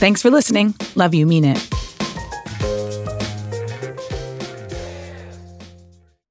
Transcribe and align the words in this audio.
Thanks 0.00 0.22
for 0.22 0.30
listening. 0.30 0.74
Love 0.94 1.12
you, 1.12 1.26
mean 1.26 1.44
it. 1.44 1.68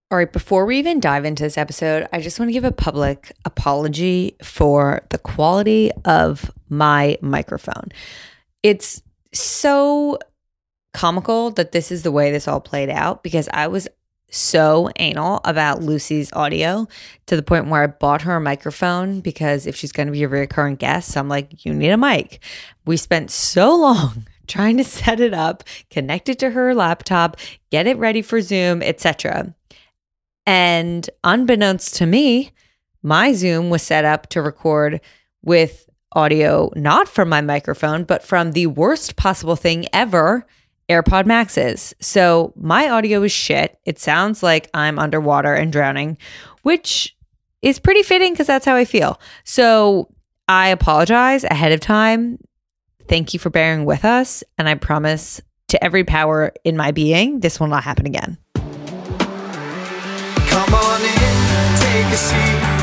All 0.09 0.17
right, 0.17 0.33
before 0.33 0.65
we 0.65 0.79
even 0.79 0.99
dive 0.99 1.23
into 1.23 1.43
this 1.43 1.55
episode, 1.55 2.09
I 2.11 2.19
just 2.19 2.39
want 2.39 2.49
to 2.49 2.53
give 2.53 2.63
a 2.63 2.71
public 2.71 3.31
apology 3.45 4.35
for 4.41 5.05
the 5.11 5.19
quality 5.19 5.91
of 6.03 6.49
my 6.69 7.19
microphone. 7.21 7.89
It's 8.63 9.03
so 9.35 10.17
comical 10.95 11.51
that 11.51 11.71
this 11.71 11.91
is 11.91 12.01
the 12.01 12.11
way 12.11 12.31
this 12.31 12.47
all 12.47 12.59
played 12.59 12.89
out 12.89 13.21
because 13.21 13.47
I 13.53 13.67
was 13.67 13.87
so 14.29 14.89
anal 14.97 15.41
about 15.43 15.81
Lucy's 15.81 16.31
audio 16.33 16.87
to 17.25 17.35
the 17.35 17.43
point 17.43 17.67
where 17.67 17.83
I 17.83 17.87
bought 17.87 18.21
her 18.23 18.35
a 18.35 18.41
microphone 18.41 19.21
because 19.21 19.65
if 19.65 19.75
she's 19.75 19.91
going 19.91 20.07
to 20.07 20.11
be 20.11 20.23
a 20.23 20.27
recurring 20.27 20.75
guest, 20.75 21.17
I'm 21.17 21.29
like, 21.29 21.65
you 21.65 21.73
need 21.73 21.89
a 21.89 21.97
mic. 21.97 22.39
We 22.85 22.97
spent 22.97 23.31
so 23.31 23.75
long 23.75 24.27
trying 24.47 24.77
to 24.77 24.83
set 24.83 25.19
it 25.19 25.33
up, 25.33 25.63
connect 25.89 26.29
it 26.29 26.39
to 26.39 26.51
her 26.51 26.73
laptop, 26.73 27.37
get 27.69 27.87
it 27.87 27.97
ready 27.97 28.21
for 28.21 28.41
Zoom, 28.41 28.81
etc. 28.81 29.53
And 30.45 31.09
unbeknownst 31.23 31.95
to 31.95 32.05
me, 32.05 32.51
my 33.03 33.33
Zoom 33.33 33.69
was 33.69 33.83
set 33.83 34.05
up 34.05 34.27
to 34.29 34.41
record 34.41 35.01
with 35.43 35.89
audio 36.13 36.71
not 36.75 37.07
from 37.07 37.29
my 37.29 37.41
microphone, 37.41 38.03
but 38.03 38.23
from 38.23 38.51
the 38.51 38.67
worst 38.67 39.15
possible 39.15 39.55
thing 39.55 39.85
ever 39.93 40.45
AirPod 40.89 41.25
Maxes. 41.25 41.93
So 41.99 42.53
my 42.55 42.89
audio 42.89 43.21
is 43.23 43.31
shit. 43.31 43.77
It 43.85 43.99
sounds 43.99 44.41
like 44.41 44.69
I'm 44.73 44.97
underwater 44.97 45.53
and 45.53 45.71
drowning, 45.71 46.17
which 46.63 47.15
is 47.61 47.79
pretty 47.79 48.03
fitting 48.03 48.33
because 48.33 48.47
that's 48.47 48.65
how 48.65 48.75
I 48.75 48.85
feel. 48.85 49.19
So 49.43 50.09
I 50.47 50.69
apologize 50.69 51.43
ahead 51.43 51.71
of 51.71 51.79
time. 51.79 52.39
Thank 53.07 53.33
you 53.33 53.39
for 53.39 53.49
bearing 53.49 53.85
with 53.85 54.05
us. 54.05 54.43
And 54.57 54.67
I 54.67 54.75
promise 54.75 55.41
to 55.69 55.83
every 55.83 56.03
power 56.03 56.51
in 56.63 56.75
my 56.75 56.91
being, 56.91 57.41
this 57.41 57.59
will 57.59 57.67
not 57.67 57.83
happen 57.83 58.07
again. 58.07 58.37
Come 58.55 58.65
on 60.73 61.01
in, 61.01 61.77
take 61.77 62.05
a 62.05 62.17
seat, 62.17 62.78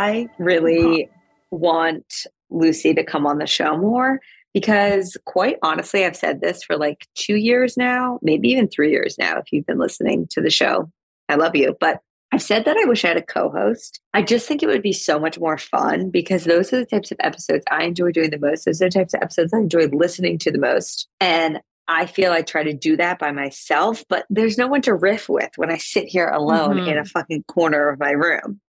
I 0.00 0.28
really 0.38 1.10
want 1.50 2.26
Lucy 2.48 2.94
to 2.94 3.04
come 3.04 3.26
on 3.26 3.36
the 3.38 3.46
show 3.46 3.76
more 3.76 4.18
because, 4.54 5.16
quite 5.26 5.56
honestly, 5.62 6.04
I've 6.06 6.16
said 6.16 6.40
this 6.40 6.62
for 6.64 6.76
like 6.78 7.06
two 7.14 7.36
years 7.36 7.76
now, 7.76 8.18
maybe 8.22 8.48
even 8.48 8.66
three 8.68 8.90
years 8.90 9.16
now, 9.18 9.36
if 9.38 9.52
you've 9.52 9.66
been 9.66 9.78
listening 9.78 10.26
to 10.30 10.40
the 10.40 10.48
show. 10.50 10.90
I 11.28 11.34
love 11.34 11.54
you. 11.54 11.76
But 11.78 12.00
I've 12.32 12.40
said 12.42 12.64
that 12.64 12.78
I 12.78 12.86
wish 12.86 13.04
I 13.04 13.08
had 13.08 13.16
a 13.18 13.22
co 13.22 13.50
host. 13.50 14.00
I 14.14 14.22
just 14.22 14.48
think 14.48 14.62
it 14.62 14.68
would 14.68 14.82
be 14.82 14.92
so 14.94 15.18
much 15.18 15.38
more 15.38 15.58
fun 15.58 16.08
because 16.08 16.44
those 16.44 16.72
are 16.72 16.78
the 16.78 16.86
types 16.86 17.12
of 17.12 17.18
episodes 17.20 17.64
I 17.70 17.84
enjoy 17.84 18.10
doing 18.12 18.30
the 18.30 18.38
most. 18.38 18.64
Those 18.64 18.80
are 18.80 18.86
the 18.86 18.98
types 18.98 19.12
of 19.12 19.20
episodes 19.22 19.52
I 19.52 19.58
enjoy 19.58 19.86
listening 19.92 20.38
to 20.38 20.50
the 20.50 20.58
most. 20.58 21.08
And 21.20 21.60
I 21.88 22.06
feel 22.06 22.32
I 22.32 22.40
try 22.42 22.62
to 22.62 22.72
do 22.72 22.96
that 22.96 23.18
by 23.18 23.32
myself, 23.32 24.02
but 24.08 24.24
there's 24.30 24.56
no 24.56 24.66
one 24.68 24.80
to 24.82 24.94
riff 24.94 25.28
with 25.28 25.50
when 25.56 25.70
I 25.70 25.76
sit 25.76 26.06
here 26.08 26.28
alone 26.28 26.76
Mhm. 26.78 26.88
in 26.92 26.98
a 26.98 27.04
fucking 27.04 27.44
corner 27.48 27.88
of 27.90 27.98
my 28.00 28.12
room. 28.12 28.60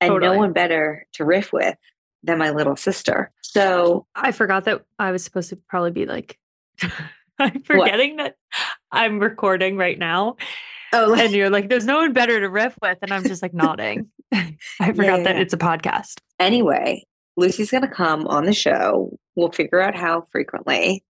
And 0.00 0.20
no 0.20 0.34
one 0.34 0.52
better 0.52 1.06
to 1.14 1.24
riff 1.24 1.52
with 1.52 1.76
than 2.22 2.38
my 2.38 2.50
little 2.50 2.76
sister. 2.76 3.32
So 3.42 4.06
I 4.14 4.32
forgot 4.32 4.64
that 4.64 4.84
I 4.98 5.10
was 5.10 5.24
supposed 5.24 5.50
to 5.50 5.56
probably 5.68 5.90
be 5.90 6.06
like, 6.06 6.38
I'm 7.38 7.62
forgetting 7.62 8.16
that 8.16 8.36
I'm 8.90 9.18
recording 9.18 9.76
right 9.76 9.98
now. 9.98 10.36
Oh, 10.92 11.14
And 11.14 11.32
you're 11.32 11.50
like, 11.50 11.68
there's 11.68 11.84
no 11.84 11.98
one 11.98 12.12
better 12.12 12.40
to 12.40 12.48
riff 12.48 12.76
with. 12.80 12.98
And 13.02 13.12
I'm 13.12 13.24
just 13.24 13.42
like 13.42 13.54
nodding. 13.54 14.08
I 14.32 14.92
forgot 14.92 15.18
yeah, 15.18 15.24
that 15.24 15.36
it's 15.36 15.52
a 15.52 15.58
podcast. 15.58 16.18
anyway, 16.38 17.04
Lucy's 17.36 17.70
going 17.70 17.82
to 17.82 17.88
come 17.88 18.26
on 18.26 18.44
the 18.44 18.52
show. 18.52 19.16
We'll 19.36 19.52
figure 19.52 19.80
out 19.80 19.94
how 19.94 20.22
frequently 20.32 21.04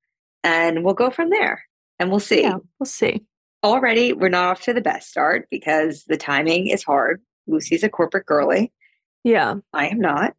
and 0.45 0.85
we'll 0.85 0.95
go 0.95 1.11
from 1.11 1.31
there 1.31 1.65
and 1.99 2.11
we'll 2.11 2.21
see. 2.21 2.43
Yeah, 2.43 2.57
we'll 2.79 2.87
see. 2.87 3.25
Already, 3.65 4.13
we're 4.13 4.29
not 4.29 4.45
off 4.47 4.63
to 4.63 4.73
the 4.73 4.81
best 4.81 5.11
start 5.11 5.49
because 5.51 6.05
the 6.05 6.17
timing 6.17 6.69
is 6.69 6.85
hard. 6.85 7.23
Lucy's 7.47 7.83
a 7.83 7.89
corporate 7.89 8.27
girly. 8.27 8.73
Yeah. 9.25 9.55
I 9.73 9.89
am 9.89 10.01
not. 10.01 10.35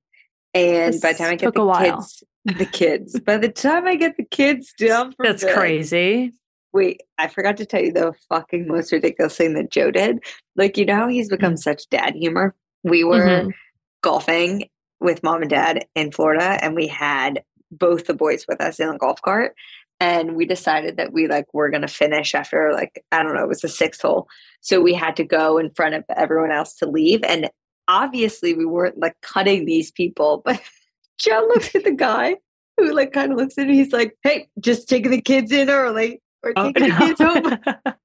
And 0.53 0.99
by 1.01 1.13
the 1.13 1.17
time 1.17 1.31
I 1.31 1.35
get 1.35 1.53
the 1.53 1.75
kids, 1.79 2.23
the 2.45 2.65
kids, 2.65 3.19
by 3.19 3.37
the 3.37 3.49
time 3.49 3.85
I 3.85 3.95
get 3.95 4.17
the 4.17 4.25
kids 4.25 4.73
down 4.77 5.13
That's 5.19 5.43
crazy. 5.43 6.33
Wait, 6.73 7.01
I 7.17 7.27
forgot 7.27 7.57
to 7.57 7.65
tell 7.65 7.81
you 7.81 7.91
the 7.91 8.13
fucking 8.29 8.67
most 8.67 8.91
ridiculous 8.91 9.35
thing 9.35 9.53
that 9.55 9.71
Joe 9.71 9.91
did. 9.91 10.19
Like, 10.55 10.77
you 10.77 10.85
know 10.85 10.95
how 10.95 11.07
he's 11.07 11.29
become 11.29 11.57
such 11.57 11.89
dad 11.89 12.15
humor? 12.15 12.55
We 12.83 13.03
were 13.03 13.19
Mhm. 13.19 13.53
golfing 14.01 14.69
with 14.99 15.23
mom 15.23 15.41
and 15.41 15.49
dad 15.49 15.85
in 15.95 16.11
Florida, 16.11 16.59
and 16.63 16.75
we 16.75 16.87
had 16.87 17.43
both 17.71 18.05
the 18.05 18.13
boys 18.13 18.45
with 18.47 18.61
us 18.61 18.79
in 18.79 18.89
a 18.89 18.97
golf 18.97 19.21
cart. 19.21 19.55
And 19.99 20.35
we 20.35 20.45
decided 20.45 20.97
that 20.97 21.11
we 21.11 21.27
like 21.27 21.53
were 21.53 21.69
gonna 21.69 21.87
finish 21.87 22.33
after 22.33 22.71
like 22.73 23.03
I 23.11 23.21
don't 23.21 23.33
know, 23.35 23.43
it 23.43 23.49
was 23.49 23.61
the 23.61 23.67
sixth 23.67 24.01
hole. 24.01 24.27
So 24.61 24.79
we 24.81 24.93
had 24.93 25.15
to 25.17 25.23
go 25.23 25.57
in 25.57 25.71
front 25.71 25.95
of 25.95 26.03
everyone 26.15 26.51
else 26.51 26.75
to 26.75 26.85
leave. 26.89 27.21
And 27.23 27.49
obviously 27.89 28.53
we 28.53 28.65
weren't 28.65 28.97
like 28.97 29.15
cutting 29.21 29.65
these 29.65 29.91
people, 29.91 30.41
but 30.45 30.61
Joe 31.17 31.45
looks 31.49 31.75
at 31.75 31.83
the 31.83 31.91
guy 31.91 32.37
who 32.77 32.93
like 32.93 33.11
kind 33.11 33.31
of 33.31 33.37
looks 33.37 33.57
at 33.57 33.67
me, 33.67 33.75
he's 33.75 33.91
like, 33.91 34.15
Hey, 34.23 34.47
just 34.59 34.87
taking 34.87 35.11
the 35.11 35.21
kids 35.21 35.51
in 35.51 35.69
early 35.69 36.21
or 36.43 36.53
Oh, 36.55 36.71
taking 36.71 36.89
the 36.89 36.95
kids 36.95 37.19
home. 37.19 37.93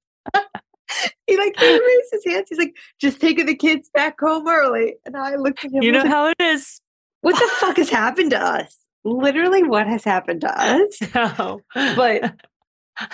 He 1.27 1.35
like 1.35 1.57
he 1.57 1.65
raised 1.67 2.09
his 2.11 2.25
hands. 2.25 2.45
He's 2.47 2.59
like, 2.59 2.75
just 3.01 3.19
taking 3.19 3.47
the 3.47 3.55
kids 3.55 3.89
back 3.93 4.19
home 4.19 4.47
early. 4.47 4.95
And 5.05 5.17
I 5.17 5.35
looked 5.35 5.65
at 5.65 5.71
him. 5.71 5.81
you 5.81 5.91
know 5.91 6.01
like, 6.01 6.07
how 6.07 6.27
it 6.27 6.39
is. 6.39 6.79
what 7.21 7.33
the 7.33 7.49
fuck 7.55 7.77
has 7.77 7.89
happened 7.89 8.31
to 8.31 8.39
us? 8.39 8.77
Literally, 9.03 9.63
what 9.63 9.87
has 9.87 10.03
happened 10.03 10.41
to 10.41 10.61
us? 10.61 10.99
No. 11.15 11.61
But 11.73 12.35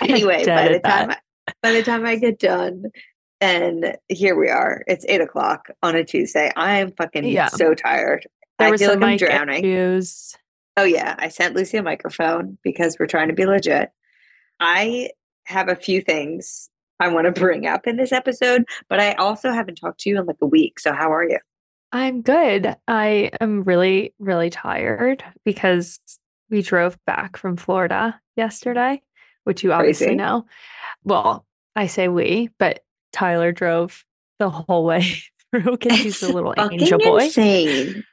Anyway, 0.00 0.44
by 0.44 0.68
the 0.68 0.80
time 0.80 1.10
I, 1.10 1.18
by 1.62 1.72
the 1.72 1.82
time 1.82 2.04
I 2.06 2.16
get 2.16 2.38
done, 2.38 2.84
and 3.42 3.96
here 4.08 4.36
we 4.36 4.48
are. 4.48 4.82
It's 4.86 5.04
eight 5.08 5.20
o'clock 5.20 5.68
on 5.82 5.94
a 5.96 6.04
Tuesday. 6.04 6.50
I 6.56 6.78
am 6.78 6.92
fucking 6.92 7.24
Yeah. 7.24 7.48
so 7.48 7.74
tired. 7.74 8.26
there 8.58 8.68
I 8.68 8.70
was 8.70 8.80
feel 8.80 8.94
like 8.98 9.02
I'm 9.02 9.16
drowning. 9.18 9.64
issues. 9.64 10.34
Oh 10.76 10.84
yeah, 10.84 11.16
I 11.18 11.28
sent 11.28 11.54
Lucy 11.54 11.76
a 11.76 11.82
microphone 11.82 12.56
because 12.62 12.96
we're 12.98 13.06
trying 13.06 13.28
to 13.28 13.34
be 13.34 13.44
legit. 13.44 13.90
I 14.60 15.10
have 15.44 15.68
a 15.68 15.74
few 15.76 16.00
things 16.00 16.70
I 17.00 17.08
want 17.08 17.26
to 17.26 17.32
bring 17.40 17.66
up 17.66 17.86
in 17.86 17.96
this 17.96 18.12
episode, 18.12 18.64
but 18.88 19.00
I 19.00 19.14
also 19.14 19.50
haven't 19.50 19.74
talked 19.74 20.00
to 20.00 20.10
you 20.10 20.18
in 20.20 20.26
like 20.26 20.36
a 20.40 20.46
week. 20.46 20.78
So 20.78 20.92
how 20.92 21.12
are 21.12 21.24
you? 21.28 21.38
I'm 21.90 22.22
good. 22.22 22.74
I 22.88 23.30
am 23.40 23.64
really, 23.64 24.14
really 24.18 24.48
tired 24.50 25.22
because 25.44 25.98
we 26.48 26.62
drove 26.62 26.96
back 27.06 27.36
from 27.36 27.56
Florida 27.56 28.18
yesterday, 28.36 29.02
which 29.44 29.62
you 29.64 29.72
obviously 29.72 30.06
Crazy. 30.06 30.16
know. 30.16 30.46
Well, 31.04 31.44
I 31.76 31.86
say 31.88 32.08
we, 32.08 32.48
but 32.58 32.80
Tyler 33.12 33.52
drove 33.52 34.04
the 34.38 34.50
whole 34.50 34.84
way 34.84 35.02
through 35.50 35.76
because 35.78 35.98
he's 35.98 36.22
a 36.22 36.32
little 36.32 36.54
angel 36.58 36.98
boy. 36.98 37.24
insane. 37.24 38.04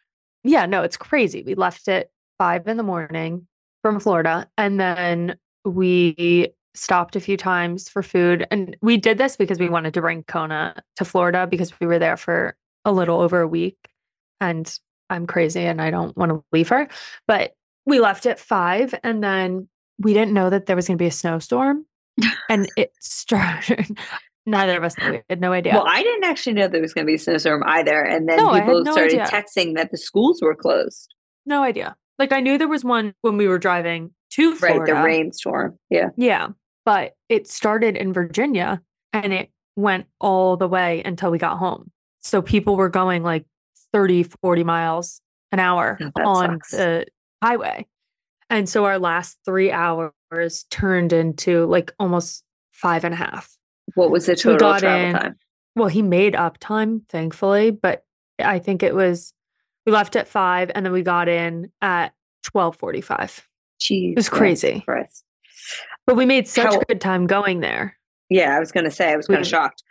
Yeah, 0.44 0.66
no, 0.66 0.84
it's 0.84 0.98
crazy. 0.98 1.44
We 1.44 1.56
left 1.56 1.88
at 1.88 2.10
five 2.38 2.68
in 2.68 2.78
the 2.78 2.84
morning 2.84 3.48
from 3.82 4.00
Florida, 4.00 4.50
and 4.58 4.80
then 4.80 5.38
we 5.66 6.54
stopped 6.76 7.16
a 7.16 7.20
few 7.20 7.38
times 7.38 7.90
for 7.90 8.04
food. 8.04 8.48
And 8.52 8.78
we 8.82 8.98
did 8.98 9.18
this 9.18 9.36
because 9.36 9.60
we 9.60 9.70
wanted 9.70 9.94
to 9.96 10.02
bring 10.02 10.24
Kona 10.24 10.82
to 10.96 11.06
Florida 11.06 11.48
because 11.48 11.78
we 11.80 11.88
were 11.88 12.00
there 12.00 12.18
for 12.18 12.56
a 12.86 12.92
little 12.92 13.20
over 13.20 13.42
a 13.42 13.48
week. 13.48 13.78
And 14.40 14.72
I'm 15.10 15.28
crazy 15.28 15.62
and 15.62 15.82
I 15.82 15.92
don't 15.92 16.16
want 16.16 16.32
to 16.32 16.44
leave 16.52 16.70
her. 16.70 16.88
But 17.28 17.56
we 17.86 18.00
left 18.00 18.26
at 18.26 18.40
five, 18.40 18.94
and 19.04 19.24
then 19.24 19.68
we 19.98 20.14
didn't 20.14 20.34
know 20.34 20.50
that 20.50 20.68
there 20.68 20.76
was 20.76 20.88
going 20.88 20.98
to 20.98 21.02
be 21.02 21.08
a 21.08 21.12
snowstorm. 21.12 21.86
and 22.50 22.70
it 22.78 22.94
started. 23.00 23.98
Neither 24.46 24.78
of 24.78 24.84
us 24.84 24.98
knew. 24.98 25.12
We 25.12 25.22
had 25.30 25.42
no 25.42 25.52
idea. 25.52 25.74
Well, 25.74 25.86
I 25.88 26.02
didn't 26.02 26.24
actually 26.24 26.54
know 26.54 26.68
there 26.68 26.82
was 26.82 26.94
going 26.94 27.06
to 27.06 27.10
be 27.10 27.16
a 27.16 27.20
snowstorm 27.20 27.64
either. 27.68 28.02
And 28.02 28.28
then 28.28 28.38
No, 28.38 28.54
people 28.54 28.84
no 28.84 28.92
started 28.94 29.20
idea. 29.20 29.26
texting 29.26 29.76
that 29.76 29.92
the 29.92 29.98
schools 29.98 30.40
were 30.42 30.56
closed. 30.56 31.14
No 31.46 31.62
idea. 31.64 31.96
Like 32.18 32.32
I 32.32 32.40
knew 32.40 32.58
there 32.58 32.68
was 32.68 32.84
one 32.84 33.14
when 33.22 33.38
we 33.38 33.48
were 33.48 33.60
driving 33.60 34.12
to 34.32 34.56
Florida. 34.56 34.94
Right, 34.94 35.00
the 35.02 35.06
rainstorm. 35.06 35.78
Yeah. 35.90 36.10
Yeah. 36.18 36.48
But 36.86 37.14
it 37.28 37.48
started 37.48 37.96
in 37.96 38.12
Virginia 38.14 38.82
and 39.14 39.34
it 39.34 39.50
went 39.76 40.08
all 40.20 40.58
the 40.58 40.68
way 40.68 41.02
until 41.06 41.32
we 41.32 41.38
got 41.38 41.58
home. 41.58 41.92
So 42.22 42.42
people 42.42 42.76
were 42.76 42.90
going 42.90 43.24
like 43.24 43.46
30, 43.94 44.24
40 44.24 44.64
miles 44.64 45.22
an 45.52 45.60
hour 45.60 45.98
Oh, 46.18 46.22
on 46.28 46.50
sucks. 46.60 46.72
the 46.72 47.06
highway. 47.44 47.86
And 48.50 48.68
so 48.68 48.86
our 48.86 48.98
last 49.00 49.38
three 49.46 49.72
hours 49.72 50.66
turned 50.72 51.14
into 51.14 51.66
like 51.68 51.94
almost 52.00 52.44
five 52.72 53.04
and 53.04 53.14
a 53.14 53.18
half. 53.18 53.56
What 53.96 54.12
was 54.12 54.26
the 54.26 54.36
total 54.36 54.60
got 54.60 54.80
travel 54.80 55.06
in- 55.08 55.14
time? 55.16 55.36
Well, 55.76 55.88
he 55.88 56.02
made 56.02 56.36
up 56.36 56.58
time, 56.60 57.04
thankfully, 57.10 57.72
but 57.72 58.04
I 58.40 58.60
think 58.60 58.84
it 58.84 58.94
was 58.96 59.34
we 59.86 59.92
left 59.92 60.16
at 60.16 60.28
five 60.28 60.72
and 60.76 60.86
then 60.86 60.94
we 60.94 61.02
got 61.04 61.28
in 61.30 61.72
at 61.82 62.14
twelve 62.44 62.76
forty 62.76 63.02
five. 63.02 63.48
Jeez, 63.80 64.16
was 64.16 64.30
crazy. 64.30 64.82
Christ. 64.86 65.24
But 66.06 66.16
we 66.18 66.26
made 66.26 66.48
such 66.48 66.66
How- 66.74 66.80
good 66.88 67.00
time 67.02 67.28
going 67.28 67.60
there. 67.62 67.96
Yeah, 68.30 68.56
I 68.56 68.60
was 68.60 68.72
gonna 68.72 68.92
say 68.92 69.12
I 69.12 69.16
was 69.16 69.28
kind 69.28 69.40
of 69.42 69.48
shocked. 69.48 69.84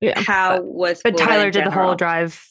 Yeah. 0.00 0.20
How 0.20 0.56
but- 0.58 0.64
was 0.66 1.00
But 1.02 1.16
Tyler 1.16 1.50
did 1.50 1.64
the 1.66 1.70
whole 1.70 1.94
drive 1.94 2.44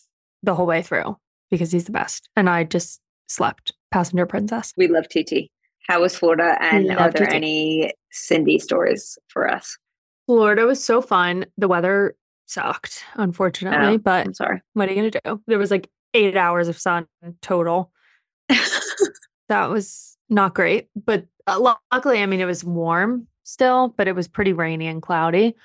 the 0.43 0.55
whole 0.55 0.65
way 0.65 0.81
through 0.81 1.17
because 1.49 1.71
he's 1.71 1.85
the 1.85 1.91
best. 1.91 2.29
And 2.35 2.49
I 2.49 2.63
just 2.63 2.99
slept, 3.27 3.71
passenger 3.91 4.25
princess. 4.25 4.73
We 4.75 4.87
love 4.87 5.07
TT. 5.07 5.49
How 5.87 6.01
was 6.01 6.15
Florida? 6.15 6.57
And 6.61 6.91
are 6.91 7.11
there 7.11 7.27
TT. 7.27 7.33
any 7.35 7.93
Cindy 8.11 8.57
stories 8.59 9.17
for 9.27 9.47
us? 9.49 9.77
Florida 10.31 10.65
was 10.65 10.81
so 10.81 11.01
fun. 11.01 11.45
The 11.57 11.67
weather 11.67 12.15
sucked, 12.45 13.03
unfortunately, 13.15 13.97
but 13.97 14.25
I'm 14.25 14.33
sorry. 14.33 14.61
what 14.73 14.87
are 14.87 14.93
you 14.93 15.01
going 15.01 15.11
to 15.11 15.21
do? 15.25 15.41
There 15.47 15.57
was 15.57 15.71
like 15.71 15.89
eight 16.13 16.37
hours 16.37 16.69
of 16.69 16.79
sun 16.79 17.07
total. 17.41 17.91
That 19.49 19.69
was 19.69 20.17
not 20.29 20.53
great. 20.53 20.87
But 20.95 21.25
uh, 21.45 21.75
luckily, 21.91 22.23
I 22.23 22.25
mean, 22.25 22.39
it 22.39 22.45
was 22.45 22.63
warm 22.63 23.27
still, 23.43 23.93
but 23.97 24.07
it 24.07 24.15
was 24.15 24.29
pretty 24.29 24.53
rainy 24.53 24.87
and 24.87 25.01
cloudy. 25.01 25.55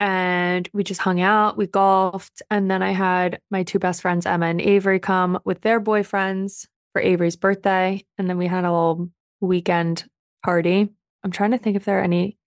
And 0.00 0.66
we 0.72 0.82
just 0.82 1.02
hung 1.02 1.20
out, 1.20 1.58
we 1.58 1.66
golfed. 1.66 2.40
And 2.50 2.70
then 2.70 2.82
I 2.82 2.92
had 2.92 3.38
my 3.50 3.62
two 3.62 3.78
best 3.78 4.00
friends, 4.00 4.24
Emma 4.24 4.46
and 4.46 4.62
Avery, 4.62 4.98
come 4.98 5.38
with 5.44 5.60
their 5.60 5.82
boyfriends 5.82 6.66
for 6.94 7.02
Avery's 7.02 7.36
birthday. 7.36 8.02
And 8.16 8.26
then 8.26 8.38
we 8.38 8.46
had 8.46 8.64
a 8.64 8.72
little 8.72 9.10
weekend 9.42 10.06
party. 10.42 10.88
I'm 11.22 11.30
trying 11.30 11.50
to 11.50 11.58
think 11.58 11.76
if 11.76 11.84
there 11.84 11.98
are 11.98 12.04
any 12.04 12.38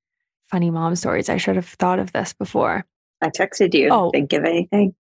funny 0.50 0.70
mom 0.70 0.96
stories. 0.96 1.30
I 1.30 1.38
should 1.38 1.56
have 1.56 1.68
thought 1.68 2.00
of 2.00 2.12
this 2.12 2.34
before. 2.34 2.86
I 3.22 3.30
texted 3.30 3.74
you. 3.74 3.90
Oh. 3.92 4.12
Think 4.12 4.34
of 4.34 4.44
anything? 4.44 4.96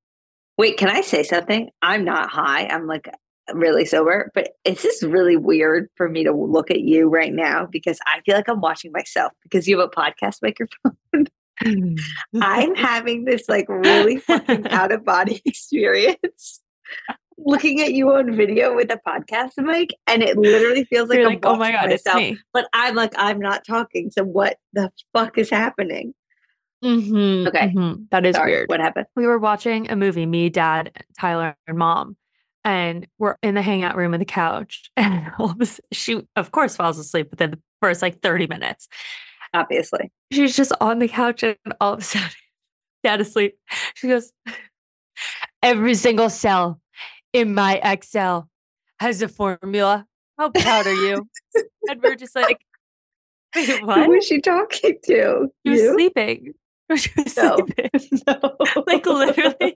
Wait, 0.57 0.77
can 0.77 0.89
I 0.89 1.01
say 1.01 1.23
something? 1.23 1.69
I'm 1.81 2.03
not 2.03 2.29
high. 2.29 2.67
I'm 2.67 2.85
like 2.85 3.09
really 3.53 3.85
sober, 3.85 4.31
but 4.35 4.49
it's 4.65 4.83
just 4.83 5.03
really 5.03 5.37
weird 5.37 5.89
for 5.95 6.09
me 6.09 6.23
to 6.23 6.33
look 6.33 6.69
at 6.69 6.81
you 6.81 7.07
right 7.07 7.33
now 7.33 7.65
because 7.65 7.99
I 8.05 8.21
feel 8.21 8.35
like 8.35 8.49
I'm 8.49 8.61
watching 8.61 8.91
myself 8.91 9.31
because 9.43 9.67
you 9.67 9.79
have 9.79 9.89
a 9.89 9.99
podcast 9.99 10.37
microphone. 10.41 10.97
I'm 12.41 12.75
having 12.75 13.25
this 13.25 13.49
like 13.49 13.67
really 13.67 14.17
fucking 14.17 14.67
out 14.69 14.91
of 14.91 15.03
body 15.03 15.41
experience 15.45 16.61
looking 17.45 17.81
at 17.81 17.93
you 17.93 18.11
on 18.13 18.35
video 18.35 18.75
with 18.75 18.91
a 18.91 18.99
podcast 19.07 19.51
mic, 19.57 19.89
and 20.07 20.21
it 20.23 20.37
literally 20.37 20.85
feels 20.85 21.09
like 21.09 21.19
like, 21.23 21.45
oh 21.45 21.55
my 21.55 21.71
God, 21.71 21.91
it's 21.91 22.05
myself. 22.05 22.21
me. 22.21 22.37
But 22.53 22.67
I'm 22.73 22.95
like, 22.95 23.13
I'm 23.17 23.39
not 23.39 23.65
talking. 23.65 24.11
So 24.11 24.23
what 24.23 24.57
the 24.73 24.91
fuck 25.13 25.37
is 25.37 25.49
happening? 25.49 26.13
Mhm, 26.83 27.47
Okay. 27.47 27.73
mhm. 27.75 28.05
That 28.11 28.25
is 28.25 28.35
Sorry, 28.35 28.51
weird. 28.53 28.69
what 28.69 28.79
happened? 28.79 29.07
we 29.15 29.27
were 29.27 29.37
watching 29.39 29.91
a 29.91 29.95
movie, 29.95 30.25
me, 30.25 30.49
dad, 30.49 30.91
Tyler, 31.19 31.55
and 31.67 31.77
mom, 31.77 32.15
and 32.63 33.05
we're 33.17 33.35
in 33.43 33.55
the 33.55 33.61
hangout 33.61 33.97
room 33.97 34.13
on 34.13 34.19
the 34.19 34.25
couch. 34.25 34.89
And 34.97 35.31
all 35.37 35.51
of 35.51 35.59
a 35.59 35.65
sudden, 35.65 35.85
she, 35.91 36.21
of 36.37 36.51
course, 36.51 36.75
falls 36.75 36.97
asleep 36.97 37.31
within 37.31 37.51
the 37.51 37.59
first 37.81 38.01
like 38.01 38.21
30 38.21 38.47
minutes. 38.47 38.87
Obviously. 39.53 40.11
She's 40.31 40.55
just 40.55 40.71
on 40.79 40.99
the 40.99 41.07
couch, 41.07 41.43
and 41.43 41.57
all 41.81 41.93
of 41.93 41.99
a 41.99 42.03
sudden, 42.03 42.29
dad 43.03 43.19
asleep. 43.21 43.57
She 43.95 44.07
goes, 44.07 44.31
Every 45.61 45.95
single 45.95 46.29
cell 46.29 46.79
in 47.33 47.53
my 47.53 47.79
Excel 47.83 48.49
has 48.99 49.21
a 49.21 49.27
formula. 49.27 50.05
How 50.37 50.49
proud 50.49 50.87
are 50.87 50.93
you? 50.93 51.27
and 51.89 52.01
we're 52.01 52.15
just 52.15 52.35
like, 52.35 52.59
Wait, 53.55 53.67
Who 53.79 53.85
what? 53.85 54.07
was 54.09 54.25
she 54.25 54.41
talking 54.41 54.97
to? 55.05 55.49
She 55.65 55.69
was 55.71 55.81
You? 55.81 55.93
sleeping. 55.93 56.53
She 56.95 57.11
was 57.17 57.37
No. 57.37 57.55
sleeping. 57.55 58.21
No. 58.27 58.55
Like, 58.87 59.05
literally. 59.05 59.75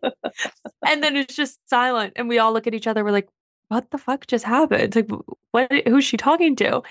and 0.86 1.04
then 1.04 1.16
it's 1.16 1.36
just 1.36 1.70
silent 1.70 2.14
and 2.16 2.28
we 2.28 2.40
all 2.40 2.52
look 2.54 2.66
at 2.68 2.74
each 2.74 2.88
other 2.88 3.04
we're 3.04 3.12
like 3.12 3.30
what 3.68 3.90
the 3.92 3.98
fuck 4.00 4.26
just 4.28 4.46
happened 4.46 4.96
like 4.96 5.10
what 5.52 5.72
who's 5.88 6.06
she 6.06 6.18
talking 6.18 6.56
to 6.56 6.82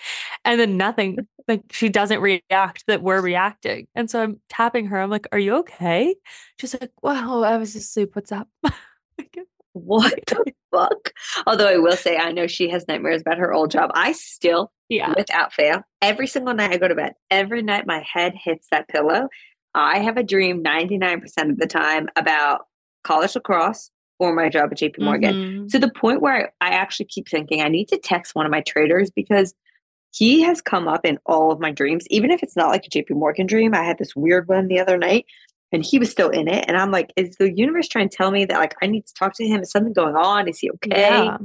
and 0.44 0.60
then 0.60 0.76
nothing 0.76 1.18
like 1.48 1.62
she 1.72 1.88
doesn't 1.88 2.20
react 2.20 2.84
that 2.86 3.02
we're 3.02 3.20
reacting 3.20 3.86
and 3.96 4.10
so 4.10 4.22
i'm 4.22 4.40
tapping 4.48 4.86
her 4.86 5.00
i'm 5.00 5.10
like 5.10 5.26
are 5.32 5.38
you 5.40 5.56
okay 5.56 6.14
she's 6.58 6.74
like 6.80 6.92
wow 7.02 7.42
i 7.42 7.56
was 7.56 7.74
asleep 7.74 8.10
what's 8.14 8.32
up 8.32 8.48
Like, 9.18 9.38
What 9.74 10.14
the 10.26 10.52
fuck? 10.70 11.12
Although 11.46 11.68
I 11.68 11.78
will 11.78 11.96
say, 11.96 12.16
I 12.16 12.32
know 12.32 12.46
she 12.46 12.68
has 12.68 12.86
nightmares 12.88 13.22
about 13.22 13.38
her 13.38 13.52
old 13.52 13.70
job. 13.70 13.90
I 13.94 14.12
still, 14.12 14.70
yeah 14.88 15.14
without 15.16 15.52
fail, 15.52 15.82
every 16.00 16.26
single 16.26 16.54
night 16.54 16.72
I 16.72 16.76
go 16.76 16.88
to 16.88 16.94
bed, 16.94 17.14
every 17.30 17.62
night 17.62 17.86
my 17.86 18.04
head 18.10 18.34
hits 18.34 18.66
that 18.70 18.88
pillow. 18.88 19.28
I 19.74 20.00
have 20.00 20.18
a 20.18 20.22
dream 20.22 20.62
99% 20.62 21.24
of 21.50 21.58
the 21.58 21.66
time 21.66 22.08
about 22.16 22.66
college 23.04 23.34
lacrosse 23.34 23.90
or 24.18 24.34
my 24.34 24.48
job 24.48 24.68
at 24.72 24.78
JP 24.78 24.98
Morgan. 25.00 25.34
Mhm. 25.34 25.70
To 25.70 25.78
the 25.78 25.90
point 25.90 26.20
where 26.20 26.52
I, 26.60 26.68
I 26.68 26.70
actually 26.74 27.06
keep 27.06 27.28
thinking 27.28 27.62
I 27.62 27.68
need 27.68 27.88
to 27.88 27.98
text 27.98 28.34
one 28.34 28.44
of 28.46 28.52
my 28.52 28.60
traders 28.60 29.10
because 29.10 29.54
he 30.12 30.42
has 30.42 30.60
come 30.60 30.86
up 30.86 31.06
in 31.06 31.18
all 31.24 31.50
of 31.50 31.58
my 31.58 31.72
dreams, 31.72 32.04
even 32.10 32.30
if 32.30 32.42
it's 32.42 32.54
not 32.54 32.68
like 32.68 32.84
a 32.84 32.90
JP 32.90 33.10
Morgan 33.16 33.46
dream. 33.46 33.74
I 33.74 33.82
had 33.82 33.96
this 33.98 34.14
weird 34.14 34.46
one 34.46 34.68
the 34.68 34.78
other 34.78 34.98
night 34.98 35.24
and 35.72 35.84
he 35.84 35.98
was 35.98 36.10
still 36.10 36.28
in 36.28 36.48
it. 36.48 36.64
And 36.68 36.76
I'm 36.76 36.90
like, 36.90 37.12
is 37.16 37.36
the 37.36 37.52
universe 37.52 37.88
trying 37.88 38.08
to 38.08 38.16
tell 38.16 38.30
me 38.30 38.44
that 38.44 38.58
like 38.58 38.74
I 38.82 38.86
need 38.86 39.06
to 39.06 39.14
talk 39.14 39.34
to 39.36 39.44
him? 39.46 39.60
Is 39.62 39.70
something 39.70 39.92
going 39.92 40.14
on? 40.16 40.48
Is 40.48 40.58
he 40.58 40.70
okay? 40.72 40.90
yeah 41.00 41.38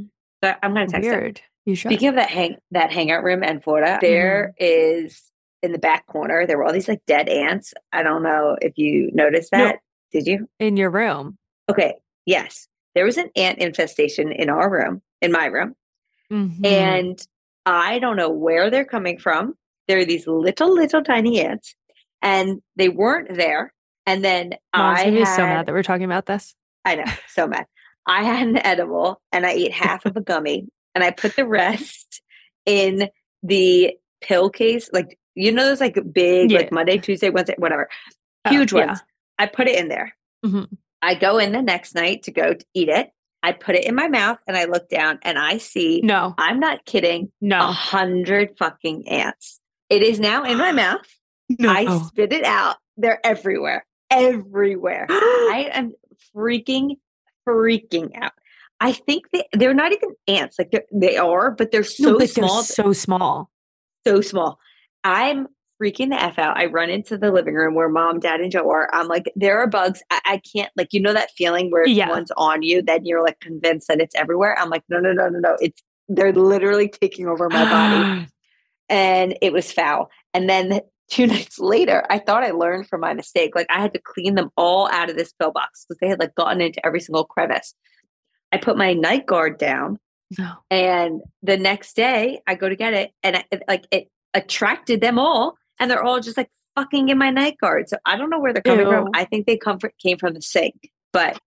So 0.43 0.53
I'm 0.61 0.73
gonna 0.73 0.87
text 0.87 1.07
him. 1.07 1.13
weird 1.19 1.41
you 1.65 1.75
should 1.75 1.89
Speaking 1.89 2.09
of 2.09 2.15
that 2.15 2.29
hang 2.29 2.57
that 2.71 2.91
hangout 2.91 3.23
room 3.23 3.43
in 3.43 3.61
Florida, 3.61 3.97
there 4.01 4.53
is 4.57 5.23
in 5.63 5.71
the 5.71 5.79
back 5.79 6.05
corner, 6.07 6.45
there 6.45 6.57
were 6.57 6.63
all 6.65 6.73
these 6.73 6.87
like 6.87 7.01
dead 7.07 7.27
ants. 7.29 7.73
I 7.91 8.03
don't 8.03 8.21
know 8.23 8.55
if 8.61 8.73
you 8.77 9.09
noticed 9.13 9.51
No. 9.51 9.65
that. 9.65 9.79
Did 10.11 10.27
you? 10.27 10.47
in 10.59 10.77
your 10.77 10.89
room 10.89 11.37
Okay. 11.69 11.95
Yes. 12.25 12.67
There 12.95 13.03
was 13.05 13.17
an 13.17 13.29
ant 13.35 13.59
infestation 13.59 14.31
in 14.31 14.49
our 14.49 14.69
room, 14.71 15.01
in 15.21 15.31
my 15.31 15.45
room. 15.47 15.75
Mhm. 16.31 16.65
And 16.65 17.27
I 17.65 17.99
don't 17.99 18.15
know 18.15 18.29
where 18.29 18.69
they're 18.69 18.85
coming 18.85 19.19
from. 19.19 19.55
There 19.87 19.99
are 19.99 20.05
these 20.05 20.25
little, 20.27 20.73
little 20.73 21.03
tiny 21.03 21.41
ants, 21.41 21.75
and 22.21 22.61
they 22.77 22.87
weren't 22.89 23.35
there. 23.37 23.73
And 24.07 24.23
then 24.25 24.51
Mom's 24.75 24.99
I 24.99 25.03
gonna 25.03 25.15
be 25.17 25.23
had, 25.23 25.35
so 25.35 25.43
mad 25.43 25.65
that 25.67 25.73
we're 25.73 25.83
talking 25.83 26.05
about 26.05 26.25
this 26.25 26.55
I 26.85 26.95
know, 26.95 27.03
so 27.27 27.45
mad. 27.47 27.65
I 28.07 28.23
had 28.23 28.47
an 28.47 28.57
edible 28.65 29.21
and 29.33 29.45
I 29.45 29.51
ate 29.51 29.73
half 29.73 30.05
of 30.05 30.15
a 30.17 30.21
gummy 30.31 30.67
and 30.95 31.03
I 31.03 31.11
put 31.11 31.35
the 31.35 31.45
rest 31.45 32.21
in 32.65 33.09
the 33.43 33.95
pill 34.21 34.49
case. 34.49 34.89
Like, 34.93 35.19
you 35.35 35.51
know, 35.51 35.65
those 35.65 35.81
like 35.81 35.99
big, 36.13 36.49
Yeah. 36.51 36.59
like 36.59 36.71
Monday, 36.71 36.97
Tuesday, 36.97 37.29
Wednesday, 37.29 37.55
whatever, 37.57 37.89
Oh, 38.45 38.49
huge 38.49 38.71
yeah. 38.73 38.85
ones. 38.87 38.99
I 39.37 39.45
put 39.47 39.67
it 39.67 39.77
in 39.77 39.89
there. 39.89 40.15
Mhm. 40.45 40.69
I 41.01 41.15
go 41.15 41.37
in 41.37 41.51
the 41.51 41.61
next 41.61 41.93
night 41.93 42.23
to 42.23 42.31
go 42.31 42.53
to 42.53 42.65
eat 42.73 42.87
it. 42.89 43.11
I 43.43 43.51
put 43.51 43.75
it 43.75 43.85
in 43.85 43.93
my 43.93 44.07
mouth 44.07 44.39
and 44.47 44.55
I 44.57 44.63
look 44.65 44.89
down 44.89 45.19
and 45.21 45.37
I 45.37 45.57
see, 45.57 46.01
no 46.03 46.33
I'm 46.37 46.59
not 46.59 46.85
kidding, 46.85 47.31
No, 47.41 47.59
a 47.59 47.71
hundred 47.71 48.57
fucking 48.57 49.07
ants. 49.09 49.59
It 49.89 50.01
is 50.01 50.19
now 50.19 50.43
in 50.43 50.57
my 50.57 50.71
mouth. 50.83 51.05
no 51.59 51.69
I 51.69 51.97
spit 52.07 52.31
it 52.33 52.45
out. 52.45 52.77
They're 52.97 53.19
everywhere, 53.25 53.85
everywhere. 54.09 55.07
I 55.09 55.69
am 55.73 55.93
freaking, 56.35 56.97
freaking 57.47 58.11
out. 58.15 58.33
I 58.79 58.91
think 58.91 59.25
they, 59.33 59.45
they're 59.53 59.73
not 59.73 59.91
even 59.91 60.09
ants. 60.27 60.57
Like 60.59 60.71
they're, 60.71 61.51
but 61.51 61.71
they're 61.71 61.83
so 61.83 62.11
no, 62.11 62.17
but 62.19 62.19
they're 62.19 62.27
small, 62.27 62.63
so 62.63 62.93
small 62.93 63.49
so 64.07 64.21
small. 64.21 64.59
I'm 65.03 65.47
freaking 65.81 66.09
the 66.09 66.21
F 66.21 66.39
out. 66.39 66.57
I 66.57 66.65
run 66.65 66.89
into 66.89 67.17
the 67.17 67.31
living 67.31 67.53
room 67.53 67.75
where 67.75 67.89
mom, 67.89 68.19
dad, 68.19 68.39
and 68.39 68.51
Joe 68.51 68.69
are. 68.71 68.89
I'm 68.93 69.07
like, 69.07 69.31
there 69.35 69.59
are 69.59 69.67
bugs. 69.67 70.01
I, 70.09 70.19
I 70.25 70.41
can't, 70.55 70.71
like, 70.75 70.91
you 70.91 71.01
know, 71.01 71.13
that 71.13 71.31
feeling 71.31 71.69
where 71.69 71.83
if 71.83 71.89
Yeah. 71.89 72.09
one's 72.09 72.31
on 72.37 72.63
you, 72.63 72.81
then 72.81 73.05
you're 73.05 73.23
like 73.23 73.39
convinced 73.39 73.87
that 73.89 73.99
it's 73.99 74.15
everywhere. 74.15 74.57
I'm 74.57 74.69
like, 74.69 74.83
no, 74.89 74.99
no, 74.99 75.11
no, 75.13 75.29
no, 75.29 75.39
no. 75.39 75.57
It's, 75.59 75.83
they're 76.07 76.33
literally 76.33 76.87
taking 76.89 77.27
over 77.27 77.49
my 77.49 77.65
body. 77.65 78.27
and 78.89 79.37
it 79.41 79.53
was 79.53 79.71
foul. 79.71 80.09
And 80.33 80.49
then 80.49 80.79
two 81.09 81.27
nights 81.27 81.59
later, 81.59 82.03
I 82.09 82.19
thought 82.19 82.43
I 82.43 82.51
learned 82.51 82.87
from 82.87 83.01
my 83.01 83.13
mistake. 83.13 83.55
Like 83.55 83.67
I 83.69 83.79
had 83.81 83.93
to 83.93 84.01
clean 84.01 84.35
them 84.35 84.49
all 84.57 84.89
out 84.91 85.09
of 85.09 85.15
this 85.15 85.33
pill 85.33 85.51
box 85.51 85.85
because 85.87 85.99
they 85.99 86.07
had 86.07 86.19
like 86.19 86.35
gotten 86.35 86.61
into 86.61 86.85
every 86.85 86.99
single 86.99 87.25
crevice. 87.25 87.73
I 88.51 88.57
put 88.57 88.77
my 88.77 88.93
night 88.93 89.25
guard 89.25 89.57
down, 89.57 89.99
no 90.37 90.53
and 90.71 91.21
the 91.43 91.57
next 91.57 91.95
day 91.95 92.41
I 92.47 92.55
go 92.55 92.69
to 92.69 92.75
get 92.75 92.93
it, 92.93 93.11
and 93.23 93.37
I, 93.37 93.45
it- 93.51 93.63
like 93.67 93.85
it 93.91 94.09
attracted 94.33 95.01
them 95.01 95.19
all, 95.19 95.57
and 95.79 95.89
they're 95.91 96.03
all 96.03 96.19
just 96.19 96.37
like 96.37 96.49
fucking 96.75 97.09
in 97.09 97.17
my 97.17 97.29
night 97.31 97.57
guard. 97.59 97.89
So 97.89 97.97
I 98.05 98.17
don't 98.17 98.29
know 98.29 98.39
where 98.39 98.53
they're 98.53 98.61
coming 98.61 98.85
from. 98.91 99.09
I 99.15 99.25
think 99.25 99.47
they 99.47 99.57
come 99.57 99.79
from, 99.79 99.89
came 99.99 100.17
from 100.17 100.33
the 100.33 100.41
sink, 100.41 100.91
but 101.11 101.39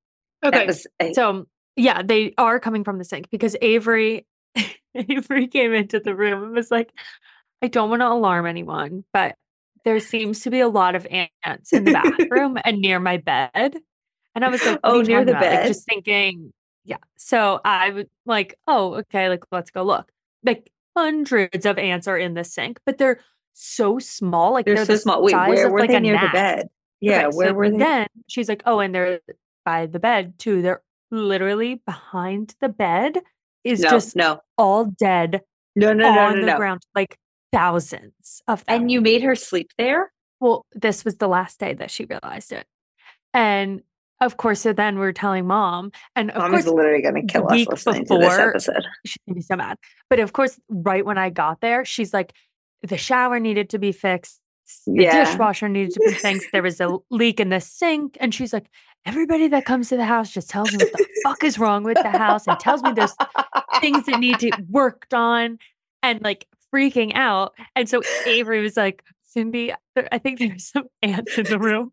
okay 0.44 0.58
that 0.58 0.66
was 0.66 0.86
So 1.14 1.46
yeah, 1.76 2.02
they 2.02 2.34
are 2.36 2.58
coming 2.60 2.84
from 2.84 2.98
the 2.98 3.04
sink 3.04 3.30
because 3.30 3.56
Avery 3.62 4.26
Avery 4.94 5.46
came 5.46 5.72
into 5.72 6.00
the 6.00 6.14
room 6.14 6.42
and 6.42 6.52
was 6.52 6.70
like, 6.70 6.90
I 7.62 7.68
don't 7.68 7.90
want 7.90 8.02
to 8.02 8.08
alarm 8.08 8.44
anyone, 8.46 9.04
but 9.12 9.36
there 9.84 10.00
seems 10.00 10.40
to 10.40 10.50
be 10.50 10.60
a 10.60 10.68
lot 10.68 10.94
of 10.94 11.06
ants 11.06 11.72
in 11.72 11.84
the 11.84 11.92
bathroom 12.18 12.58
and 12.64 12.78
near 12.78 13.00
my 13.00 13.16
bed. 13.16 13.76
And 14.34 14.44
I 14.44 14.48
was 14.48 14.64
like, 14.64 14.78
Oh, 14.84 15.00
near 15.02 15.24
the 15.24 15.32
about? 15.32 15.42
Like, 15.42 15.50
bed? 15.50 15.66
just 15.68 15.86
thinking, 15.86 16.52
yeah. 16.84 16.96
So 17.16 17.60
I 17.64 17.90
was 17.90 18.06
like, 18.26 18.56
oh, 18.66 18.94
okay, 18.94 19.28
like 19.28 19.44
let's 19.52 19.70
go 19.70 19.82
look. 19.82 20.10
Like 20.44 20.70
hundreds 20.96 21.66
of 21.66 21.78
ants 21.78 22.08
are 22.08 22.18
in 22.18 22.34
the 22.34 22.44
sink, 22.44 22.80
but 22.86 22.98
they're 22.98 23.20
so 23.52 23.98
small. 23.98 24.52
Like 24.52 24.66
They're, 24.66 24.76
they're, 24.76 24.84
so 24.84 24.92
the 24.94 24.98
small. 24.98 25.22
Wait, 25.22 25.34
where 25.34 25.66
of, 25.66 25.72
were 25.72 25.80
like 25.80 25.90
they 25.90 26.00
near 26.00 26.18
the 26.20 26.30
bed? 26.32 26.68
Yeah, 27.00 27.26
Okay, 27.26 27.36
where 27.36 27.48
so 27.48 27.54
were 27.54 27.70
they? 27.70 27.78
Then 27.78 28.06
she's 28.28 28.48
like, 28.48 28.62
oh, 28.66 28.80
and 28.80 28.94
they're 28.94 29.20
by 29.64 29.86
the 29.86 29.98
bed 29.98 30.38
too. 30.38 30.62
They're 30.62 30.82
literally 31.10 31.76
behind 31.86 32.54
the 32.60 32.68
bed 32.68 33.18
is 33.64 33.80
no, 33.80 33.90
just 33.90 34.16
no, 34.16 34.40
all 34.56 34.86
dead 34.86 35.42
no, 35.76 35.92
no, 35.92 36.12
no, 36.12 36.20
on 36.20 36.34
no, 36.34 36.40
the 36.40 36.46
no. 36.46 36.56
ground, 36.56 36.82
like 36.94 37.16
thousands 37.52 38.42
of 38.48 38.64
them. 38.66 38.82
And 38.82 38.90
you 38.90 39.00
made 39.00 39.22
her 39.22 39.34
sleep 39.34 39.70
there? 39.78 40.12
well, 40.42 40.64
this 40.72 41.04
was 41.04 41.16
the 41.18 41.28
last 41.28 41.60
day 41.60 41.74
that 41.74 41.90
she 41.90 42.06
realized 42.06 42.50
it. 42.50 42.64
And 43.34 43.82
of 44.22 44.38
course, 44.38 44.60
so 44.62 44.72
then 44.72 44.98
we're 44.98 45.12
telling 45.12 45.46
mom, 45.46 45.92
and 46.16 46.30
of 46.30 46.38
Mom 46.38 46.50
course, 46.52 46.64
is 46.64 46.72
literally 46.72 47.02
going 47.02 47.26
to 47.26 47.30
kill 47.32 47.46
us 47.46 47.66
listening 47.66 48.06
to 48.06 48.18
this 48.18 48.38
episode. 48.38 48.82
she's 49.04 49.18
gonna 49.26 49.34
be 49.34 49.42
so 49.42 49.56
mad. 49.56 49.76
But 50.08 50.18
of 50.18 50.32
course, 50.32 50.58
right 50.70 51.04
when 51.04 51.18
I 51.18 51.28
got 51.30 51.60
there, 51.60 51.84
she's 51.84 52.14
like, 52.14 52.32
the 52.82 52.96
shower 52.96 53.38
needed 53.38 53.68
to 53.70 53.78
be 53.78 53.92
fixed. 53.92 54.40
The 54.86 55.02
Yeah. 55.04 55.24
dishwasher 55.24 55.68
needed 55.68 55.92
to 55.92 56.00
be 56.06 56.14
fixed. 56.14 56.48
There 56.52 56.62
was 56.62 56.80
a 56.80 56.96
leak 57.10 57.38
in 57.40 57.50
the 57.50 57.60
sink. 57.60 58.16
And 58.20 58.34
she's 58.34 58.52
like, 58.54 58.66
everybody 59.04 59.48
that 59.48 59.64
comes 59.66 59.90
to 59.90 59.96
the 59.98 60.04
house 60.06 60.30
just 60.30 60.48
tells 60.48 60.72
me 60.72 60.78
what 60.78 60.92
the 60.92 61.06
fuck 61.22 61.44
is 61.44 61.58
wrong 61.58 61.82
with 61.84 61.96
the 62.02 62.10
house 62.10 62.46
and 62.46 62.58
tells 62.58 62.82
me 62.82 62.92
there's 62.92 63.14
things 63.80 64.06
that 64.06 64.20
need 64.20 64.38
to 64.40 64.50
be 64.56 64.62
worked 64.70 65.12
on 65.12 65.58
and 66.02 66.22
like 66.22 66.46
freaking 66.74 67.12
out. 67.14 67.54
And 67.76 67.88
so 67.88 68.02
Avery 68.26 68.60
was 68.60 68.76
like, 68.76 69.02
Cindy, 69.24 69.72
there, 69.94 70.08
I 70.10 70.18
think 70.18 70.38
there's 70.38 70.66
some 70.66 70.84
ants 71.02 71.38
in 71.38 71.44
the 71.44 71.58
room. 71.58 71.92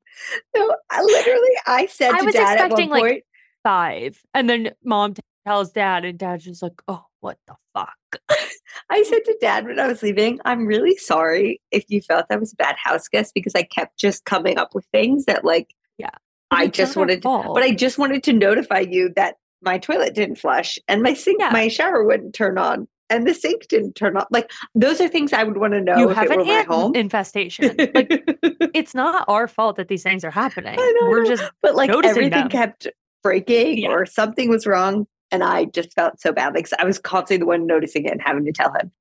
So 0.55 0.75
I 0.89 1.01
literally, 1.01 1.50
I 1.67 1.86
said 1.86 2.12
I 2.12 2.19
to 2.19 2.25
was 2.25 2.34
dad 2.34 2.41
at 2.41 2.48
one 2.48 2.65
expecting, 2.65 2.89
like, 2.89 3.01
point, 3.01 3.24
Five. 3.63 4.19
And 4.34 4.50
then 4.50 4.72
mom 4.84 5.13
tells 5.46 5.72
dad, 5.72 6.05
and 6.05 6.17
dad's 6.17 6.46
just 6.46 6.62
like, 6.62 6.81
oh, 6.88 7.03
what 7.19 7.38
the 7.48 7.55
fuck? 7.74 7.96
I 8.89 9.03
said 9.03 9.25
to 9.25 9.38
dad 9.41 9.65
when 9.65 9.79
I 9.79 9.88
was 9.88 10.01
leaving, 10.01 10.39
I'm 10.46 10.65
really 10.65 10.96
sorry 10.96 11.62
if 11.72 11.84
you 11.89 12.01
felt 12.01 12.25
I 12.29 12.38
was 12.38 12.53
a 12.53 12.55
bad 12.55 12.75
house 12.81 13.07
guest 13.07 13.34
because 13.34 13.53
I 13.55 13.63
kept 13.63 13.98
just 13.98 14.24
coming 14.25 14.57
up 14.57 14.74
with 14.74 14.86
things 14.93 15.25
that 15.25 15.43
like 15.43 15.74
yeah, 15.98 16.12
I 16.51 16.67
just 16.67 16.96
wanted 16.96 17.22
to, 17.24 17.43
but 17.53 17.63
I 17.63 17.74
just 17.74 17.98
wanted 17.98 18.24
to 18.24 18.34
notify 18.34 18.79
you 18.79 19.12
that 19.15 19.36
my 19.62 19.77
toilet 19.79 20.13
didn't 20.13 20.38
flush 20.38 20.79
and 20.88 21.01
my 21.01 21.13
sink, 21.13 21.41
Yeah. 21.41 21.50
my 21.50 21.67
shower 21.67 22.03
wouldn't 22.03 22.36
turn 22.36 22.57
on 22.57 22.88
and 23.09 23.27
the 23.27 23.33
sink 23.33 23.67
didn't 23.67 23.93
turn 23.95 24.17
on. 24.17 24.25
Like 24.31 24.51
those 24.75 24.99
are 25.01 25.07
things 25.07 25.33
I 25.33 25.43
would 25.43 25.57
want 25.57 25.73
to 25.73 25.81
know 25.81 25.97
you 25.97 26.09
if 26.09 26.15
have 26.17 26.31
an 26.31 26.41
ant 26.47 26.67
home. 26.67 26.95
infestation. 26.95 27.75
Like 27.77 28.23
it's 28.73 28.93
not 28.93 29.25
our 29.27 29.47
fault 29.47 29.75
that 29.77 29.87
these 29.87 30.03
things 30.03 30.23
are 30.23 30.31
happening. 30.31 30.75
I 30.79 30.93
know, 31.01 31.09
We're 31.09 31.25
just 31.25 31.43
but 31.61 31.75
like 31.75 31.89
everything 31.89 32.29
them. 32.31 32.49
kept 32.49 32.87
breaking 33.23 33.79
Yeah. 33.79 33.89
or 33.89 34.05
something 34.05 34.49
was 34.49 34.65
wrong. 34.67 35.07
And 35.31 35.43
I 35.43 35.65
just 35.65 35.93
felt 35.93 36.19
so 36.21 36.31
bad. 36.31 36.55
Like 36.55 36.69
I 36.79 36.85
was 36.85 36.99
constantly 36.99 37.37
the 37.39 37.45
one 37.45 37.67
noticing 37.67 38.05
it 38.05 38.11
and 38.11 38.21
having 38.21 38.45
to 38.45 38.51
tell 38.53 38.71
him. 38.73 38.91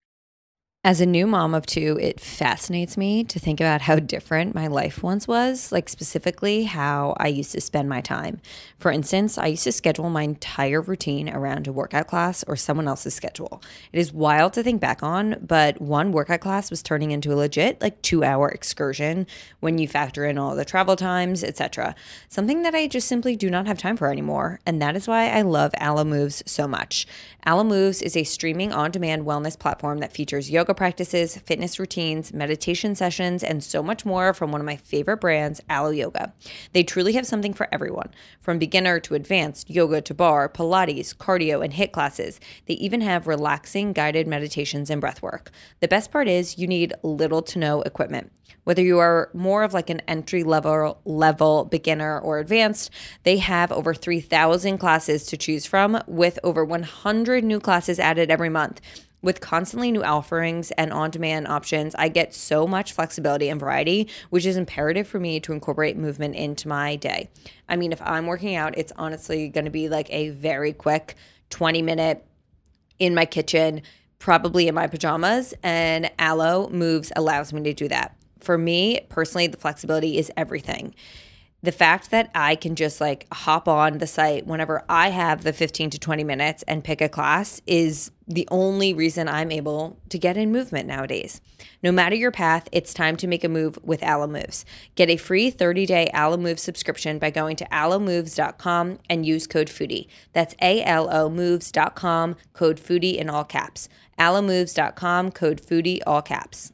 As 0.87 1.01
a 1.01 1.05
new 1.05 1.27
mom 1.27 1.53
of 1.53 1.67
two, 1.67 1.99
it 2.01 2.21
fascinates 2.21 2.97
me 2.97 3.25
to 3.25 3.41
think 3.41 3.59
about 3.59 3.81
how 3.81 3.97
different 3.97 4.55
my 4.55 4.69
life 4.69 5.03
once 5.03 5.27
was, 5.27 5.73
like 5.73 5.89
specifically 5.89 6.63
how 6.63 7.17
I 7.19 7.27
used 7.27 7.51
to 7.51 7.61
spend 7.61 7.89
my 7.89 8.01
time. 8.01 8.41
For 8.79 8.93
instance, 8.93 9.37
I 9.37 9.49
used 9.49 9.65
to 9.65 9.73
schedule 9.73 10.11
my 10.11 10.23
entire 10.23 10.81
routine 10.81 11.29
around 11.29 11.67
a 11.67 11.73
workout 11.73 12.07
class 12.07 12.45
or 12.47 12.55
someone 12.55 12.87
else's 12.87 13.15
schedule. 13.15 13.61
It 13.93 13.99
is 13.99 14.13
wild 14.13 14.53
to 14.53 14.63
think 14.63 14.81
back 14.81 15.03
on, 15.03 15.45
but 15.45 15.81
one 15.81 16.13
workout 16.13 16.39
class 16.39 16.71
was 16.71 16.85
turning 16.85 17.11
into 17.11 17.33
a 17.33 17.35
legit 17.35 17.81
like 17.81 18.01
2-hour 18.03 18.49
excursion 18.51 19.27
when 19.59 19.79
you 19.79 19.89
factor 19.89 20.25
in 20.25 20.39
all 20.39 20.55
the 20.55 20.65
travel 20.65 20.95
times, 20.95 21.43
etc. 21.43 21.97
Something 22.29 22.63
that 22.63 22.77
I 22.77 22.87
just 22.87 23.09
simply 23.09 23.35
do 23.35 23.51
not 23.51 23.67
have 23.67 23.79
time 23.79 23.97
for 23.97 24.13
anymore, 24.13 24.61
and 24.65 24.81
that 24.81 24.95
is 24.95 25.09
why 25.09 25.31
I 25.31 25.43
love 25.43 25.73
Alo 25.81 26.05
Moves 26.05 26.45
so 26.47 26.69
much. 26.69 27.09
Alo 27.45 27.65
Moves 27.65 28.03
is 28.03 28.17
a 28.17 28.23
streaming 28.23 28.73
on-demand 28.73 29.27
wellness 29.27 29.59
platform 29.59 29.99
that 29.99 30.13
features 30.13 30.49
yoga 30.49 30.76
practices, 30.77 31.37
fitness 31.39 31.79
routines, 31.79 32.33
meditation 32.33 32.95
sessions, 32.95 33.43
and 33.43 33.65
so 33.65 33.83
much 33.83 34.05
more 34.05 34.33
from 34.33 34.53
one 34.53 34.61
of 34.61 34.65
my 34.65 34.77
favorite 34.77 35.17
brands, 35.17 35.61
Alo 35.69 35.91
Yoga. 35.91 36.33
They 36.73 36.85
truly 36.85 37.15
have 37.15 37.27
something 37.27 37.55
for 37.55 37.69
everyone, 37.73 38.13
from 38.41 38.59
beginner 38.59 39.01
to 39.01 39.15
advanced 39.15 39.71
yoga 39.71 40.01
to 40.03 40.15
barre, 40.15 40.49
Pilates, 40.49 41.17
cardio, 41.17 41.65
and 41.65 41.73
HIIT 41.73 41.93
classes. 41.93 42.39
They 42.67 42.75
even 42.75 43.01
have 43.01 43.27
relaxing 43.27 43.93
guided 43.93 44.27
meditations 44.27 44.91
and 44.91 45.01
breath 45.01 45.23
work. 45.23 45.51
The 45.81 45.89
best 45.89 46.13
part 46.13 46.29
is 46.29 46.59
you 46.59 46.67
need 46.67 46.95
little 47.03 47.43
to 47.43 47.59
no 47.59 47.83
equipment. 47.83 48.31
Whether 48.65 48.83
you 48.83 48.99
are 48.99 49.31
more 49.33 49.63
of 49.63 49.75
like 49.75 49.91
an 49.91 50.01
entry 50.09 50.43
level 50.43 51.01
level 51.05 51.65
beginner 51.67 52.19
or 52.19 52.41
advanced, 52.41 52.91
they 53.23 53.37
have 53.39 53.71
over 53.71 53.95
3,000 53.95 54.79
classes 54.79 55.25
to 55.27 55.37
choose 55.37 55.67
from 55.67 56.03
with 56.09 56.41
over 56.43 56.65
100 56.65 57.45
new 57.45 57.61
classes 57.61 58.01
added 58.01 58.29
every 58.29 58.49
month. 58.49 58.81
With 59.23 59.41
constantly 59.41 59.91
new 59.91 60.05
offerings 60.05 60.71
and 60.73 60.93
on 60.93 61.11
demand 61.11 61.49
options, 61.49 61.95
I 61.97 62.09
get 62.09 62.35
so 62.35 62.67
much 62.67 62.93
flexibility 62.93 63.49
and 63.49 63.59
variety, 63.59 64.09
which 64.31 64.47
is 64.47 64.57
imperative 64.57 65.09
for 65.09 65.19
me 65.19 65.41
to 65.41 65.53
incorporate 65.53 65.97
movement 65.97 66.37
into 66.37 66.69
my 66.69 66.97
day. 66.97 67.29
I 67.69 67.77
mean, 67.77 67.93
if 67.93 68.01
I'm 68.03 68.27
working 68.27 68.55
out, 68.55 68.77
it's 68.77 68.93
honestly 68.97 69.51
to 69.65 69.71
be 69.71 69.89
like 69.89 70.09
a 70.11 70.31
very 70.31 70.73
quick 70.73 71.17
20 71.51 71.83
minute 71.83 72.25
in 72.99 73.15
my 73.15 73.25
kitchen, 73.25 73.83
probably 74.19 74.69
in 74.69 74.75
my 74.75 74.87
pajamas, 74.87 75.55
and 75.63 76.11
Alo 76.19 76.69
Moves 76.71 77.13
allows 77.17 77.53
me 77.53 77.63
to 77.63 77.75
do 77.75 77.89
that. 77.89 78.17
For 78.41 78.57
me 78.57 79.01
personally, 79.09 79.47
the 79.47 79.57
flexibility 79.57 80.19
is 80.19 80.31
everything. 80.37 80.95
The 81.67 81.73
fact 81.73 82.13
that 82.13 82.31
I 82.33 82.55
can 82.55 82.77
just 82.77 83.01
like 83.01 83.27
hop 83.33 83.67
on 83.67 83.99
the 83.99 84.07
site 84.07 84.47
whenever 84.47 84.85
I 84.89 85.09
have 85.09 85.43
the 85.43 85.53
15 85.53 85.91
to 85.91 85.99
20 85.99 86.23
minutes 86.23 86.63
and 86.69 86.85
pick 86.85 87.01
a 87.01 87.09
class 87.09 87.61
is 87.67 88.13
the 88.29 88.47
only 88.53 88.95
reason 88.95 89.27
I'm 89.27 89.51
able 89.51 89.99
to 90.11 90.17
get 90.17 90.37
in 90.37 90.53
movement 90.53 90.87
nowadays. 90.87 91.41
No 91.83 91.91
matter 91.91 92.15
your 92.15 92.31
path, 92.31 92.69
it's 92.71 92.95
time 92.95 93.17
to 93.17 93.27
make 93.27 93.43
a 93.43 93.49
move 93.49 93.81
with 93.83 94.05
Alo 94.05 94.29
Moves. 94.29 94.65
Get 94.95 95.11
a 95.11 95.17
free 95.17 95.51
30-day 95.51 96.11
Alo 96.15 96.37
Moves 96.37 96.63
subscription 96.63 97.19
by 97.19 97.31
going 97.31 97.57
to 97.57 97.69
alomoves.com 97.73 99.01
and 99.11 99.27
use 99.27 99.49
code 99.49 99.69
FOODIE. 99.69 100.07
That's 100.35 100.55
A-L-O 100.63 101.29
moves.com, 101.29 102.37
code 102.53 102.79
FOODIE 102.79 103.19
in 103.19 103.29
all 103.29 103.45
caps. 103.45 103.89
alomoves.com, 104.21 105.33
code 105.33 105.61
FOODIE, 105.61 106.01
all 106.07 106.23
caps. 106.23 106.71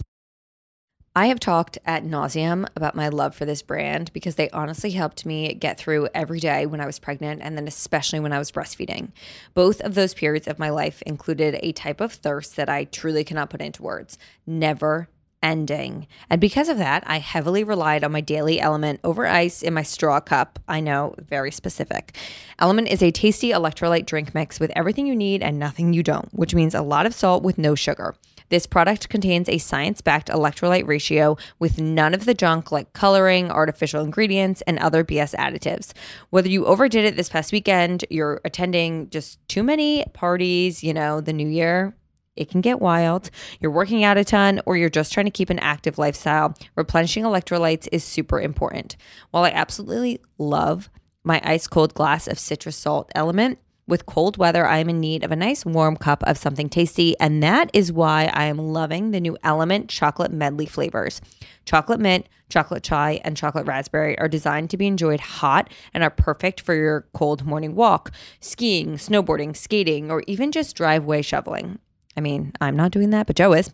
I 1.14 1.26
have 1.26 1.40
talked 1.40 1.76
at 1.84 2.04
nauseum 2.04 2.66
about 2.74 2.94
my 2.94 3.08
love 3.08 3.34
for 3.34 3.44
this 3.44 3.60
brand 3.60 4.10
because 4.14 4.36
they 4.36 4.48
honestly 4.48 4.92
helped 4.92 5.26
me 5.26 5.52
get 5.52 5.78
through 5.78 6.08
every 6.14 6.40
day 6.40 6.64
when 6.64 6.80
I 6.80 6.86
was 6.86 6.98
pregnant 6.98 7.42
and 7.42 7.54
then 7.54 7.68
especially 7.68 8.18
when 8.18 8.32
I 8.32 8.38
was 8.38 8.50
breastfeeding. 8.50 9.12
Both 9.52 9.82
of 9.82 9.94
those 9.94 10.14
periods 10.14 10.48
of 10.48 10.58
my 10.58 10.70
life 10.70 11.02
included 11.02 11.58
a 11.62 11.72
type 11.72 12.00
of 12.00 12.14
thirst 12.14 12.56
that 12.56 12.70
I 12.70 12.84
truly 12.84 13.24
cannot 13.24 13.50
put 13.50 13.60
into 13.60 13.82
words. 13.82 14.16
Never 14.46 15.08
ending. 15.42 16.06
And 16.30 16.40
because 16.40 16.68
of 16.68 16.78
that, 16.78 17.02
I 17.06 17.18
heavily 17.18 17.64
relied 17.64 18.04
on 18.04 18.12
my 18.12 18.20
daily 18.20 18.58
LMNT 18.58 19.00
over 19.04 19.26
ice 19.26 19.62
in 19.62 19.74
my 19.74 19.82
straw 19.82 20.20
cup. 20.20 20.58
I 20.68 20.80
know, 20.80 21.14
very 21.18 21.50
specific. 21.50 22.16
LMNT 22.60 22.88
is 22.88 23.02
a 23.02 23.10
tasty 23.10 23.50
electrolyte 23.50 24.06
drink 24.06 24.34
mix 24.34 24.60
with 24.60 24.72
everything 24.76 25.06
you 25.06 25.16
need 25.16 25.42
and 25.42 25.58
nothing 25.58 25.92
you 25.92 26.02
don't, 26.02 26.28
which 26.32 26.54
means 26.54 26.74
a 26.74 26.82
lot 26.82 27.06
of 27.06 27.14
salt 27.14 27.42
with 27.42 27.58
no 27.58 27.74
sugar. 27.74 28.14
This 28.52 28.66
product 28.66 29.08
contains 29.08 29.48
a 29.48 29.56
science 29.56 30.02
backed 30.02 30.28
electrolyte 30.28 30.86
ratio 30.86 31.38
with 31.58 31.80
none 31.80 32.12
of 32.12 32.26
the 32.26 32.34
junk 32.34 32.70
like 32.70 32.92
coloring, 32.92 33.50
artificial 33.50 34.04
ingredients, 34.04 34.62
and 34.66 34.78
other 34.78 35.02
BS 35.02 35.34
additives. 35.36 35.92
Whether 36.28 36.50
you 36.50 36.66
overdid 36.66 37.06
it 37.06 37.16
this 37.16 37.30
past 37.30 37.50
weekend, 37.50 38.04
you're 38.10 38.42
attending 38.44 39.08
just 39.08 39.38
too 39.48 39.62
many 39.62 40.04
parties, 40.12 40.84
you 40.84 40.92
know, 40.92 41.22
the 41.22 41.32
new 41.32 41.48
year, 41.48 41.96
it 42.36 42.48
can 42.48 42.60
get 42.60 42.80
wild. 42.80 43.30
You're 43.60 43.70
working 43.70 44.04
out 44.04 44.16
a 44.16 44.24
ton, 44.24 44.60
or 44.66 44.76
you're 44.76 44.88
just 44.88 45.12
trying 45.12 45.26
to 45.26 45.30
keep 45.30 45.50
an 45.50 45.58
active 45.58 45.98
lifestyle. 45.98 46.54
Replenishing 46.76 47.24
electrolytes 47.24 47.88
is 47.92 48.04
super 48.04 48.40
important. 48.40 48.96
While 49.30 49.44
I 49.44 49.50
absolutely 49.50 50.20
love 50.38 50.88
my 51.24 51.40
ice 51.44 51.66
cold 51.66 51.94
glass 51.94 52.26
of 52.26 52.38
citrus 52.38 52.76
salt 52.76 53.10
LMNT, 53.14 53.58
with 53.88 54.06
cold 54.06 54.36
weather, 54.36 54.64
I 54.64 54.78
am 54.78 54.88
in 54.88 55.00
need 55.00 55.24
of 55.24 55.32
a 55.32 55.36
nice 55.36 55.66
warm 55.66 55.96
cup 55.96 56.22
of 56.22 56.38
something 56.38 56.68
tasty, 56.68 57.18
and 57.18 57.42
that 57.42 57.68
is 57.72 57.92
why 57.92 58.30
I 58.32 58.44
am 58.44 58.56
loving 58.56 59.10
the 59.10 59.20
new 59.20 59.36
LMNT 59.42 59.88
chocolate 59.88 60.32
medley 60.32 60.66
flavors. 60.66 61.20
Chocolate 61.66 61.98
mint, 61.98 62.28
chocolate 62.48 62.84
chai, 62.84 63.20
and 63.24 63.36
chocolate 63.36 63.66
raspberry 63.66 64.16
are 64.20 64.28
designed 64.28 64.70
to 64.70 64.76
be 64.76 64.86
enjoyed 64.86 65.20
hot 65.20 65.68
and 65.92 66.04
are 66.04 66.10
perfect 66.10 66.60
for 66.60 66.74
your 66.74 67.08
cold 67.12 67.44
morning 67.44 67.74
walk, 67.74 68.12
skiing, 68.38 68.94
snowboarding, 68.94 69.56
skating, 69.56 70.12
or 70.12 70.22
even 70.28 70.52
just 70.52 70.76
driveway 70.76 71.20
shoveling. 71.20 71.80
I 72.16 72.20
mean, 72.20 72.52
I'm 72.60 72.76
not 72.76 72.90
doing 72.90 73.10
that, 73.10 73.26
but 73.26 73.36
Joe 73.36 73.52
is. 73.52 73.72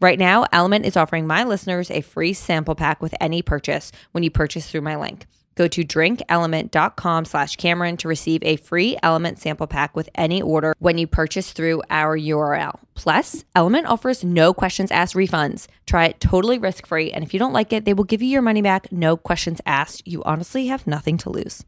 Right 0.00 0.18
now, 0.18 0.44
LMNT 0.44 0.84
is 0.84 0.96
offering 0.96 1.26
my 1.26 1.44
listeners 1.44 1.90
a 1.90 2.00
free 2.00 2.32
sample 2.32 2.74
pack 2.74 3.00
with 3.00 3.14
any 3.20 3.42
purchase 3.42 3.92
when 4.12 4.24
you 4.24 4.30
purchase 4.30 4.70
through 4.70 4.82
my 4.82 4.96
link. 4.96 5.26
Go 5.58 5.66
to 5.66 5.82
drinkLMNT.com 5.82 7.24
slash 7.24 7.56
Cameron 7.56 7.96
to 7.96 8.06
receive 8.06 8.44
a 8.44 8.56
free 8.56 8.96
LMNT 9.02 9.38
sample 9.38 9.66
pack 9.66 9.96
with 9.96 10.08
any 10.14 10.40
order 10.40 10.72
when 10.78 10.98
you 10.98 11.08
purchase 11.08 11.52
through 11.52 11.82
our 11.90 12.16
URL. 12.16 12.78
Plus, 12.94 13.44
LMNT 13.56 13.86
offers 13.86 14.22
no 14.22 14.54
questions 14.54 14.92
asked 14.92 15.16
refunds. 15.16 15.66
Try 15.84 16.06
it 16.06 16.20
totally 16.20 16.58
risk 16.58 16.86
free, 16.86 17.10
and 17.10 17.24
if 17.24 17.34
you 17.34 17.40
don't 17.40 17.52
like 17.52 17.72
it, 17.72 17.84
they 17.84 17.92
will 17.94 18.04
give 18.04 18.22
you 18.22 18.28
your 18.28 18.42
money 18.42 18.62
back, 18.62 18.92
no 18.92 19.16
questions 19.16 19.60
asked. 19.66 20.06
You 20.06 20.22
honestly 20.22 20.68
have 20.68 20.86
nothing 20.86 21.18
to 21.18 21.30
lose. 21.30 21.64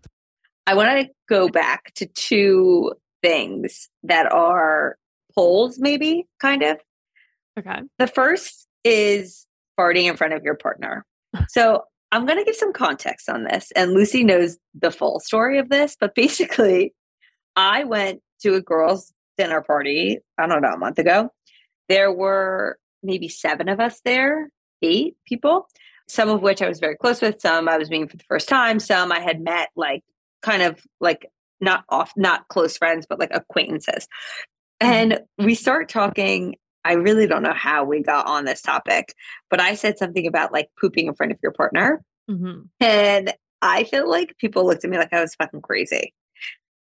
I 0.68 0.74
want 0.74 0.90
to 1.00 1.12
go 1.28 1.48
back 1.48 1.92
to 1.94 2.06
two 2.06 2.92
things 3.22 3.88
that 4.04 4.30
are 4.30 4.96
polls, 5.40 5.78
maybe 5.78 6.26
kind 6.38 6.62
of. 6.62 6.76
Okay. 7.58 7.80
The 7.98 8.06
first 8.06 8.68
is 8.84 9.46
farting 9.78 10.04
in 10.04 10.16
front 10.16 10.34
of 10.34 10.42
your 10.42 10.54
partner. 10.54 11.04
So 11.48 11.84
I'm 12.12 12.26
going 12.26 12.38
to 12.38 12.44
give 12.44 12.56
some 12.56 12.72
context 12.72 13.28
on 13.28 13.44
this. 13.44 13.72
And 13.76 13.92
Lucy 13.92 14.24
knows 14.24 14.58
the 14.74 14.90
full 14.90 15.20
story 15.20 15.58
of 15.58 15.68
this. 15.68 15.96
But 15.98 16.14
basically, 16.16 16.92
I 17.54 17.84
went 17.84 18.20
to 18.42 18.56
a 18.56 18.60
girls' 18.60 19.12
dinner 19.38 19.62
party, 19.62 20.18
I 20.36 20.46
don't 20.48 20.60
know, 20.60 20.72
a 20.72 20.76
month 20.76 20.98
ago. 20.98 21.30
There 21.88 22.12
were 22.12 22.78
maybe 23.02 23.28
seven 23.28 23.68
of 23.68 23.78
us 23.78 24.00
there, 24.04 24.50
eight 24.82 25.16
people, 25.24 25.68
some 26.08 26.28
of 26.28 26.42
which 26.42 26.60
I 26.60 26.68
was 26.68 26.80
very 26.80 26.96
close 26.96 27.22
with, 27.22 27.40
some 27.40 27.68
I 27.68 27.78
was 27.78 27.88
meeting 27.88 28.08
for 28.08 28.16
the 28.16 28.24
first 28.28 28.48
time, 28.48 28.80
some 28.80 29.12
I 29.12 29.20
had 29.20 29.40
met 29.40 29.68
like 29.76 30.02
kind 30.42 30.62
of 30.62 30.80
like 31.00 31.30
not 31.60 31.84
off, 31.88 32.12
not 32.16 32.48
close 32.48 32.76
friends, 32.76 33.06
but 33.08 33.20
like 33.20 33.30
acquaintances. 33.32 34.08
And 34.80 35.20
we 35.38 35.54
start 35.54 35.88
talking. 35.88 36.56
I 36.84 36.94
really 36.94 37.26
don't 37.26 37.42
know 37.42 37.52
how 37.52 37.84
we 37.84 38.02
got 38.02 38.26
on 38.26 38.46
this 38.46 38.62
topic, 38.62 39.14
but 39.50 39.60
I 39.60 39.74
said 39.74 39.98
something 39.98 40.26
about 40.26 40.50
like 40.52 40.68
pooping 40.80 41.08
in 41.08 41.14
front 41.14 41.30
of 41.32 41.38
your 41.42 41.52
partner. 41.52 42.02
hmm 42.28 42.62
And 42.80 43.34
I 43.60 43.84
feel 43.84 44.08
like 44.08 44.36
people 44.38 44.66
looked 44.66 44.84
at 44.84 44.90
me 44.90 44.96
like 44.96 45.12
I 45.12 45.20
was 45.20 45.34
fucking 45.34 45.60
crazy. 45.60 46.14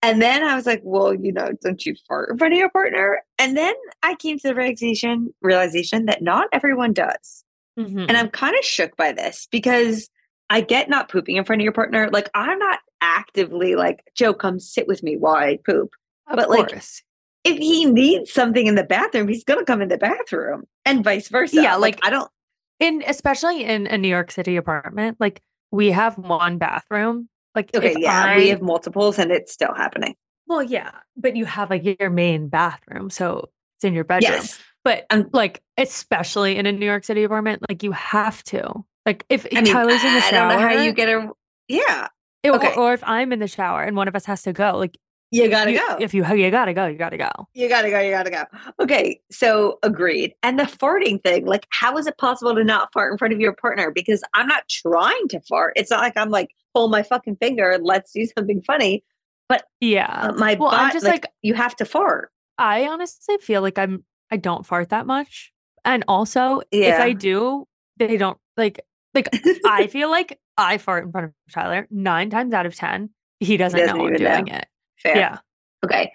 And 0.03 0.23
then 0.23 0.45
I 0.45 0.55
was 0.55 0.65
like, 0.65 0.81
well, 0.85 1.13
you 1.13 1.33
know, 1.33 1.51
don't 1.61 1.85
you 1.85 1.95
fart 2.09 2.31
in 2.31 2.39
front 2.39 2.55
of 2.55 2.59
your 2.59 2.71
partner? 2.71 3.21
And 3.39 3.57
then 3.57 3.75
I 4.03 4.15
came 4.15 4.39
to 4.39 4.49
the 4.49 4.55
realization 4.55 5.35
realization 5.43 6.07
that 6.07 6.23
not 6.23 6.47
everyone 6.53 6.93
does. 6.93 7.45
hmm 7.77 8.05
And 8.09 8.17
I'm 8.17 8.29
kind 8.31 8.57
of 8.57 8.65
shook 8.65 8.97
by 8.97 9.13
this 9.13 9.49
because 9.51 10.09
I 10.51 10.61
get 10.61 10.89
not 10.89 11.09
pooping 11.11 11.37
in 11.37 11.45
front 11.45 11.63
of 11.63 11.65
your 11.65 11.73
partner. 11.73 12.09
Like 12.13 12.31
I'm 12.35 12.59
not 12.59 12.79
actively 13.01 13.75
like, 13.75 14.05
Joe, 14.15 14.35
come 14.35 14.61
sit 14.61 14.87
with 14.87 15.03
me 15.03 15.17
while 15.17 15.35
I 15.35 15.59
poop. 15.67 15.91
of 16.29 16.37
but, 16.37 16.49
like, 16.49 16.69
course. 16.69 17.03
If 17.45 17.57
he 17.59 17.87
needs 17.87 18.33
something 18.33 18.67
in 18.67 18.75
the 18.75 18.85
bathroom, 18.85 19.29
he's 19.29 19.45
gonna 19.45 19.65
come 19.65 19.81
in 19.83 19.89
the 19.89 19.99
bathroom 19.99 20.65
and 20.85 21.03
vice 21.03 21.29
versa. 21.29 21.63
Yeah, 21.63 21.77
like- 21.77 21.99
I 22.03 22.11
don't 22.11 22.31
in 22.79 23.03
especially 23.07 23.65
in 23.65 23.87
a 23.87 23.99
New 23.99 24.09
York 24.09 24.31
City 24.31 24.57
apartment, 24.57 25.19
like 25.21 25.41
we 25.71 25.91
have 25.91 26.17
one 26.19 26.59
bathroom. 26.59 27.29
Like 27.55 27.71
okay, 27.75 27.95
yeah, 27.99 28.25
I, 28.27 28.37
we 28.37 28.49
have 28.49 28.63
multiples 28.63 29.19
and 29.19 29.31
it's 29.31 29.53
still 29.53 29.75
happening. 29.75 30.15
well, 30.47 30.63
yeah, 30.63 30.91
but 31.17 31.37
you 31.37 31.45
have 31.45 31.69
like 31.71 31.85
your 32.01 32.11
main 32.11 32.49
bathroom, 32.49 33.11
so 33.11 33.49
it's 33.77 33.85
in 33.85 33.93
your 33.95 34.05
bedroom. 34.05 34.33
Yes. 34.33 34.59
But 34.83 35.05
Um, 35.11 35.29
like 35.33 35.63
especially 35.77 36.57
in 36.57 36.65
a 36.67 36.73
New 36.73 36.87
York 36.87 37.05
City 37.05 37.23
apartment, 37.25 37.63
like 37.69 37.83
you 37.83 37.93
have 37.93 38.43
to. 38.45 38.85
Like 39.05 39.25
if 39.29 39.47
I 39.53 39.61
mean, 39.63 39.73
Tyler's 39.73 40.03
in 40.05 40.13
the 40.15 40.19
I 40.19 40.31
shower, 40.31 40.51
don't 40.51 40.61
know 40.61 40.69
how 40.69 40.83
you 40.83 40.93
get 40.93 41.09
a 41.09 41.31
yeah, 41.69 42.09
or- 42.45 42.55
okay. 42.57 42.75
or, 42.77 42.95
if 42.95 43.03
I'm 43.05 43.33
in 43.33 43.39
the 43.41 43.49
shower 43.49 43.83
and 43.83 43.97
one 43.97 44.09
of 44.09 44.17
us 44.17 44.25
has 44.27 44.43
to 44.43 44.53
go, 44.53 44.77
like 44.79 44.97
you 45.31 45.49
gotta 45.49 45.73
you- 45.73 45.79
go. 45.79 45.97
If 46.01 46.15
you 46.15 46.27
you 46.35 46.51
gotta 46.51 46.75
go, 46.75 46.87
you 46.87 46.99
gotta 46.99 47.17
go. 47.17 47.31
You 47.55 47.69
gotta 47.69 47.91
go, 47.91 48.01
you 48.01 48.11
gotta 48.11 48.31
go. 48.31 48.45
Okay, 48.81 49.21
so 49.31 49.79
agreed. 49.83 50.35
And 50.43 50.59
the 50.59 50.65
farting 50.65 51.23
thing, 51.23 51.47
like, 51.47 51.67
how 51.71 51.97
is 51.97 52.07
it 52.07 52.19
possible 52.19 52.55
to 52.55 52.65
not 52.65 52.93
fart 52.93 53.13
in 53.13 53.19
front 53.19 53.35
of 53.35 53.41
your 53.41 53.53
partner? 53.53 53.91
Because 53.91 54.23
I'm 54.35 54.47
not 54.47 54.69
trying 54.69 55.29
to 55.29 55.41
fart. 55.41 55.75
It's 55.77 55.91
not 55.91 56.01
like 56.01 56.17
I'm 56.17 56.31
like, 56.31 56.51
pull 56.75 56.89
my 56.89 57.03
fucking 57.03 57.37
finger, 57.37 57.79
let's 57.81 58.13
do 58.13 58.27
something 58.37 58.63
funny. 58.63 59.05
But 59.49 59.65
yeah. 59.81 60.31
Uh, 60.31 60.33
my 60.33 60.55
well, 60.55 60.71
I'm 60.71 60.93
just 60.93 61.05
like, 61.05 61.25
like 61.25 61.33
you 61.43 61.55
have 61.55 61.75
to 61.77 61.85
fart. 61.85 62.31
I 62.59 62.87
honestly 62.87 63.37
feel 63.39 63.63
like 63.63 63.79
I'm 63.79 64.05
I 64.31 64.37
don't 64.37 64.65
fart 64.65 64.91
that 64.91 65.07
much. 65.07 65.53
And 65.85 66.05
also 66.09 66.61
if 66.71 66.99
I 66.99 67.13
do, 67.13 67.67
they 67.97 68.17
don't 68.17 68.39
like 68.57 68.81
like 69.15 69.29
I 69.65 69.87
feel 69.91 70.11
like 70.11 70.39
I 70.57 70.79
fart 70.79 71.05
in 71.05 71.13
front 71.13 71.27
of 71.27 71.33
Tyler 71.53 71.89
nine 71.91 72.31
times 72.31 72.55
out 72.55 72.67
of 72.67 72.75
ten. 72.75 73.11
He 73.41 73.57
doesn't, 73.57 73.79
doesn't 73.79 73.97
know 73.97 74.07
I'm 74.07 74.15
doing 74.15 74.45
know. 74.45 74.55
it. 74.55 74.67
Fair. 75.03 75.17
Yeah. 75.17 75.39
Okay. 75.85 76.13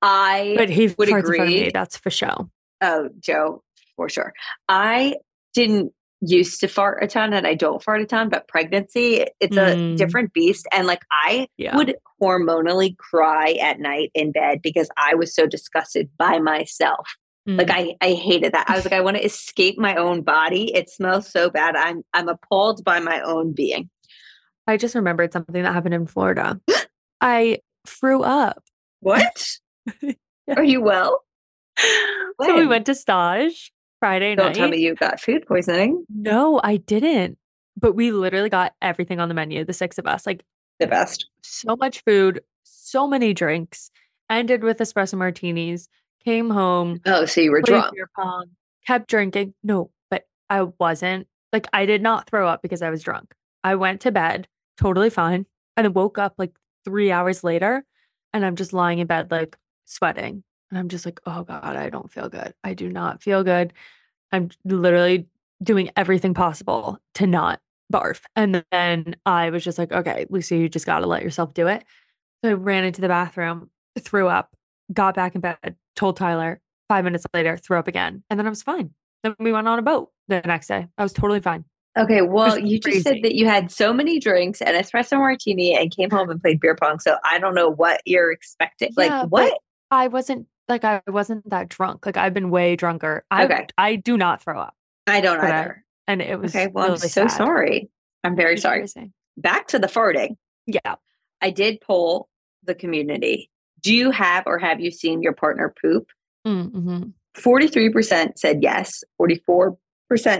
I 0.00 0.54
But 0.56 0.70
he 0.70 0.88
would 0.98 1.08
farts 1.08 1.18
in 1.18 1.34
front 1.34 1.50
me. 1.50 1.58
agree. 1.60 1.70
That's 1.72 1.96
for 1.96 2.10
sure. 2.10 2.48
Oh, 2.80 3.08
Joe, 3.20 3.62
for 3.96 4.08
sure. 4.08 4.32
I 4.68 5.16
didn't 5.54 5.92
used 6.24 6.60
to 6.60 6.68
fart 6.68 7.02
a 7.02 7.06
ton 7.08 7.32
and 7.32 7.46
I 7.46 7.54
don't 7.54 7.82
fart 7.82 8.00
a 8.00 8.06
ton, 8.06 8.28
but 8.28 8.46
pregnancy, 8.46 9.26
it's 9.40 9.56
a 9.56 9.74
Mm. 9.74 9.96
different 9.96 10.32
beast. 10.32 10.66
And 10.72 10.86
like 10.86 11.02
I 11.10 11.48
Yeah. 11.56 11.76
would 11.76 11.96
hormonally 12.20 12.96
cry 12.96 13.52
at 13.60 13.80
night 13.80 14.10
in 14.14 14.30
bed 14.30 14.62
because 14.62 14.88
I 14.96 15.14
was 15.16 15.34
so 15.34 15.46
disgusted 15.46 16.10
by 16.18 16.38
myself. 16.38 17.08
Like 17.44 17.66
Mm. 17.68 17.96
I, 18.00 18.06
I 18.06 18.12
hated 18.12 18.52
that. 18.54 18.70
I 18.70 18.76
was 18.76 18.84
like, 18.84 18.94
I 18.94 19.00
want 19.00 19.16
to 19.16 19.24
escape 19.24 19.78
my 19.78 19.96
own 19.96 20.22
body. 20.22 20.72
It 20.72 20.88
smells 20.88 21.28
so 21.28 21.50
bad. 21.50 21.74
I'm 21.74 22.04
I'm 22.14 22.28
appalled 22.28 22.84
by 22.84 23.00
my 23.00 23.20
own 23.20 23.52
being. 23.52 23.90
I 24.68 24.76
just 24.76 24.94
remembered 24.94 25.32
something 25.32 25.60
that 25.60 25.72
happened 25.72 25.94
in 25.94 26.06
Florida. 26.06 26.60
I 27.20 27.58
threw 27.86 28.22
up. 28.22 28.62
What? 29.00 29.58
Are 30.56 30.64
you 30.64 30.80
well? 30.82 31.22
So 32.42 32.56
we 32.56 32.66
went 32.66 32.86
to 32.86 32.94
stage 32.94 33.72
Friday 34.00 34.34
night. 34.34 34.42
Don't 34.44 34.54
tell 34.54 34.68
me 34.68 34.78
you 34.78 34.94
got 34.94 35.20
food 35.20 35.46
poisoning. 35.46 36.04
No, 36.08 36.60
I 36.62 36.76
didn't. 36.76 37.38
But 37.76 37.94
we 37.94 38.10
literally 38.12 38.48
got 38.50 38.74
everything 38.82 39.18
on 39.20 39.28
the 39.28 39.34
menu, 39.34 39.64
the 39.64 39.72
six 39.72 39.98
of 39.98 40.06
us. 40.06 40.26
Like 40.26 40.44
The 40.78 40.86
best. 40.86 41.26
so 41.42 41.76
much 41.76 42.02
food, 42.04 42.42
so 42.64 43.06
many 43.06 43.32
drinks, 43.32 43.90
ended 44.28 44.62
with 44.62 44.78
espresso 44.78 45.16
martinis, 45.16 45.88
came 46.24 46.50
home, 46.50 47.00
Oh, 47.06 47.24
so 47.24 47.40
you 47.40 47.50
were 47.50 47.62
drunk. 47.62 47.94
pong, 48.14 48.46
kept 48.86 49.08
drinking. 49.08 49.54
No, 49.62 49.90
but 50.10 50.26
I 50.50 50.62
wasn't 50.78 51.26
like 51.52 51.66
I 51.72 51.86
did 51.86 52.02
not 52.02 52.28
throw 52.28 52.46
up 52.46 52.62
because 52.62 52.82
I 52.82 52.90
was 52.90 53.02
drunk. 53.02 53.32
I 53.64 53.74
went 53.76 54.00
to 54.02 54.12
bed 54.12 54.46
totally 54.76 55.10
fine 55.10 55.46
and 55.76 55.94
woke 55.94 56.18
up 56.18 56.34
like 56.38 56.52
three 56.84 57.10
hours 57.10 57.44
later 57.44 57.84
and 58.32 58.44
I'm 58.44 58.56
just 58.56 58.72
lying 58.72 58.98
in 58.98 59.06
bed 59.06 59.30
like 59.30 59.56
sweating. 59.84 60.42
And 60.70 60.78
I'm 60.78 60.88
just 60.88 61.04
like, 61.04 61.20
oh 61.26 61.44
God, 61.44 61.76
I 61.76 61.90
don't 61.90 62.10
feel 62.10 62.28
good. 62.28 62.54
I 62.64 62.74
do 62.74 62.88
not 62.88 63.22
feel 63.22 63.44
good. 63.44 63.72
I'm 64.32 64.50
literally 64.64 65.26
doing 65.62 65.90
everything 65.96 66.34
possible 66.34 66.98
to 67.14 67.26
not 67.26 67.60
barf. 67.92 68.22
And 68.34 68.64
then 68.72 69.16
I 69.26 69.50
was 69.50 69.62
just 69.62 69.78
like, 69.78 69.92
okay, 69.92 70.26
Lucy, 70.30 70.58
you 70.58 70.68
just 70.68 70.86
got 70.86 71.00
to 71.00 71.06
let 71.06 71.22
yourself 71.22 71.52
do 71.52 71.66
it. 71.66 71.84
So 72.42 72.50
I 72.50 72.54
ran 72.54 72.84
into 72.84 73.00
the 73.02 73.08
bathroom, 73.08 73.70
threw 73.98 74.28
up, 74.28 74.54
got 74.92 75.14
back 75.14 75.34
in 75.34 75.40
bed, 75.42 75.76
told 75.94 76.16
Tyler. 76.16 76.60
Five 76.88 77.04
minutes 77.04 77.26
later, 77.32 77.56
threw 77.56 77.78
up 77.78 77.88
again. 77.88 78.22
And 78.28 78.38
then 78.38 78.46
I 78.46 78.50
was 78.50 78.62
fine. 78.62 78.90
Then 79.22 79.34
we 79.38 79.52
went 79.52 79.68
on 79.68 79.78
a 79.78 79.82
boat 79.82 80.10
the 80.28 80.42
next 80.44 80.66
day. 80.66 80.88
I 80.98 81.02
was 81.02 81.12
totally 81.12 81.40
fine. 81.40 81.64
Okay, 81.96 82.22
well, 82.22 82.58
you 82.58 82.80
just 82.80 83.02
said 83.02 83.18
that 83.22 83.34
you 83.34 83.46
had 83.46 83.70
so 83.70 83.92
many 83.92 84.18
drinks 84.18 84.62
and 84.62 84.76
espresso 84.76 85.18
martini 85.18 85.76
and 85.76 85.94
came 85.94 86.08
home 86.10 86.30
and 86.30 86.40
played 86.40 86.58
beer 86.58 86.74
pong. 86.74 86.98
So 87.00 87.16
I 87.24 87.38
don't 87.38 87.54
know 87.54 87.68
what 87.68 88.00
you're 88.06 88.32
expecting. 88.32 88.92
Yeah, 88.96 89.20
like 89.22 89.30
what? 89.30 89.58
I 89.90 90.08
wasn't 90.08 90.46
like 90.68 90.84
I 90.84 91.02
wasn't 91.06 91.50
that 91.50 91.68
drunk. 91.68 92.06
Like 92.06 92.16
I've 92.16 92.32
been 92.32 92.48
way 92.50 92.76
drunker. 92.76 93.24
I 93.30 93.44
Okay. 93.44 93.66
I 93.76 93.96
do 93.96 94.16
not 94.16 94.42
throw 94.42 94.58
up. 94.58 94.74
I 95.06 95.20
don't 95.20 95.38
but 95.40 95.50
I- 95.50 95.60
either. 95.60 95.84
And 96.08 96.22
it 96.22 96.38
was 96.40 96.54
Okay, 96.54 96.66
well, 96.68 96.92
I'm 96.92 96.96
so 96.98 97.06
sad. 97.08 97.30
sorry. 97.30 97.90
I'm 98.24 98.36
very 98.36 98.56
sorry. 98.56 98.86
Back 99.36 99.68
to 99.68 99.78
the 99.78 99.86
farting. 99.86 100.36
Yeah. 100.66 100.96
I 101.40 101.50
did 101.50 101.80
poll 101.80 102.28
the 102.64 102.74
community. 102.74 103.50
Do 103.82 103.94
you 103.94 104.10
have 104.12 104.44
or 104.46 104.58
have 104.58 104.80
you 104.80 104.90
seen 104.90 105.22
your 105.22 105.32
partner 105.32 105.74
poop? 105.80 106.08
Mm-hmm. 106.46 107.10
43% 107.38 108.32
said 108.38 108.62
yes, 108.62 109.02
44% 109.20 109.76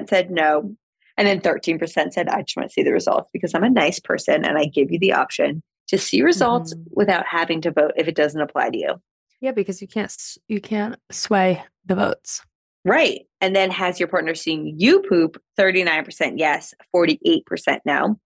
said 0.09 0.31
no, 0.31 0.77
and 1.17 1.27
then 1.29 1.41
13% 1.41 2.13
said, 2.13 2.29
I 2.29 2.43
just 2.43 2.57
want 2.57 2.69
to 2.69 2.73
see 2.73 2.83
the 2.83 2.93
results 2.93 3.29
because 3.33 3.55
I'm 3.55 3.65
a 3.65 3.71
nice 3.71 4.01
person 4.01 4.45
and 4.45 4.59
I 4.59 4.65
give 4.67 4.91
you 4.91 4.99
the 4.99 5.13
option 5.13 5.63
to 5.89 5.99
see 5.99 6.23
results 6.23 6.75
Mhm. 6.75 6.85
without 6.93 7.27
having 7.27 7.61
to 7.63 7.71
vote 7.71 7.93
if 7.97 8.09
it 8.09 8.15
doesn't 8.15 8.41
apply 8.41 8.71
to 8.71 8.79
you. 8.79 9.03
Yeah, 9.41 9.51
because 9.53 9.83
you 9.83 9.89
can't 9.89 10.15
you 10.49 10.61
can't 10.61 10.97
sway 11.11 11.63
the 11.85 11.95
votes. 11.97 12.43
Right. 12.85 13.27
And 13.41 13.55
then 13.55 13.71
has 13.71 13.99
your 14.01 14.09
partner 14.09 14.35
seen 14.35 14.75
you 14.79 15.01
poop? 15.03 15.41
39% 15.59 16.39
yes, 16.39 16.75
48% 16.95 17.81
no. 17.85 18.19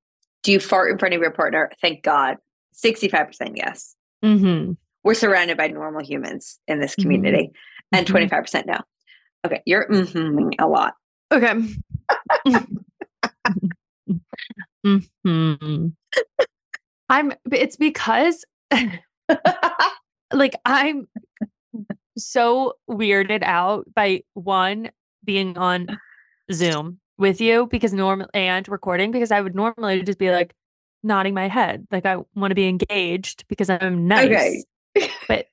Do 0.42 0.52
you 0.52 0.60
fart 0.60 0.90
in 0.90 0.98
front 0.98 1.14
of 1.14 1.20
your 1.20 1.30
partner? 1.30 1.70
Thank 1.82 2.02
God. 2.02 2.36
65% 2.74 3.52
yes. 3.56 3.96
Mm-hmm. 4.24 4.72
We're 5.02 5.14
surrounded 5.14 5.56
by 5.56 5.68
normal 5.68 6.04
humans 6.04 6.58
in 6.68 6.80
this 6.80 6.94
Mhm. 6.96 7.02
community. 7.02 7.50
And 7.92 8.06
Mhm. 8.06 8.10
25% 8.10 8.66
no. 8.66 8.78
Okay. 9.44 9.62
You're 9.66 9.88
mm 9.88 10.52
a 10.58 10.66
lot. 10.68 10.94
Okay. 11.32 11.52
hmm 14.84 15.86
I'm 17.08 17.32
it's 17.52 17.76
because 17.76 18.44
like 20.32 20.54
I'm 20.64 21.08
so 22.16 22.74
weirded 22.88 23.42
out 23.42 23.86
by 23.94 24.22
one 24.34 24.90
being 25.24 25.58
on 25.58 25.98
Zoom 26.52 27.00
with 27.18 27.40
you 27.40 27.66
because 27.66 27.92
normal 27.92 28.28
and 28.34 28.68
recording 28.68 29.10
because 29.10 29.30
I 29.32 29.40
would 29.40 29.54
normally 29.54 30.02
just 30.02 30.18
be 30.18 30.30
like, 30.30 30.54
nodding 31.06 31.34
my 31.34 31.48
head. 31.48 31.86
Like 31.90 32.04
I 32.04 32.16
want 32.34 32.50
to 32.50 32.54
be 32.54 32.68
engaged 32.68 33.44
because 33.48 33.70
I'm 33.70 34.06
nice. 34.06 34.64
Okay. 34.96 35.10
but 35.28 35.46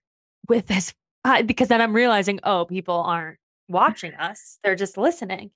with 0.50 0.68
this, 0.68 0.94
I, 1.24 1.44
because 1.44 1.70
then 1.70 1.82
I'm 1.82 1.94
realizing, 1.94 2.40
oh, 2.44 2.66
people 2.66 2.96
aren't 2.96 3.38
watching 3.70 4.14
us; 4.16 4.60
they're 4.64 4.76
just 4.76 4.98
listening. 4.98 5.52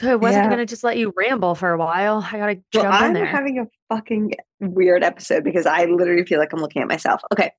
So 0.00 0.10
I 0.10 0.14
wasn't 0.16 0.44
Yeah. 0.44 0.50
gonna 0.50 0.66
just 0.66 0.82
let 0.84 0.98
you 0.98 1.12
ramble 1.16 1.54
for 1.54 1.70
a 1.70 1.78
while. 1.78 2.26
I 2.26 2.38
gotta 2.38 2.60
Well, 2.74 2.82
jump 2.84 3.02
in 3.16 3.16
I'm 3.16 3.26
having 3.26 3.58
a 3.60 3.66
fucking 3.94 4.34
weird 4.60 5.04
episode 5.04 5.44
because 5.44 5.66
I 5.66 5.84
literally 5.84 6.24
feel 6.24 6.38
like 6.40 6.52
I'm 6.52 6.60
looking 6.60 6.82
at 6.82 6.88
myself. 6.88 7.20
Okay. 7.32 7.52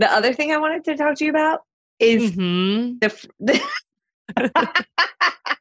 The 0.00 0.10
other 0.10 0.32
thing 0.32 0.50
I 0.52 0.56
wanted 0.56 0.84
to 0.84 0.96
talk 0.96 1.16
to 1.16 1.24
you 1.24 1.30
about 1.30 1.60
is 2.00 2.32
Mhm. 2.32 3.00
the, 3.00 3.28
the 3.38 3.60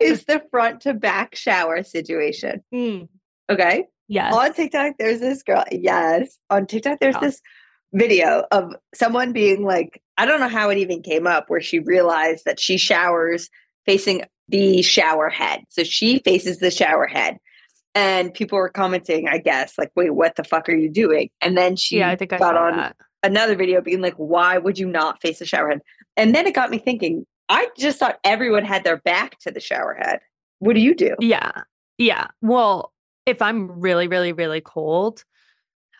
is 0.00 0.24
the 0.24 0.42
front 0.50 0.82
to 0.82 0.94
back 0.94 1.34
shower 1.34 1.82
situation. 1.82 2.62
Mm. 2.74 3.08
Okay. 3.50 3.86
Yes. 4.08 4.34
On 4.34 4.52
TikTok, 4.52 4.94
there's 4.98 5.20
this 5.20 5.42
girl. 5.42 5.64
Yes. 5.70 6.38
On 6.50 6.66
TikTok, 6.66 6.98
there's 7.00 7.14
Yes. 7.16 7.22
this 7.22 7.42
video 7.92 8.44
of 8.50 8.74
someone 8.94 9.32
being 9.32 9.64
like, 9.64 10.02
I 10.16 10.26
don't 10.26 10.40
know 10.40 10.48
how 10.48 10.68
it 10.70 10.78
even 10.78 11.02
came 11.02 11.26
up 11.26 11.48
where 11.48 11.60
she 11.60 11.78
realized 11.78 12.44
that 12.44 12.60
she 12.60 12.76
showers 12.76 13.48
facing 13.86 14.24
the 14.48 14.82
shower 14.82 15.28
head. 15.28 15.62
So 15.68 15.84
she 15.84 16.20
faces 16.20 16.58
the 16.58 16.70
shower 16.70 17.06
head. 17.06 17.38
And 17.94 18.32
people 18.32 18.58
were 18.58 18.68
commenting, 18.68 19.28
I 19.28 19.38
guess, 19.38 19.76
like, 19.76 19.90
wait, 19.96 20.10
what 20.10 20.36
the 20.36 20.44
fuck 20.44 20.68
are 20.68 20.74
you 20.74 20.90
doing? 20.90 21.30
And 21.40 21.56
then 21.56 21.76
she 21.76 21.98
yeah, 21.98 22.10
I 22.10 22.16
think 22.16 22.32
I 22.32 22.38
got 22.38 22.56
on 22.56 22.76
that. 22.76 22.96
another 23.22 23.56
video 23.56 23.80
being 23.80 24.00
like, 24.00 24.14
why 24.14 24.58
would 24.58 24.78
you 24.78 24.86
not 24.88 25.20
face 25.20 25.40
the 25.40 25.46
shower 25.46 25.70
head? 25.70 25.80
And 26.16 26.34
then 26.34 26.46
it 26.46 26.54
got 26.54 26.70
me 26.70 26.78
thinking, 26.78 27.26
I 27.48 27.68
just 27.76 27.98
thought 27.98 28.20
everyone 28.24 28.64
had 28.64 28.84
their 28.84 28.98
back 28.98 29.38
to 29.40 29.50
the 29.50 29.60
shower 29.60 29.94
head. 29.98 30.20
What 30.60 30.74
do 30.74 30.80
you 30.80 30.94
do? 30.94 31.16
Yeah. 31.18 31.50
Yeah. 31.96 32.28
Well, 32.42 32.92
if 33.26 33.42
I'm 33.42 33.80
really, 33.80 34.06
really, 34.06 34.32
really 34.32 34.60
cold, 34.60 35.24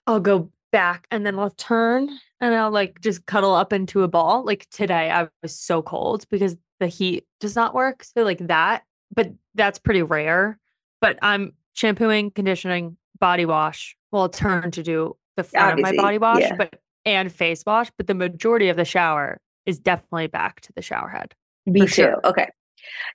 I'll 0.06 0.20
go 0.20 0.50
back 0.70 1.06
and 1.11 1.26
then 1.26 1.38
I'll 1.38 1.50
turn 1.50 2.08
and 2.40 2.54
I'll 2.54 2.70
like 2.70 3.00
just 3.00 3.26
cuddle 3.26 3.54
up 3.54 3.72
into 3.72 4.02
a 4.02 4.08
ball. 4.08 4.44
Like 4.44 4.68
today, 4.70 5.11
I 5.11 5.28
was 5.42 5.58
so 5.58 5.82
cold 5.82 6.26
because 6.30 6.56
the 6.80 6.86
heat 6.86 7.26
does 7.40 7.56
not 7.56 7.74
work. 7.74 8.04
So, 8.04 8.22
like 8.22 8.46
that, 8.46 8.84
but 9.14 9.32
that's 9.54 9.78
pretty 9.78 10.02
rare. 10.02 10.58
But 11.00 11.18
I'm 11.22 11.54
shampooing, 11.74 12.30
conditioning, 12.30 12.96
body 13.20 13.46
wash. 13.46 13.96
Well, 14.10 14.22
I'll 14.22 14.28
uh-huh. 14.28 14.60
turn 14.60 14.70
to 14.72 14.82
do 14.82 15.16
the 15.36 15.44
front 15.44 15.78
of 15.78 15.82
my 15.82 15.94
body 15.94 16.18
wash, 16.18 16.40
yeah. 16.40 16.56
but 16.56 16.80
and 17.04 17.32
face 17.32 17.62
wash. 17.66 17.90
But 17.96 18.06
the 18.06 18.14
majority 18.14 18.68
of 18.68 18.76
the 18.76 18.84
shower 18.84 19.40
is 19.66 19.78
definitely 19.78 20.28
back 20.28 20.60
to 20.62 20.72
the 20.74 20.82
shower 20.82 21.08
head. 21.08 21.34
Me 21.66 21.80
too. 21.80 21.86
sure. 21.86 22.20
Okay. 22.24 22.48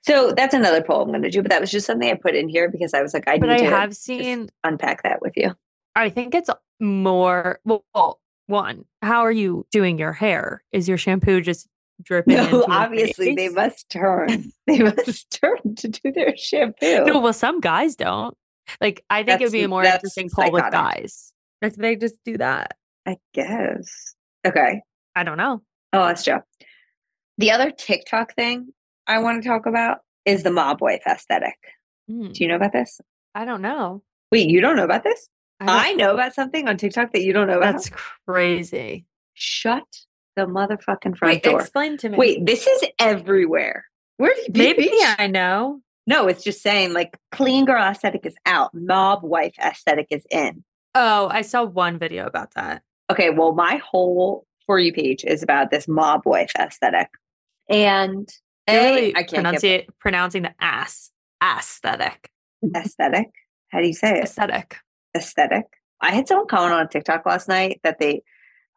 So 0.02 0.32
that's 0.32 0.54
another 0.54 0.82
poll 0.82 1.02
I'm 1.02 1.08
going 1.08 1.22
to 1.22 1.30
do, 1.30 1.42
but 1.42 1.50
that 1.50 1.60
was 1.60 1.70
just 1.70 1.86
something 1.86 2.08
I 2.08 2.14
put 2.14 2.34
in 2.34 2.48
here 2.48 2.70
because 2.70 2.94
I 2.94 3.02
was 3.02 3.14
like, 3.14 3.26
I 3.26 3.38
But 3.38 3.50
I 3.50 3.58
to 3.58 3.64
have 3.64 3.96
seen 3.96 4.50
unpack 4.62 5.02
that 5.02 5.20
with 5.20 5.32
you. 5.36 5.54
I 5.96 6.10
think 6.10 6.34
it's 6.34 6.50
more 6.80 7.60
well, 7.64 8.20
one, 8.46 8.84
how 9.02 9.22
are 9.22 9.32
you 9.32 9.66
doing 9.72 9.98
your 9.98 10.12
hair? 10.12 10.62
Is 10.72 10.88
your 10.88 10.98
shampoo 10.98 11.40
just 11.40 11.68
dripping? 12.02 12.36
No, 12.36 12.64
obviously 12.68 13.34
they 13.34 13.48
must 13.48 13.90
turn. 13.90 14.52
They 14.66 14.78
must 14.78 15.30
turn 15.30 15.74
to 15.76 15.88
do 15.88 16.12
their 16.12 16.36
shampoo. 16.36 17.04
No, 17.04 17.20
well, 17.20 17.32
some 17.32 17.60
guys 17.60 17.96
don't. 17.96 18.36
Like, 18.80 19.04
I 19.10 19.22
think 19.22 19.40
it 19.40 19.44
would 19.44 19.52
be 19.52 19.62
a 19.62 19.68
more 19.68 19.84
interesting 19.84 20.30
poll 20.30 20.50
with 20.50 20.70
guys. 20.70 21.32
If 21.60 21.76
they 21.76 21.96
just 21.96 22.16
do 22.24 22.38
that. 22.38 22.72
I 23.06 23.18
guess. 23.34 24.14
Okay. 24.46 24.80
I 25.14 25.22
don't 25.24 25.36
know. 25.36 25.62
Oh, 25.92 26.06
that's 26.06 26.24
true. 26.24 26.40
The 27.38 27.50
other 27.50 27.70
TikTok 27.70 28.34
thing 28.34 28.68
I 29.06 29.18
want 29.18 29.42
to 29.42 29.48
talk 29.48 29.66
about 29.66 29.98
is 30.24 30.42
the 30.42 30.50
mob 30.50 30.80
wife 30.80 31.02
aesthetic. 31.06 31.56
Hmm, 32.08 32.32
Do 32.32 32.42
you 32.42 32.48
know 32.48 32.56
about 32.56 32.72
this? 32.72 33.00
I 33.34 33.44
don't 33.44 33.62
know. 33.62 34.02
Wait, 34.32 34.48
you 34.48 34.60
don't 34.60 34.76
know 34.76 34.84
about 34.84 35.04
this? 35.04 35.28
I 35.60 35.90
I 35.90 35.92
know 35.94 36.14
about 36.14 36.34
something 36.34 36.68
on 36.68 36.76
TikTok 36.76 37.12
that 37.12 37.22
you 37.22 37.32
don't 37.32 37.46
know 37.46 37.58
about. 37.58 37.74
That's 37.74 37.90
crazy. 38.26 39.04
Shut 39.34 39.84
the 40.36 40.46
motherfucking 40.46 41.16
front 41.16 41.34
Wait, 41.34 41.42
door. 41.42 41.60
explain 41.60 41.96
to 41.98 42.08
me. 42.08 42.16
Wait, 42.18 42.46
this 42.46 42.66
is 42.66 42.84
everywhere. 42.98 43.84
Where 44.16 44.30
have 44.34 44.44
you 44.46 44.52
been? 44.52 44.62
maybe 44.76 44.88
bitch? 44.88 45.14
I 45.18 45.26
know. 45.26 45.80
No, 46.06 46.28
it's 46.28 46.44
just 46.44 46.62
saying 46.62 46.92
like 46.92 47.16
clean 47.32 47.64
girl 47.64 47.82
aesthetic 47.82 48.26
is 48.26 48.34
out, 48.46 48.70
mob 48.74 49.22
wife 49.22 49.54
aesthetic 49.58 50.06
is 50.10 50.26
in. 50.30 50.62
Oh, 50.94 51.28
I 51.30 51.42
saw 51.42 51.64
one 51.64 51.98
video 51.98 52.26
about 52.26 52.54
that. 52.54 52.82
Okay, 53.10 53.30
well, 53.30 53.52
my 53.54 53.76
whole 53.76 54.46
for 54.66 54.78
you 54.78 54.92
page 54.92 55.24
is 55.24 55.42
about 55.42 55.70
this 55.70 55.88
mob 55.88 56.22
wife 56.24 56.50
aesthetic, 56.58 57.08
and 57.68 58.28
You're 58.68 58.76
A, 58.80 58.94
really 58.94 59.16
I 59.16 59.22
can't 59.24 59.46
pronunci- 59.46 59.60
get 59.60 59.98
pronouncing 59.98 60.42
the 60.42 60.54
ass 60.60 61.10
aesthetic. 61.42 62.30
aesthetic. 62.74 63.30
How 63.68 63.80
do 63.80 63.86
you 63.86 63.92
say 63.94 64.18
it? 64.18 64.24
Aesthetic. 64.24 64.76
Aesthetic. 65.16 65.64
I 66.00 66.12
had 66.14 66.28
someone 66.28 66.46
comment 66.46 66.74
on 66.74 66.88
TikTok 66.88 67.24
last 67.26 67.48
night 67.48 67.80
that 67.82 67.98
they, 67.98 68.22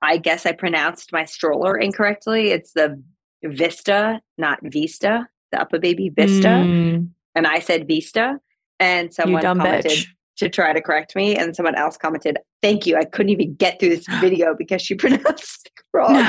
I 0.02 0.18
guess 0.18 0.46
I 0.46 0.52
pronounced 0.52 1.12
my 1.12 1.26
stroller 1.26 1.78
incorrectly. 1.78 2.52
It's 2.52 2.74
the 2.74 3.02
Vista, 3.44 4.22
not 4.38 4.60
Vista, 4.64 5.28
the 5.52 5.58
UPPAbaby 5.58 6.16
Vista, 6.16 6.48
Mm, 6.48 7.10
and 7.36 7.48
I 7.48 7.60
said 7.60 7.88
Vista, 7.88 8.40
and 8.80 9.14
someone 9.14 9.42
commented. 9.42 9.92
bitch. 9.92 10.08
to 10.38 10.50
try 10.50 10.72
to 10.72 10.82
correct 10.82 11.16
me. 11.16 11.36
And 11.36 11.56
someone 11.56 11.76
else 11.76 11.98
commented, 11.98 12.38
Thank 12.62 12.86
you. 12.86 12.96
I 12.98 13.06
couldn't 13.06 13.30
even 13.32 13.56
get 13.56 13.80
through 13.80 13.90
this 13.90 14.06
video 14.22 14.56
because 14.56 14.82
she 14.82 14.94
pronounced 15.04 15.68
it 15.68 15.84
wrong. 15.94 16.14
No. 16.14 16.20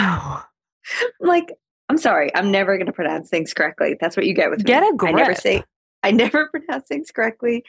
I'm 1.21 1.29
like, 1.29 1.53
I'm 1.91 1.99
sorry. 1.99 2.35
I'm 2.35 2.51
never 2.51 2.77
going 2.77 2.87
to 2.87 2.93
pronounce 2.93 3.29
things 3.29 3.53
correctly. 3.53 3.97
That's 4.01 4.17
what 4.17 4.25
you 4.27 4.35
get 4.35 4.51
with 4.51 4.65
Get 4.65 4.83
me. 4.83 4.89
a 4.89 5.07
I 5.07 5.13
never 5.13 5.25
grip. 5.33 5.39
say, 5.41 5.63
I 6.03 6.11
never 6.13 6.49
pronounce 6.49 6.87
things 6.87 7.11
correctly. 7.11 7.65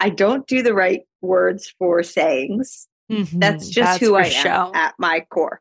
I 0.00 0.08
don't 0.10 0.46
do 0.46 0.62
the 0.62 0.74
right 0.74 1.02
words 1.20 1.72
for 1.78 2.02
sayings. 2.02 2.88
That's 3.12 3.68
Mhm, 3.68 3.72
just 3.72 3.74
that's 3.74 4.00
who 4.00 4.14
I 4.14 4.24
am 4.26 4.74
at 4.74 4.94
my 4.98 5.20
core. 5.30 5.60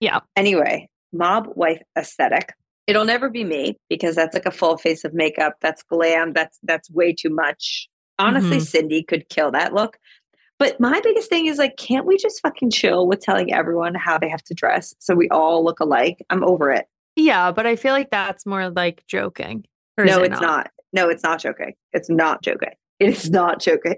Yeah. 0.00 0.20
Anyway, 0.36 0.88
mob 1.12 1.48
wife 1.54 1.82
aesthetic. 1.98 2.52
It'll 2.86 3.04
never 3.04 3.28
be 3.28 3.44
me 3.44 3.76
because 3.88 4.16
that's 4.16 4.34
like 4.34 4.46
a 4.46 4.50
full 4.50 4.76
face 4.78 5.04
of 5.04 5.12
makeup. 5.14 5.56
That's 5.60 5.82
glam. 5.82 6.32
That's 6.32 6.58
that's 6.62 6.90
way 6.90 7.12
too 7.12 7.30
much. 7.30 7.88
Honestly, 8.18 8.58
Mhm. 8.58 8.66
Cindy 8.66 9.02
could 9.02 9.28
kill 9.28 9.50
that 9.52 9.74
look. 9.74 9.98
But 10.58 10.78
my 10.80 11.00
biggest 11.02 11.28
thing 11.30 11.46
is 11.46 11.56
like, 11.58 11.76
can't 11.76 12.04
we 12.06 12.16
just 12.18 12.40
fucking 12.42 12.70
chill 12.70 13.06
with 13.06 13.20
telling 13.20 13.52
everyone 13.52 13.94
how 13.94 14.18
they 14.18 14.28
have 14.28 14.42
to 14.44 14.54
dress 14.54 14.94
so 14.98 15.14
we 15.14 15.28
all 15.30 15.64
look 15.64 15.80
alike? 15.80 16.24
I'm 16.30 16.44
over 16.44 16.70
it. 16.70 16.86
Yeah, 17.16 17.50
but 17.52 17.66
I 17.66 17.76
feel 17.76 17.92
like 17.92 18.10
that's 18.10 18.44
more 18.46 18.70
like 18.70 19.04
joking. 19.06 19.64
No, 19.98 20.22
it 20.22 20.32
it's 20.32 20.40
not? 20.40 20.70
No, 20.92 21.08
it's 21.08 21.22
not 21.22 21.40
joking. 21.40 21.74
It's 21.92 22.10
not 22.10 22.42
joking. 22.42 22.74
It 22.98 23.08
is 23.10 23.30
not 23.30 23.60
joking. 23.60 23.96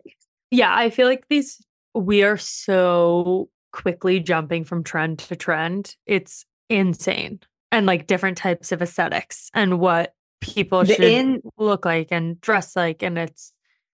Yeah, 0.53 0.73
I 0.75 0.90
feel 0.90 1.09
like 1.09 1.25
these 1.29 1.61
we 1.94 2.22
are 2.22 2.37
so 2.37 3.48
quickly 3.72 4.20
jumping 4.20 4.64
from 4.64 4.85
trend 4.85 5.18
to 5.20 5.37
trend. 5.37 5.96
It's 6.07 6.44
insane. 6.68 7.40
And 7.70 7.87
like 7.87 8.07
different 8.07 8.37
types 8.37 8.70
of 8.72 8.83
aesthetics 8.83 9.50
and 9.55 9.78
what 9.78 10.14
people 10.40 10.85
The 10.85 10.94
should 10.94 11.05
in 11.05 11.42
look 11.57 11.85
like 11.85 12.09
and 12.11 12.40
dress 12.40 12.76
like 12.76 13.02
and 13.02 13.16
it's 13.16 13.52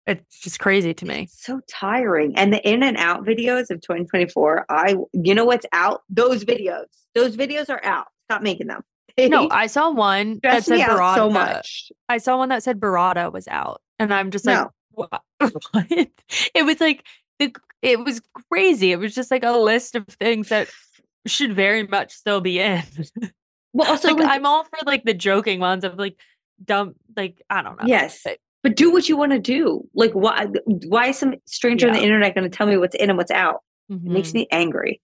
it's 0.07 0.39
just 0.39 0.60
crazy 0.60 0.93
to 0.93 1.05
me. 1.05 1.23
It's 1.23 1.43
so 1.43 1.60
tiring. 1.69 2.38
And 2.38 2.53
the 2.53 2.65
in 2.67 2.81
and 2.81 2.95
out 2.95 3.25
videos 3.25 3.69
of 3.69 3.81
2024, 3.81 4.65
I 4.69 4.95
you 5.13 5.36
know 5.36 5.45
what's 5.45 5.65
out? 5.73 6.01
Those 6.10 6.45
videos. 6.45 6.86
Those 7.13 7.36
videos 7.36 7.69
are 7.69 7.83
out. 7.83 8.07
Stop 8.25 8.41
making 8.41 8.67
them. 8.67 8.81
No, 9.19 9.49
I 9.51 9.67
saw 9.67 9.91
one 9.91 10.39
that 10.43 10.63
said 10.63 10.79
Barada. 10.79 11.15
so 11.15 11.29
much. 11.29 11.91
I 12.07 12.19
saw 12.19 12.38
one 12.38 12.49
that 12.49 12.63
said 12.63 12.79
Barada 12.79 13.31
was 13.31 13.47
out, 13.47 13.81
and 13.99 14.13
I'm 14.13 14.31
just 14.31 14.45
like, 14.45 14.57
No. 14.57 14.71
what? 14.91 15.21
what? 15.71 15.88
It 15.91 16.65
was 16.65 16.79
like 16.79 17.03
the 17.39 17.53
it 17.82 18.04
was 18.04 18.22
crazy. 18.52 18.92
It 18.92 19.00
was 19.00 19.13
just 19.16 19.32
like 19.32 19.44
a 19.44 19.52
list 19.52 19.96
of 19.96 20.06
things 20.08 20.50
that 20.50 20.70
should 21.26 21.54
very 21.56 21.86
much 21.88 22.12
still 22.13 22.42
be 22.42 22.60
in. 22.60 22.84
Well, 23.74 23.92
also 23.92 24.08
like, 24.08 24.18
like, 24.24 24.30
I'm 24.32 24.46
all 24.48 24.63
for 24.63 24.78
like 24.88 25.04
the 25.04 25.13
joking 25.13 25.60
ones 25.60 25.84
of 25.84 26.00
like 26.00 26.20
dumb, 26.66 26.96
like 27.16 27.44
I 27.50 27.62
don't 27.62 27.80
know. 27.80 27.86
yes, 27.88 28.22
but- 28.63 28.76
do 28.76 28.92
what 28.92 29.08
you 29.08 29.16
want 29.16 29.32
to 29.34 29.40
do. 29.40 29.88
Like 29.94 30.12
why 30.13 30.48
why 30.66 31.08
is 31.08 31.18
some 31.20 31.36
stranger 31.46 31.88
on 31.88 31.94
the 31.94 32.02
internet 32.02 32.34
going 32.36 32.50
to 32.50 32.56
tell 32.58 32.66
me 32.68 32.76
what's 32.78 32.96
in 32.96 33.10
and 33.10 33.18
what's 33.18 33.30
out? 33.32 33.62
It 33.90 34.02
makes 34.02 34.32
Mhm. 34.32 34.34
me 34.34 34.48
angry. 34.52 35.00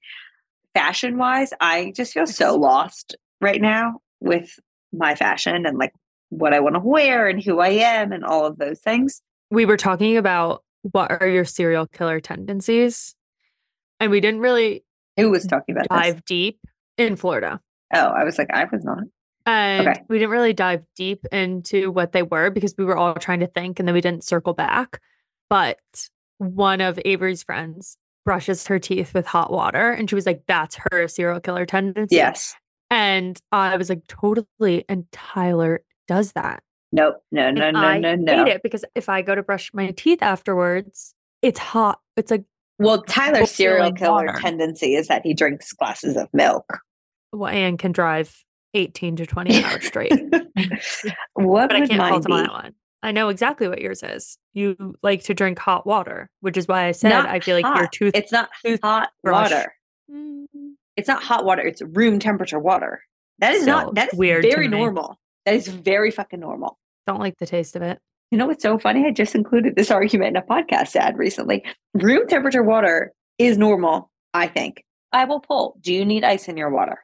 Fashion 0.74 1.18
wise, 1.18 1.54
I 1.62 1.94
just 1.96 2.14
feel 2.14 2.26
so 2.26 2.56
lost 2.56 3.16
right 3.40 3.62
now 3.62 4.00
with 4.20 4.60
my 4.92 5.14
fashion 5.16 5.66
and 5.68 5.78
like 5.78 5.94
what 6.30 6.54
I 6.54 6.60
want 6.60 6.76
to 6.76 6.80
wear 6.82 7.28
and 7.28 7.44
who 7.44 7.60
I 7.60 7.70
am 7.70 8.12
and 8.12 8.26
all 8.26 8.46
of 8.46 8.58
those 8.58 8.80
things. 8.80 9.22
We 9.52 9.66
were 9.66 9.78
talking 9.78 10.18
about 10.18 10.64
what 10.91 11.12
are 11.22 11.28
your 11.28 11.46
serial 11.46 11.88
killer 11.88 12.19
tendencies, 12.19 13.15
and 14.00 14.12
we 14.12 14.19
didn't 14.22 14.41
really 14.41 14.84
Who 15.17 15.30
was 15.32 15.46
talking 15.48 15.76
about 15.76 15.88
this? 15.89 16.13
dive 16.13 16.26
deep 16.26 16.60
in 16.98 17.15
Florida. 17.15 17.60
Oh, 17.93 18.08
I 18.08 18.24
was 18.24 18.38
like, 18.38 18.50
I 18.54 18.65
was 18.72 18.84
not. 18.84 19.00
And 19.46 19.88
Okay. 19.88 20.02
we 20.08 20.17
didn't 20.19 20.32
really 20.32 20.54
dive 20.54 20.84
deep 20.96 21.26
into 21.32 21.91
what 21.91 22.12
they 22.13 22.24
were 22.24 22.50
because 22.50 22.76
we 22.78 22.86
were 22.86 22.96
all 22.98 23.13
trying 23.15 23.41
to 23.41 23.48
think 23.48 23.80
and 23.80 23.88
then 23.88 23.93
we 23.93 24.02
didn't 24.02 24.24
circle 24.24 24.54
back. 24.54 25.00
But 25.50 25.80
one 26.38 26.80
of 26.82 26.98
Avery's 27.04 27.43
friends 27.43 27.98
brushes 28.26 28.65
her 28.67 28.80
teeth 28.80 29.13
with 29.13 29.26
hot 29.26 29.52
water 29.52 29.91
and 29.91 30.10
she 30.10 30.15
was 30.15 30.26
like, 30.26 30.43
that's 30.48 30.78
her 30.91 31.08
serial 31.10 31.39
killer 31.41 31.65
tendency. 31.65 32.15
Yes. 32.15 32.56
And 32.89 33.38
I 33.52 33.76
was 33.76 33.89
like, 33.89 34.08
totally. 34.08 34.86
And 34.88 35.06
Tyler 35.12 35.84
does 36.08 36.32
that. 36.34 36.63
Nope. 36.93 37.15
No, 37.32 37.49
no, 37.51 37.63
And 37.65 37.73
no, 37.73 37.79
I 37.82 37.97
no, 37.97 38.13
no. 38.15 38.45
hate 38.45 38.53
it 38.56 38.63
because 38.63 38.86
if 38.95 39.10
I 39.10 39.23
go 39.23 39.34
to 39.34 39.41
brush 39.41 39.71
my 39.73 39.89
teeth 39.91 40.19
afterwards, 40.21 41.15
it's 41.41 41.58
hot. 41.60 41.99
It's 42.15 42.29
like 42.32 42.43
Well, 42.77 43.01
Tyler's 43.01 43.49
serial 43.51 43.91
killer 43.91 44.27
water. 44.27 44.39
tendency 44.39 44.95
is 44.95 45.08
that 45.08 45.23
he 45.25 45.34
drinks 45.34 45.73
glasses 45.73 46.15
of 46.15 46.29
milk. 46.34 46.65
Well, 47.32 47.49
and 47.51 47.79
can 47.79 47.91
drive 47.93 48.34
18 48.75 49.15
to 49.17 49.25
20 49.25 49.63
hours 49.63 49.86
straight. 49.88 50.12
what 51.34 51.69
but 51.69 51.75
I 51.75 51.79
would 51.79 51.89
can't 51.89 51.97
mine 51.97 52.12
fault 52.12 52.25
him 52.27 52.32
on 52.32 52.43
that 52.43 52.51
one. 52.51 52.73
I 53.01 53.12
know 53.12 53.29
exactly 53.29 53.67
what 53.67 53.82
yours 53.82 54.01
is. 54.03 54.38
You 54.53 54.95
like 55.01 55.23
to 55.23 55.34
drink 55.34 55.58
hot 55.60 55.86
water, 55.88 56.29
which 56.41 56.58
is 56.58 56.67
why 56.67 56.86
I 56.86 56.91
said 56.91 57.10
Not 57.10 57.27
I 57.27 57.39
feel 57.39 57.60
like 57.60 57.75
your 57.75 57.88
tooth. 57.88 58.12
It's 58.15 58.32
not 58.32 58.49
tooth 58.63 58.79
hot 58.84 59.10
toothbrush. 59.25 59.51
water. 59.51 59.73
Mm, 60.12 60.45
It's 60.95 61.08
not 61.08 61.21
hot 61.23 61.43
water. 61.43 61.63
It's 61.63 61.82
room 61.82 62.19
temperature 62.19 62.60
water. 62.60 63.01
That 63.39 63.56
is 63.56 63.63
Still 63.63 63.77
not. 63.77 63.95
That 63.95 64.13
is 64.13 64.19
weird 64.19 64.43
very 64.43 64.67
normal. 64.67 65.19
That 65.45 65.56
is 65.56 65.67
very 65.67 66.12
fucking 66.12 66.39
normal. 66.39 66.77
Don't 67.08 67.20
like 67.20 67.38
the 67.39 67.46
taste 67.46 67.76
of 67.76 67.82
it. 67.82 68.00
You 68.32 68.38
know 68.38 68.48
what's 68.48 68.63
so 68.63 68.80
funny? 68.80 69.06
I 69.06 69.12
just 69.12 69.36
included 69.36 69.76
this 69.76 69.92
argument 69.92 70.36
in 70.36 70.42
a 70.42 70.46
podcast 70.46 70.96
ad 70.96 71.18
recently. 71.18 71.63
Room 71.94 72.28
temperature 72.28 72.63
water 72.63 73.13
is 73.38 73.58
normal, 73.58 74.10
I 74.34 74.48
think. 74.48 74.84
I 75.12 75.26
will 75.26 75.39
pull. 75.39 75.78
Do 75.82 75.94
you 75.94 76.04
need 76.06 76.24
ice 76.24 76.48
in 76.48 76.58
your 76.58 76.72
water? 76.72 77.04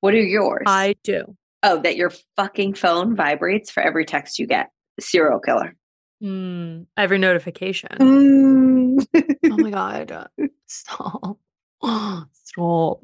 What 0.00 0.14
are 0.14 0.20
yours? 0.20 0.64
I 0.66 0.96
do. 1.04 1.36
oh, 1.62 1.80
that 1.82 1.96
your 1.96 2.12
fucking 2.36 2.74
phone 2.74 3.14
vibrates 3.14 3.70
for 3.70 3.82
every 3.82 4.04
text 4.04 4.38
you 4.38 4.46
get. 4.46 4.70
Serial 5.00 5.38
killer. 5.40 5.74
Mm, 6.22 6.86
every 6.96 7.18
notification. 7.18 7.90
Mm. 8.00 9.06
oh 9.44 9.56
my 9.58 9.70
god! 10.10 10.28
Stop. 10.66 11.38
Stop. 12.32 13.00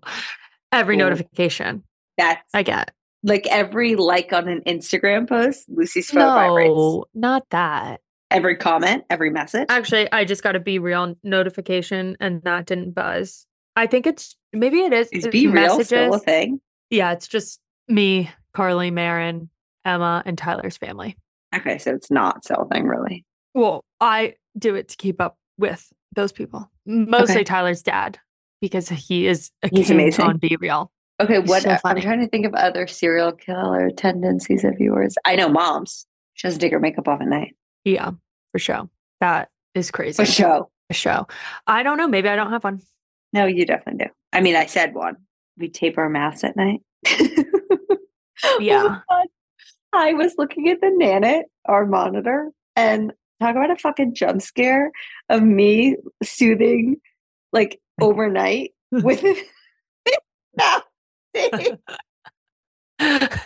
Every 0.72 0.96
Cool. 0.96 1.04
notification 1.06 1.82
That's 2.18 2.42
I 2.54 2.62
get. 2.62 2.92
Like 3.22 3.46
every 3.48 3.96
like 3.96 4.32
on 4.32 4.48
an 4.48 4.62
Instagram 4.66 5.28
post, 5.28 5.66
Lucy's 5.68 6.10
phone 6.10 6.22
vibrates. 6.22 6.68
No, 6.74 7.04
not 7.14 7.44
that. 7.50 8.00
Every 8.30 8.56
comment, 8.56 9.04
every 9.10 9.30
message. 9.30 9.66
Actually, 9.68 10.10
I 10.12 10.24
just 10.24 10.42
got 10.42 10.54
a 10.56 10.60
BeReal 10.60 11.16
notification, 11.22 12.16
and 12.20 12.42
that 12.44 12.66
didn't 12.66 12.92
buzz. 12.92 13.46
I 13.76 13.86
think 13.86 14.06
it's 14.06 14.36
maybe 14.52 14.80
it 14.80 14.92
is. 14.92 15.08
is 15.08 15.26
BeReal 15.26 15.84
still 15.84 16.14
a 16.14 16.18
thing? 16.18 16.60
Yeah, 16.90 17.12
it's 17.12 17.28
just 17.28 17.60
me, 17.88 18.30
Carly, 18.54 18.90
Marin, 18.90 19.50
Emma, 19.84 20.22
and 20.24 20.38
Tyler's 20.38 20.76
family. 20.76 21.16
Okay, 21.54 21.78
so 21.78 21.92
it's 21.94 22.10
not 22.10 22.44
still 22.44 22.62
a 22.62 22.68
thing, 22.74 22.86
really. 22.86 23.24
Well, 23.54 23.84
I 24.00 24.34
do 24.56 24.76
it 24.76 24.88
to 24.90 24.96
keep 24.96 25.20
up 25.20 25.36
with 25.58 25.92
those 26.14 26.30
people. 26.32 26.70
Mostly 26.86 27.34
Okay. 27.36 27.44
Tyler's 27.44 27.82
dad 27.82 28.18
because 28.60 28.88
he 28.88 29.26
is 29.26 29.50
a 29.62 29.68
He's 29.68 29.88
king 29.88 29.96
amazing. 29.96 30.24
on 30.24 30.38
BeReal. 30.38 30.88
Okay, 31.20 31.38
what 31.38 31.62
so 31.62 31.76
I'm 31.84 32.00
trying 32.00 32.20
to 32.20 32.28
think 32.28 32.46
of 32.46 32.54
other 32.54 32.86
serial 32.86 33.32
killer 33.32 33.90
tendencies 33.90 34.64
of 34.64 34.78
yours. 34.80 35.16
I 35.24 35.36
know 35.36 35.48
mom's. 35.48 36.06
She 36.34 36.46
doesn't 36.48 36.60
take 36.60 36.72
her 36.72 36.80
makeup 36.80 37.06
off 37.08 37.20
at 37.20 37.28
night. 37.28 37.54
Yeah, 37.84 38.12
for 38.52 38.58
sure. 38.58 38.88
That 39.20 39.50
is 39.74 39.90
crazy. 39.90 40.16
For 40.16 40.24
sure. 40.24 40.68
For 40.88 40.94
sure. 40.94 41.26
I 41.66 41.82
don't 41.82 41.98
know. 41.98 42.08
Maybe 42.08 42.28
I 42.28 42.36
don't 42.36 42.50
have 42.50 42.64
one. 42.64 42.80
No, 43.32 43.46
you 43.46 43.66
definitely 43.66 44.06
do. 44.06 44.10
I 44.32 44.40
mean, 44.40 44.56
I 44.56 44.66
said 44.66 44.94
one. 44.94 45.16
We 45.58 45.68
tape 45.68 45.98
our 45.98 46.08
mouths 46.08 46.42
at 46.44 46.56
night. 46.56 46.80
Oh 48.42 48.58
Yeah. 48.58 49.00
God. 49.10 49.26
I 49.92 50.14
was 50.14 50.34
looking 50.38 50.68
at 50.70 50.80
the 50.80 50.86
Nanit, 50.86 51.42
our 51.66 51.84
monitor, 51.84 52.50
and 52.74 53.12
talk 53.40 53.50
about 53.54 53.70
a 53.70 53.76
fucking 53.76 54.14
jump 54.14 54.40
scare 54.40 54.92
of 55.28 55.42
me 55.42 55.96
soothing 56.22 56.96
like 57.52 57.78
overnight 58.00 58.72
with 58.92 59.22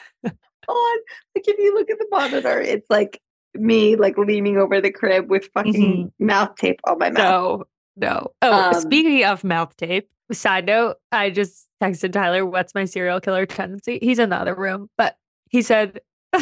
on. 0.69 0.99
Like 1.35 1.49
if 1.49 1.59
you 1.59 1.75
look 1.75 1.91
at 1.91 1.99
the 1.99 2.07
monitor, 2.11 2.61
it's 2.61 2.89
like 2.91 3.21
me 3.55 3.97
like 3.97 4.19
leaning 4.19 4.59
over 4.59 4.81
the 4.81 4.91
crib 4.91 5.31
with 5.31 5.49
fucking 5.55 6.13
mouth 6.19 6.57
tape 6.57 6.81
on 6.85 6.99
my 6.99 7.11
mouth. 7.11 7.17
no, 7.17 7.65
no. 7.97 8.33
Oh, 8.43 8.53
Um, 8.53 8.81
speaking 8.81 9.25
of 9.25 9.45
mouth 9.45 9.77
tape, 9.77 10.09
side 10.33 10.67
note, 10.67 10.97
I 11.13 11.31
just 11.31 11.69
texted 11.83 12.13
Tyler, 12.13 12.45
what's 12.45 12.75
my 12.75 12.85
serial 12.85 13.21
killer 13.21 13.47
tendency? 13.47 13.99
He's 14.01 14.19
in 14.19 14.31
the 14.31 14.37
other 14.37 14.55
room, 14.55 14.89
but 14.97 15.17
he 15.49 15.63
said, 15.63 16.01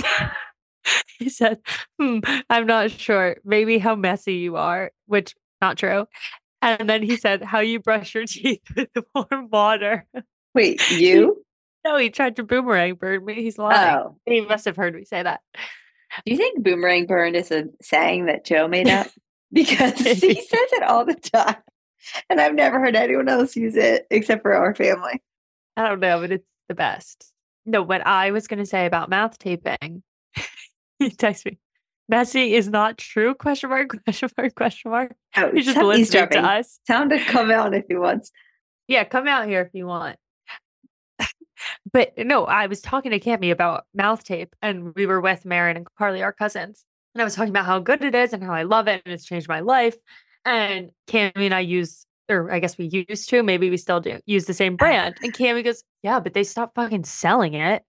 he 1.18 1.28
said, 1.28 1.58
hmm, 1.98 2.20
I'm 2.48 2.66
not 2.66 2.90
sure. 2.90 3.36
Maybe 3.44 3.78
how 3.78 3.94
messy 3.94 4.34
you 4.34 4.56
are, 4.56 4.92
which 5.06 5.34
not 5.60 5.76
true. 5.76 6.06
And 6.62 6.88
then 6.88 7.02
he 7.02 7.16
said, 7.16 7.42
how 7.42 7.58
you 7.60 7.80
brush 7.80 8.14
your 8.14 8.24
teeth 8.26 8.62
with 8.76 8.88
warm 9.14 9.48
water. 9.50 10.06
Wait, 10.54 10.82
you? 10.90 11.44
No, 11.84 11.96
he 11.96 12.10
tried 12.10 12.36
to 12.36 12.44
boomerang 12.44 12.94
burn 12.94 13.24
me. 13.24 13.34
He's 13.34 13.58
lying. 13.58 13.96
Oh. 13.96 14.16
He 14.24 14.40
must 14.40 14.64
have 14.66 14.76
heard 14.76 14.94
me 14.94 15.04
say 15.04 15.22
that. 15.22 15.40
Do 16.24 16.30
you 16.30 16.36
think 16.36 16.62
boomerang 16.62 17.06
burn 17.06 17.34
is 17.34 17.50
a 17.50 17.64
saying 17.80 18.26
that 18.26 18.44
Joe 18.44 18.68
made 18.68 18.88
up? 18.88 19.08
because 19.52 19.98
he 19.98 20.34
says 20.34 20.72
it 20.72 20.82
all 20.82 21.04
the 21.04 21.14
time. 21.14 21.56
And 22.28 22.40
I've 22.40 22.54
never 22.54 22.80
heard 22.80 22.96
anyone 22.96 23.28
else 23.28 23.54
use 23.54 23.76
it 23.76 24.06
except 24.10 24.42
for 24.42 24.54
our 24.54 24.74
family. 24.74 25.22
I 25.76 25.88
don't 25.88 26.00
know, 26.00 26.20
but 26.20 26.32
it's 26.32 26.46
the 26.68 26.74
best. 26.74 27.32
No, 27.64 27.82
what 27.82 28.04
I 28.06 28.32
was 28.32 28.48
going 28.48 28.58
to 28.58 28.66
say 28.66 28.86
about 28.86 29.08
mouth 29.08 29.38
taping, 29.38 30.02
he 30.98 31.10
texted 31.10 31.46
me, 31.46 31.58
messy 32.08 32.54
is 32.54 32.68
not 32.68 32.98
true, 32.98 33.34
question 33.34 33.70
mark, 33.70 33.90
question 34.04 34.28
mark, 34.36 34.54
question 34.54 34.90
mark. 34.90 35.14
Oh, 35.36 35.52
He's 35.52 35.66
just 35.66 35.78
listening 35.78 36.28
to 36.30 36.40
us. 36.40 36.80
Him 36.88 37.08
to 37.10 37.24
come 37.24 37.50
out 37.50 37.72
if 37.72 37.84
he 37.88 37.94
wants. 37.94 38.32
Yeah, 38.88 39.04
come 39.04 39.28
out 39.28 39.46
here 39.46 39.60
if 39.60 39.70
you 39.74 39.86
want. 39.86 40.16
But 41.92 42.12
uh, 42.18 42.24
no, 42.24 42.44
I 42.44 42.66
was 42.66 42.80
talking 42.80 43.10
to 43.10 43.20
Cami 43.20 43.50
about 43.50 43.84
mouth 43.94 44.24
tape, 44.24 44.54
and 44.62 44.94
we 44.94 45.06
were 45.06 45.20
with 45.20 45.44
Marin 45.44 45.76
and 45.76 45.86
Carly, 45.98 46.22
our 46.22 46.32
cousins. 46.32 46.84
And 47.14 47.20
I 47.20 47.24
was 47.24 47.34
talking 47.34 47.50
about 47.50 47.66
how 47.66 47.78
good 47.78 48.02
it 48.02 48.14
is 48.14 48.32
and 48.32 48.42
how 48.42 48.52
I 48.52 48.62
love 48.62 48.88
it 48.88 49.02
and 49.04 49.12
it's 49.12 49.24
changed 49.24 49.48
my 49.48 49.60
life. 49.60 49.96
And 50.44 50.90
Cami 51.08 51.32
and 51.36 51.54
I 51.54 51.60
use, 51.60 52.06
or 52.28 52.50
I 52.50 52.58
guess 52.58 52.78
we 52.78 53.06
used 53.08 53.28
to, 53.28 53.42
maybe 53.42 53.70
we 53.70 53.76
still 53.76 54.00
do, 54.00 54.18
use 54.26 54.46
the 54.46 54.54
same 54.54 54.76
brand. 54.78 55.16
And 55.22 55.32
Cami 55.32 55.62
goes, 55.64 55.82
Yeah, 56.02 56.20
but 56.20 56.34
they 56.34 56.44
stopped 56.44 56.74
fucking 56.74 57.04
selling 57.04 57.54
it. 57.54 57.84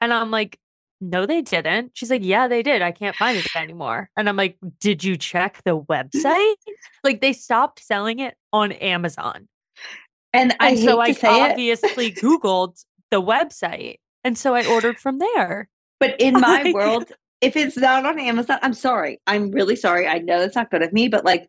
And 0.00 0.12
I'm 0.12 0.30
like, 0.30 0.58
No, 1.00 1.26
they 1.26 1.42
didn't. 1.42 1.92
She's 1.94 2.10
like, 2.10 2.24
Yeah, 2.24 2.48
they 2.48 2.62
did. 2.62 2.82
I 2.82 2.92
can't 2.92 3.16
find 3.16 3.36
it 3.36 3.46
anymore. 3.54 4.08
And 4.16 4.28
I'm 4.28 4.36
like, 4.36 4.56
Did 4.80 5.04
you 5.04 5.16
check 5.16 5.60
the 5.64 5.78
website? 5.78 6.54
like 7.04 7.20
they 7.20 7.34
stopped 7.34 7.84
selling 7.84 8.20
it 8.20 8.34
on 8.52 8.72
Amazon. 8.72 9.48
And 10.32 10.56
I 10.60 10.70
And 10.70 10.78
hate 10.78 10.84
so 10.86 11.00
I 11.00 11.14
obviously 11.24 12.10
Googled 12.10 12.82
the 13.12 13.22
website. 13.22 13.98
And 14.24 14.36
so 14.36 14.54
I 14.56 14.66
ordered 14.66 14.98
from 14.98 15.20
there. 15.20 15.68
but 16.00 16.16
in 16.20 16.34
my 16.34 16.62
Like- 16.62 16.74
world, 16.74 17.12
if 17.40 17.56
it's 17.56 17.76
not 17.76 18.04
on 18.06 18.18
Amazon, 18.18 18.58
I'm 18.62 18.72
sorry. 18.74 19.20
I'm 19.28 19.50
really 19.52 19.76
sorry. 19.76 20.06
I 20.08 20.18
know 20.18 20.40
that's 20.40 20.56
not 20.56 20.70
good 20.70 20.82
of 20.82 20.92
me, 20.92 21.06
but 21.08 21.24
like, 21.24 21.48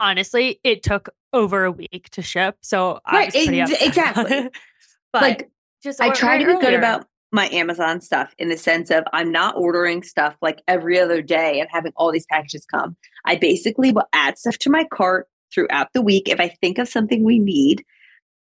Honestly, 0.00 0.60
it 0.62 0.84
took 0.84 1.08
over 1.32 1.64
a 1.64 1.72
week 1.72 2.08
to 2.12 2.22
ship. 2.22 2.56
So 2.62 3.00
I 3.04 3.16
Right, 3.16 3.34
was 3.34 3.44
pretty 3.44 3.60
ex- 3.60 3.72
upset 3.72 3.88
about 3.88 3.88
exactly. 3.88 4.36
it. 4.36 4.56
But 5.12 5.22
like 5.22 5.50
just 5.82 6.00
I 6.00 6.10
try 6.10 6.36
to 6.38 6.44
be 6.44 6.60
good 6.60 6.74
about 6.74 7.06
my 7.32 7.48
Amazon 7.48 8.00
stuff 8.02 8.34
in 8.38 8.48
the 8.50 8.56
sense 8.58 8.90
of 8.90 9.04
I'm 9.14 9.32
not 9.32 9.56
ordering 9.56 10.02
stuff 10.02 10.36
like 10.42 10.60
every 10.68 11.00
other 11.00 11.22
day 11.22 11.60
and 11.60 11.68
having 11.72 11.92
all 11.96 12.12
these 12.12 12.26
packages 12.26 12.66
come. 12.66 12.94
I 13.24 13.36
basically 13.36 13.90
will 13.92 14.06
add 14.12 14.38
stuff 14.38 14.58
to 14.58 14.70
my 14.70 14.84
cart 14.92 15.26
throughout 15.52 15.88
the 15.94 16.02
week 16.02 16.28
if 16.28 16.40
I 16.40 16.48
think 16.60 16.76
of 16.78 16.88
something 16.88 17.24
we 17.24 17.38
need. 17.38 17.84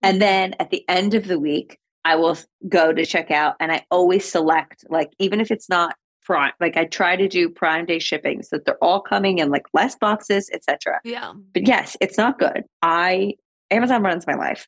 And 0.03 0.14
mm-hmm. 0.14 0.20
then 0.20 0.55
at 0.59 0.70
the 0.70 0.85
end 0.88 1.12
of 1.14 1.29
the 1.29 1.38
week, 1.38 1.79
I 2.04 2.16
will 2.16 2.36
go 2.68 2.92
to 2.92 3.06
check 3.06 3.30
out 3.30 3.56
and 3.60 3.72
I 3.72 3.84
always 3.90 4.30
select, 4.30 4.84
like, 4.88 5.10
even 5.18 5.40
if 5.40 5.50
it's 5.50 5.68
not 5.68 5.96
prime, 6.22 6.52
like 6.60 6.76
I 6.76 6.84
try 6.84 7.16
to 7.16 7.28
do 7.28 7.48
prime 7.48 7.84
day 7.86 7.98
shipping 7.98 8.42
so 8.42 8.56
that 8.56 8.64
they're 8.64 8.82
all 8.82 9.00
coming 9.00 9.38
in 9.38 9.50
like 9.50 9.66
less 9.74 9.94
boxes, 9.96 10.50
etc. 10.52 11.00
Yeah. 11.04 11.32
But 11.52 11.66
yes, 11.68 11.96
it's 12.00 12.16
not 12.18 12.38
good. 12.38 12.64
I 12.82 13.34
Amazon 13.70 14.02
runs 14.02 14.26
my 14.26 14.34
life. 14.34 14.66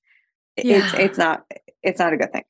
I- 0.58 0.62
It's 0.62 0.68
Yeah. 0.68 0.96
it's 1.00 1.18
not 1.18 1.44
it's 1.82 1.98
not 1.98 2.12
a 2.12 2.16
good 2.16 2.32
thing. 2.32 2.44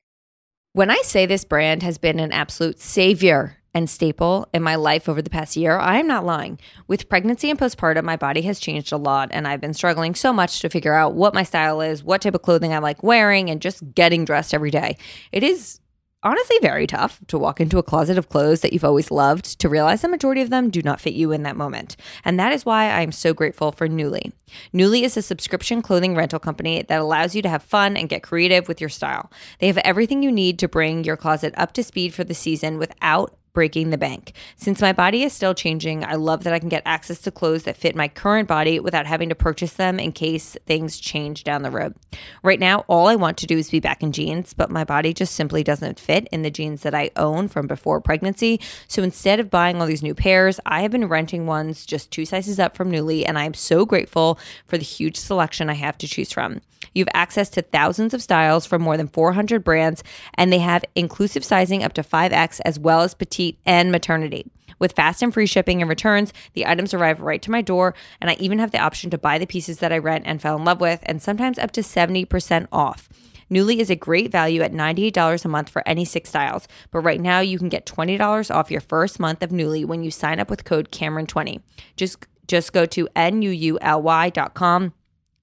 When 0.73 0.89
I 0.91 1.01
say 1.03 1.25
this 1.25 1.43
brand 1.45 1.83
has 1.83 1.97
been 1.97 2.19
an 2.19 2.31
absolute 2.31 2.79
savior 2.79 3.56
and 3.77 3.87
staple 3.87 4.49
in 4.55 4.63
my 4.63 4.73
life 4.73 5.07
over 5.07 5.21
the 5.21 5.29
past 5.29 5.55
year, 5.55 5.77
I 5.77 5.99
am 5.99 6.07
not 6.07 6.25
lying. 6.25 6.59
With 6.87 7.07
pregnancy 7.09 7.51
and 7.51 7.59
postpartum, 7.59 8.03
my 8.03 8.15
body 8.17 8.41
has 8.41 8.59
changed 8.59 8.91
a 8.91 8.97
lot, 8.97 9.29
and 9.31 9.47
I've 9.47 9.61
been 9.61 9.75
struggling 9.75 10.15
so 10.15 10.33
much 10.33 10.61
to 10.61 10.69
figure 10.69 10.95
out 10.95 11.13
what 11.13 11.35
my 11.35 11.43
style 11.43 11.79
is, 11.81 12.03
what 12.03 12.23
type 12.23 12.33
of 12.33 12.41
clothing 12.41 12.73
I 12.73 12.79
like 12.79 13.03
wearing, 13.03 13.51
and 13.51 13.61
just 13.61 13.83
getting 13.93 14.25
dressed 14.25 14.55
every 14.55 14.71
day. 14.71 14.97
It 15.31 15.43
is 15.43 15.79
honestly 16.23 16.57
very 16.59 16.87
tough 16.87 17.19
to 17.27 17.37
walk 17.37 17.61
into 17.61 17.77
a 17.77 17.83
closet 17.83 18.17
of 18.17 18.29
clothes 18.29 18.61
that 18.61 18.73
you've 18.73 18.83
always 18.83 19.11
loved 19.11 19.59
to 19.59 19.69
realize 19.69 20.01
the 20.01 20.09
majority 20.09 20.41
of 20.41 20.49
them 20.49 20.71
do 20.71 20.81
not 20.81 20.99
fit 20.99 21.13
you 21.13 21.31
in 21.31 21.43
that 21.43 21.55
moment. 21.55 21.95
And 22.25 22.39
that 22.39 22.51
is 22.51 22.65
why 22.65 22.85
I 22.85 23.01
am 23.01 23.11
so 23.11 23.31
grateful 23.31 23.71
for 23.71 23.87
Nuuly. 23.87 24.31
Nuuly 24.73 25.03
is 25.03 25.15
a 25.15 25.21
subscription 25.21 25.83
clothing 25.83 26.15
rental 26.15 26.39
company 26.39 26.81
that 26.81 26.99
allows 26.99 27.35
you 27.35 27.43
to 27.43 27.49
have 27.49 27.61
fun 27.61 27.95
and 27.95 28.09
get 28.09 28.23
creative 28.23 28.67
with 28.67 28.81
your 28.81 28.89
style. 28.89 29.31
They 29.59 29.67
have 29.67 29.77
everything 29.77 30.23
you 30.23 30.31
need 30.31 30.57
to 30.59 30.67
bring 30.67 31.03
your 31.03 31.15
closet 31.15 31.53
up 31.55 31.73
to 31.73 31.83
speed 31.83 32.15
for 32.15 32.23
the 32.23 32.33
season 32.33 32.79
without 32.79 33.37
breaking 33.57 33.89
the 33.89 33.97
bank. 33.97 34.33
Since 34.55 34.81
my 34.81 34.93
body 34.93 35.23
is 35.23 35.33
still 35.33 35.55
changing, 35.55 36.05
I 36.05 36.13
love 36.13 36.43
that 36.43 36.53
I 36.53 36.59
can 36.59 36.69
get 36.69 36.83
access 36.85 37.21
to 37.21 37.31
clothes 37.31 37.63
that 37.63 37.75
fit 37.75 37.95
my 37.95 38.07
current 38.07 38.47
body 38.47 38.79
without 38.79 39.07
having 39.07 39.29
to 39.29 39.35
purchase 39.35 39.73
them 39.73 39.99
in 39.99 40.11
case 40.11 40.55
things 40.67 40.99
change 40.99 41.43
down 41.43 41.63
the 41.63 41.71
road. 41.71 41.95
Right 42.43 42.59
now, 42.59 42.85
all 42.87 43.07
I 43.07 43.15
want 43.15 43.35
to 43.39 43.47
do 43.47 43.57
is 43.57 43.71
be 43.71 43.79
back 43.79 44.03
in 44.03 44.11
jeans, 44.11 44.53
but 44.53 44.69
my 44.69 44.83
body 44.83 45.11
just 45.11 45.33
simply 45.33 45.63
doesn't 45.63 45.99
fit 45.99 46.27
in 46.31 46.43
the 46.43 46.51
jeans 46.51 46.83
that 46.83 46.93
I 46.93 47.09
own 47.15 47.47
from 47.47 47.65
before 47.65 47.99
pregnancy. 47.99 48.59
So 48.87 49.01
instead 49.01 49.39
of 49.39 49.49
buying 49.49 49.81
all 49.81 49.87
these 49.87 50.03
new 50.03 50.13
pairs, 50.13 50.59
I 50.67 50.83
have 50.83 50.91
been 50.91 51.07
renting 51.07 51.47
ones 51.47 51.83
just 51.83 52.11
two 52.11 52.27
sizes 52.27 52.59
up 52.59 52.77
from 52.77 52.91
Nuuly, 52.91 53.23
and 53.25 53.39
I 53.39 53.45
am 53.45 53.55
so 53.55 53.87
grateful 53.87 54.37
for 54.67 54.77
the 54.77 54.83
huge 54.83 55.17
selection 55.17 55.67
I 55.67 55.73
have 55.73 55.97
to 55.97 56.07
choose 56.07 56.31
from. 56.31 56.61
You 56.93 57.01
have 57.01 57.13
access 57.13 57.49
to 57.49 57.61
thousands 57.61 58.13
of 58.13 58.21
styles 58.21 58.65
from 58.65 58.81
more 58.81 58.97
than 58.97 59.07
400 59.07 59.63
brands, 59.63 60.03
and 60.35 60.51
they 60.51 60.59
have 60.59 60.83
inclusive 60.95 61.43
sizing 61.43 61.83
up 61.83 61.93
to 61.93 62.03
5X 62.03 62.59
as 62.65 62.79
well 62.79 63.01
as 63.01 63.13
petite 63.13 63.46
and 63.65 63.91
maternity. 63.91 64.51
With 64.79 64.93
fast 64.93 65.23
and 65.23 65.33
free 65.33 65.45
shipping 65.45 65.81
and 65.81 65.89
returns, 65.89 66.33
the 66.53 66.65
items 66.65 66.93
arrive 66.93 67.21
right 67.21 67.41
to 67.41 67.51
my 67.51 67.61
door, 67.61 67.95
and 68.21 68.29
I 68.29 68.35
even 68.35 68.59
have 68.59 68.71
the 68.71 68.79
option 68.79 69.09
to 69.09 69.17
buy 69.17 69.37
the 69.37 69.47
pieces 69.47 69.79
that 69.79 69.91
I 69.91 69.97
rent 69.97 70.25
and 70.27 70.41
fell 70.41 70.55
in 70.55 70.65
love 70.65 70.81
with, 70.81 70.99
and 71.03 71.21
sometimes 71.21 71.57
up 71.57 71.71
to 71.71 71.81
70% 71.81 72.67
off. 72.71 73.09
Nuuly 73.49 73.79
is 73.79 73.89
a 73.89 73.95
great 73.95 74.31
value 74.31 74.61
at 74.61 74.73
$98 74.73 75.45
a 75.45 75.47
month 75.47 75.69
for 75.69 75.87
any 75.87 76.05
six 76.05 76.29
styles, 76.29 76.67
but 76.91 76.99
right 76.99 77.21
now 77.21 77.39
you 77.39 77.57
can 77.57 77.69
get 77.69 77.85
$20 77.85 78.53
off 78.53 78.71
your 78.71 78.81
first 78.81 79.19
month 79.19 79.41
of 79.41 79.51
Nuuly 79.51 79.85
when 79.85 80.03
you 80.03 80.11
sign 80.11 80.39
up 80.39 80.49
with 80.49 80.65
code 80.65 80.91
Cameron20. 80.91 81.61
Just 81.95 82.25
just 82.47 82.71
go 82.71 82.85
to 82.85 83.07
nuuly.com 83.15 84.93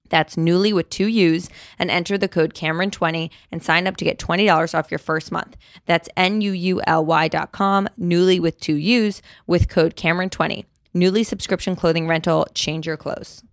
that's 0.09 0.35
Nuuly 0.35 0.73
with 0.73 0.89
two 0.89 1.07
U's 1.07 1.49
and 1.79 1.91
enter 1.91 2.17
the 2.17 2.27
code 2.27 2.53
Cameron20 2.53 3.29
and 3.51 3.63
sign 3.63 3.87
up 3.87 3.97
to 3.97 4.05
get 4.05 4.19
$20 4.19 4.77
off 4.77 4.91
your 4.91 4.99
first 4.99 5.31
month. 5.31 5.57
That's 5.85 6.09
N-U-U-L-Y.com, 6.17 7.89
Nuuly 7.99 8.39
with 8.39 8.59
two 8.59 8.75
U's 8.75 9.21
with 9.47 9.69
code 9.69 9.95
Cameron20. 9.95 10.65
Nuuly 10.95 11.25
subscription 11.25 11.75
clothing 11.75 12.07
rental, 12.07 12.47
change 12.53 12.87
your 12.87 12.97
clothes. 12.97 13.43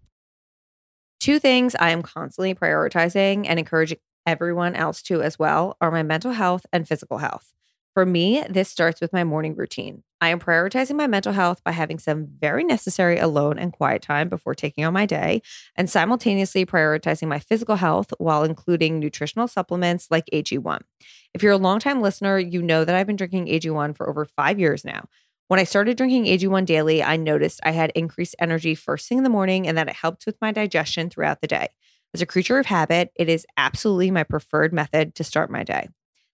Two 1.19 1.39
things 1.39 1.75
I 1.77 1.91
am 1.91 2.03
constantly 2.03 2.55
prioritizing 2.55 3.47
and 3.49 3.59
encouraging 3.59 3.99
everyone 4.27 4.75
else 4.75 5.03
to 5.03 5.23
as 5.23 5.39
well 5.39 5.77
are 5.81 5.91
my 5.91 6.03
mental 6.03 6.33
health 6.33 6.67
and 6.73 6.87
physical 6.87 7.19
health. 7.19 7.53
For 7.95 8.07
me, 8.07 8.45
this 8.49 8.69
starts 8.69 9.01
with 9.01 9.13
my 9.13 9.25
morning 9.25 9.55
routine. 9.55 10.03
I 10.23 10.29
am 10.29 10.39
prioritizing 10.39 10.95
my 10.95 11.09
mental 11.09 11.33
health 11.33 11.65
by 11.65 11.73
having 11.73 11.99
some 11.99 12.29
very 12.41 12.63
necessary 12.63 13.19
alone 13.19 13.59
and 13.59 13.73
quiet 13.73 14.03
time 14.03 14.29
before 14.29 14.55
taking 14.55 14.85
on 14.85 14.93
my 14.93 15.05
day, 15.05 15.43
and 15.75 15.91
simultaneously 15.91 16.65
prioritizing 16.65 17.27
my 17.27 17.41
physical 17.41 17.75
health 17.75 18.15
while 18.19 18.45
including 18.45 19.01
nutritional 19.01 19.49
supplements 19.49 20.13
like 20.13 20.27
AG1. 20.33 20.83
If 21.35 21.43
you're 21.43 21.51
a 21.51 21.59
longtime 21.59 22.01
listener, 22.01 22.39
you 22.39 22.63
know 22.63 22.85
that 22.85 22.95
I've 22.95 23.09
been 23.09 23.17
drinking 23.17 23.49
AG1 23.49 23.97
for 23.97 24.09
over 24.09 24.25
five 24.25 24.61
years 24.61 24.85
now. 24.85 25.09
When 25.49 25.59
I 25.59 25.65
started 25.65 25.97
drinking 25.97 26.27
AG1 26.27 26.67
daily, 26.67 27.03
I 27.03 27.17
noticed 27.17 27.59
I 27.65 27.73
had 27.73 27.91
increased 27.97 28.37
energy 28.39 28.77
first 28.77 29.09
thing 29.09 29.19
in 29.19 29.25
the 29.25 29.29
morning 29.31 29.67
and 29.67 29.77
that 29.77 29.89
it 29.89 29.97
helped 29.97 30.25
with 30.25 30.37
my 30.41 30.53
digestion 30.53 31.11
throughout 31.11 31.41
the 31.41 31.49
day. 31.49 31.67
As 32.15 32.23
a 32.23 32.27
creature 32.27 32.61
of 32.61 32.67
habit, 32.67 33.11
it 33.17 33.29
is 33.29 33.45
absolutely 33.57 34.13
my 34.13 34.23
preferred 34.23 34.73
method 34.73 35.17
to 35.17 35.25
start 35.25 35.51
my 35.51 35.65
day. 35.65 35.89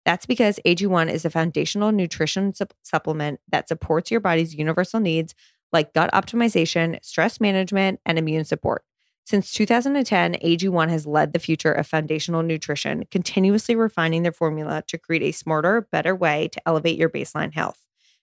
That's 0.05 0.25
because 0.25 0.59
AG1 0.65 1.11
is 1.11 1.25
a 1.25 1.29
foundational 1.29 1.91
nutrition 1.91 2.53
sup- 2.53 2.73
supplement 2.83 3.39
that 3.51 3.67
supports 3.67 4.11
your 4.11 4.19
body's 4.19 4.53
universal 4.53 4.99
needs 4.99 5.33
like 5.73 5.93
gut 5.93 6.11
optimization, 6.13 7.03
stress 7.03 7.41
management, 7.41 7.99
and 8.05 8.17
immune 8.17 8.45
support. 8.45 8.83
Since 9.25 9.53
2010, 9.53 10.35
AG1 10.35 10.89
has 10.89 11.07
led 11.07 11.33
the 11.33 11.39
future 11.39 11.71
of 11.71 11.87
foundational 11.87 12.43
nutrition, 12.43 13.05
continuously 13.09 13.75
refining 13.75 14.21
their 14.21 14.31
formula 14.31 14.83
to 14.87 14.99
create 14.99 15.23
a 15.23 15.31
smarter, 15.31 15.87
better 15.91 16.15
way 16.15 16.47
to 16.49 16.61
elevate 16.67 16.97
your 16.97 17.09
baseline 17.09 17.53
health. 17.53 17.79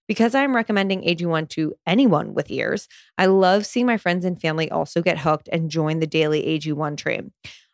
Because 0.07 0.35
I'm 0.35 0.55
recommending 0.55 1.03
AG1 1.03 1.49
to 1.51 1.75
anyone 1.87 2.35
with 2.35 2.51
ears, 2.51 2.87
I 3.19 3.27
love 3.27 3.67
seeing 3.67 3.87
my 3.87 3.97
friends 3.97 4.25
and 4.25 4.41
family 4.41 4.71
also 4.71 5.03
get 5.03 5.19
hooked 5.19 5.49
and 5.53 5.71
join 5.71 5.99
the 5.99 6.07
daily 6.07 6.43
AG1 6.43 6.97
train. 6.97 7.33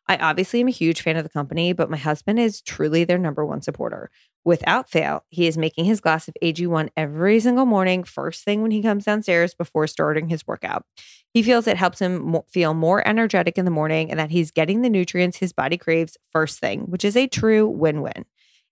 I 0.08 0.16
obviously 0.16 0.60
am 0.60 0.68
a 0.68 0.72
huge 0.72 1.02
fan 1.02 1.16
of 1.16 1.22
the 1.22 1.28
company, 1.28 1.74
but 1.74 1.90
my 1.90 1.98
husband 1.98 2.38
is 2.38 2.62
truly 2.62 3.04
their 3.04 3.18
number 3.18 3.44
one 3.44 3.60
supporter. 3.60 4.10
Without 4.42 4.88
fail, 4.88 5.24
he 5.28 5.46
is 5.46 5.58
making 5.58 5.84
his 5.84 6.00
glass 6.00 6.28
of 6.28 6.36
AG1 6.42 6.88
every 6.96 7.40
single 7.40 7.66
morning, 7.66 8.04
first 8.04 8.42
thing 8.42 8.62
when 8.62 8.70
he 8.70 8.80
comes 8.80 9.04
downstairs 9.04 9.54
before 9.54 9.86
starting 9.86 10.28
his 10.28 10.46
workout. 10.46 10.86
He 11.34 11.42
feels 11.42 11.66
it 11.66 11.76
helps 11.76 11.98
him 11.98 12.34
feel 12.48 12.72
more 12.72 13.06
energetic 13.06 13.58
in 13.58 13.66
the 13.66 13.70
morning 13.70 14.10
and 14.10 14.18
that 14.18 14.30
he's 14.30 14.50
getting 14.50 14.80
the 14.80 14.88
nutrients 14.88 15.36
his 15.36 15.52
body 15.52 15.76
craves 15.76 16.16
first 16.32 16.58
thing, 16.58 16.82
which 16.82 17.04
is 17.04 17.16
a 17.16 17.26
true 17.26 17.68
win 17.68 18.00
win. 18.00 18.24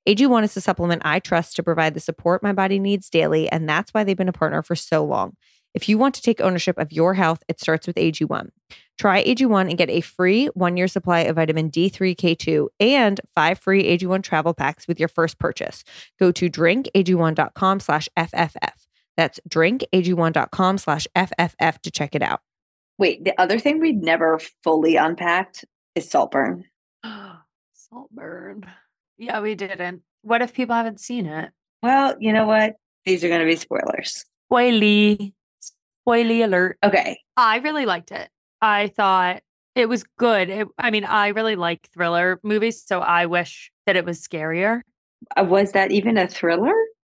AG1 0.07 0.45
is 0.45 0.57
a 0.57 0.61
supplement 0.61 1.03
I 1.05 1.19
trust 1.19 1.57
to 1.57 1.63
provide 1.63 1.93
the 1.93 2.01
support 2.01 2.43
my 2.43 2.53
body 2.53 2.79
needs 2.79 3.11
daily, 3.11 3.51
and 3.51 3.69
that's 3.69 3.93
why 3.93 4.05
they've 4.05 4.17
been 4.17 4.29
a 4.29 4.33
partner 4.33 4.63
for 4.63 4.77
so 4.77 5.05
long. 5.05 5.37
If 5.77 5.91
you 5.91 5.99
want 5.99 6.15
to 6.15 6.23
take 6.23 6.41
ownership 6.41 6.79
of 6.79 6.91
your 6.91 7.13
health, 7.13 7.43
it 7.49 7.61
starts 7.61 7.87
with 7.87 7.97
AG1. 7.97 8.49
Try 8.99 9.23
AG1 9.25 9.69
and 9.69 9.77
get 9.77 9.91
a 9.91 10.01
free 10.01 10.47
one 10.55 10.79
year 10.79 10.89
supply 10.89 11.21
of 11.21 11.37
vitamin 11.37 11.71
D3K2 11.71 12.69
and 12.81 13.21
five 13.35 13.59
free 13.59 13.85
AG1 13.85 14.23
travel 14.23 14.55
packs 14.55 14.89
with 14.89 14.99
your 14.99 15.11
first 15.11 15.39
purchase. 15.39 15.85
Go 16.19 16.33
to 16.33 16.49
drinkag1.com 16.49 17.81
slash 17.81 18.09
FFF. 18.17 18.73
That's 19.19 19.39
drinkag1.com 19.51 20.79
slash 20.79 21.07
FFF 21.15 21.79
to 21.83 21.91
check 21.91 22.15
it 22.15 22.23
out. 22.23 22.41
Wait, 22.97 23.23
the 23.25 23.39
other 23.39 23.59
thing 23.59 23.79
we'd 23.79 24.03
never 24.03 24.41
fully 24.65 24.97
unpacked 24.97 25.67
is 25.95 26.09
Saltburn. 26.09 26.65
Saltburn. 27.75 28.65
Yeah, 29.19 29.41
we 29.41 29.55
didn't. 29.55 30.01
What 30.23 30.41
if 30.41 30.55
people 30.55 30.75
haven't 30.75 31.01
seen 31.01 31.27
it? 31.27 31.51
Well, 31.83 32.17
you 32.19 32.33
know 32.33 32.47
what? 32.47 32.77
These 33.05 33.23
are 33.25 33.29
going 33.29 33.41
to 33.41 33.47
be 33.47 33.57
spoilers. 33.57 34.25
Spoily. 34.51 35.35
Spoily 36.07 36.45
alert. 36.45 36.79
Okay. 36.85 37.19
I 37.37 37.59
really 37.59 37.87
liked 37.87 38.13
it. 38.13 38.29
I 38.61 38.89
thought 38.89 39.43
it 39.75 39.89
was 39.89 40.05
good. 40.19 40.49
It, 40.49 40.69
I 40.79 40.91
mean, 40.91 41.05
I 41.05 41.29
really 41.29 41.57
like 41.57 41.89
thriller 41.93 42.41
movies, 42.43 42.83
so 42.85 43.01
I 43.01 43.27
wish 43.27 43.71
that 43.87 43.97
it 43.97 44.05
was 44.05 44.21
scarier. 44.21 44.81
Uh, 45.37 45.45
was 45.45 45.73
that 45.73 45.91
even 45.91 46.17
a 46.17 46.29
thriller? 46.29 46.75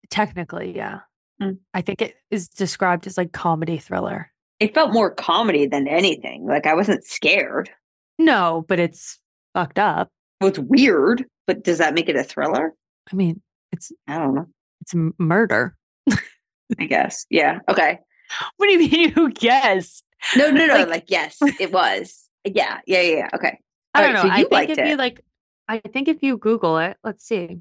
Technically, 0.10 0.76
yeah. 0.76 1.00
Mm. 1.42 1.58
I 1.74 1.82
think 1.82 2.02
it 2.02 2.16
is 2.32 2.50
described 2.50 3.08
as 3.08 3.18
like 3.18 3.32
comedy 3.32 3.78
thriller. 3.78 4.32
It 4.60 4.74
felt 4.74 4.92
more 4.92 5.12
comedy 5.12 5.68
than 5.68 5.88
anything. 5.88 6.46
Like 6.46 6.66
I 6.66 6.74
wasn't 6.74 7.06
scared. 7.06 7.70
No, 8.18 8.66
but 8.68 8.80
it's 8.80 9.20
fucked 9.54 9.80
up. 9.80 10.10
Well, 10.42 10.50
it's 10.50 10.60
weird, 10.60 11.26
but 11.48 11.64
does 11.64 11.78
that 11.78 11.94
make 11.94 12.10
it 12.10 12.16
a 12.18 12.24
thriller? 12.24 12.74
I 13.12 13.16
mean, 13.16 13.42
it's 13.72 13.92
I 14.08 14.18
don't 14.18 14.36
know. 14.36 14.48
it's 14.82 14.94
murder. 15.18 15.78
I 16.80 16.86
guess. 16.86 17.26
Yeah. 17.30 17.60
Okay. 17.70 18.00
What 18.58 18.68
do 18.68 18.74
you 18.74 18.80
mean 18.90 19.14
you 19.16 19.30
guess? 19.32 20.04
No, 20.36 20.50
no, 20.52 20.66
no. 20.68 20.74
Like, 20.76 20.88
Like- 20.90 21.06
yes, 21.12 21.38
it 21.60 21.72
was. 21.72 22.28
Yeah. 22.46 22.80
Yeah. 22.86 23.02
Yeah. 23.02 23.16
yeah. 23.18 23.30
Okay. 23.34 23.60
I 23.94 24.02
don't 24.02 24.16
Alright, 24.16 24.24
know. 24.24 24.30
so 24.30 24.36
I 24.58 24.66
think 24.66 24.78
if 24.78 24.88
you 24.88 24.96
like 24.98 25.24
I 25.68 25.80
think 25.80 26.08
if 26.08 26.22
you 26.24 26.38
Google 26.38 26.78
it, 26.80 26.98
let's 27.04 27.24
see. 27.26 27.60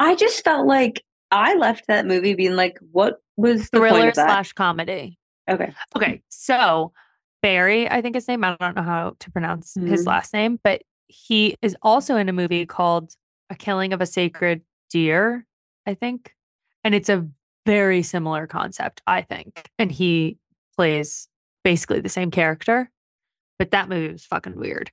I 0.00 0.14
just 0.14 0.42
felt 0.44 0.66
like 0.66 1.02
I 1.30 1.54
left 1.54 1.86
that 1.88 2.06
movie 2.06 2.34
being 2.34 2.54
like, 2.56 2.78
what 2.92 3.18
was 3.36 3.68
Thriller 3.70 4.12
slash 4.14 4.52
comedy. 4.52 5.18
okay. 5.48 5.72
Okay, 5.94 6.22
so 6.28 6.92
Barry, 7.42 7.88
I 7.88 8.02
think 8.02 8.14
his 8.14 8.26
name, 8.28 8.44
I 8.44 8.56
don't 8.58 8.76
know 8.76 8.82
how 8.82 9.14
to 9.20 9.30
pronounce 9.30 9.74
his 9.74 10.02
Mhm. 10.02 10.06
last 10.06 10.32
name, 10.32 10.58
but 10.62 10.82
he 11.08 11.56
is 11.62 11.76
also 11.82 12.16
in 12.16 12.28
a 12.28 12.32
movie 12.32 12.66
called 12.66 13.12
A 13.50 13.54
Killing 13.54 13.92
of 13.92 14.00
a 14.00 14.06
Sacred 14.06 14.62
Deer, 14.90 15.46
I 15.86 15.94
think. 15.94 16.34
And 16.82 16.94
it's 16.94 17.08
a 17.08 17.26
very 17.66 18.02
similar 18.02 18.46
concept, 18.46 19.02
I 19.06 19.22
think. 19.22 19.68
And 19.78 19.90
he 19.92 20.38
plays 20.76 21.28
basically 21.64 22.00
the 22.00 22.08
same 22.08 22.30
character, 22.30 22.90
but 23.58 23.72
that 23.72 23.88
movie 23.88 24.12
was 24.12 24.24
fucking 24.24 24.56
weird. 24.56 24.90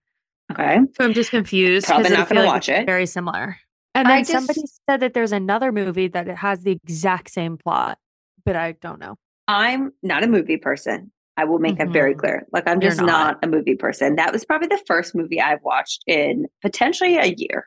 Okay. 0.52 0.80
So 0.98 1.06
I'm 1.06 1.14
just 1.14 1.30
confused. 1.32 1.86
Probably 1.88 2.10
not 2.10 2.28
feel 2.28 2.40
like 2.40 2.48
watch 2.48 2.70
it. 2.70 2.86
Very 2.86 3.06
similar. 3.06 3.58
And 3.96 4.10
then 4.10 4.26
somebody 4.26 4.62
said 4.90 5.00
that 5.02 5.14
there's 5.14 5.32
another 5.32 5.72
movie 5.72 6.08
that 6.10 6.28
it 6.28 6.38
has 6.38 6.62
the 6.62 6.72
exact 6.72 7.30
same 7.30 7.58
plot, 7.58 8.00
but 8.44 8.56
I 8.56 8.74
don't 8.74 9.00
know. 9.00 9.16
I'm 9.48 9.94
not 10.02 10.24
a 10.24 10.28
movie 10.28 10.58
person. 10.58 11.12
I 11.38 11.46
will 11.46 11.60
make 11.60 11.78
that 11.80 11.90
very 11.90 12.14
Mhm. 12.16 12.20
clear. 12.20 12.48
Like 12.52 12.68
I'm 12.68 12.82
You're 12.82 12.92
just 12.92 13.02
not. 13.02 13.08
not. 13.08 13.40
a 13.44 13.48
movie 13.48 13.76
person. 13.76 14.16
That 14.16 14.32
was 14.34 14.46
probably 14.46 14.68
the 14.68 14.82
first 14.88 15.16
movie 15.16 15.40
I've 15.42 15.62
watched 15.64 16.04
in 16.08 16.48
potentially 16.62 17.18
a 17.18 17.34
year. 17.38 17.66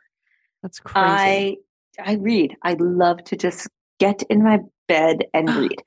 That's 0.62 0.79
crazy. 0.81 1.07
I 1.07 1.57
I 2.05 2.14
read. 2.14 2.57
I 2.62 2.75
love 2.75 3.25
to 3.25 3.37
just 3.37 3.69
get 3.98 4.22
in 4.30 4.42
my 4.42 4.61
bed 4.88 5.24
and 5.35 5.48
ah, 5.48 5.59
read. 5.59 5.82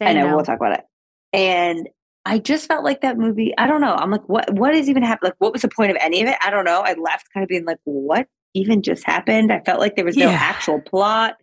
and 0.00 0.18
I 0.18 0.22
no. 0.22 0.36
we'll 0.36 0.44
talk 0.44 0.56
about 0.56 0.72
it. 0.78 0.84
And 1.32 1.88
I 2.26 2.38
just 2.38 2.66
felt 2.68 2.84
like 2.84 3.00
that 3.00 3.16
movie. 3.18 3.54
I 3.56 3.66
don't 3.66 3.80
know. 3.80 3.94
I'm 3.94 4.10
like, 4.10 4.28
what? 4.28 4.52
What 4.52 4.74
is 4.74 4.88
even 4.90 5.02
happening? 5.02 5.30
Like, 5.30 5.40
what 5.40 5.52
was 5.52 5.62
the 5.62 5.68
point 5.68 5.90
of 5.90 5.96
any 6.00 6.20
of 6.22 6.28
it? 6.28 6.36
I 6.42 6.50
don't 6.50 6.64
know. 6.64 6.80
I 6.80 6.94
left 6.94 7.28
kind 7.32 7.42
of 7.42 7.48
being 7.48 7.64
like, 7.64 7.78
what 7.84 8.26
even 8.54 8.82
just 8.82 9.04
happened? 9.06 9.52
I 9.52 9.60
felt 9.60 9.80
like 9.80 9.96
there 9.96 10.04
was 10.04 10.16
no 10.16 10.28
Yeah. 10.28 10.38
actual 10.40 10.80
plot. 10.80 11.36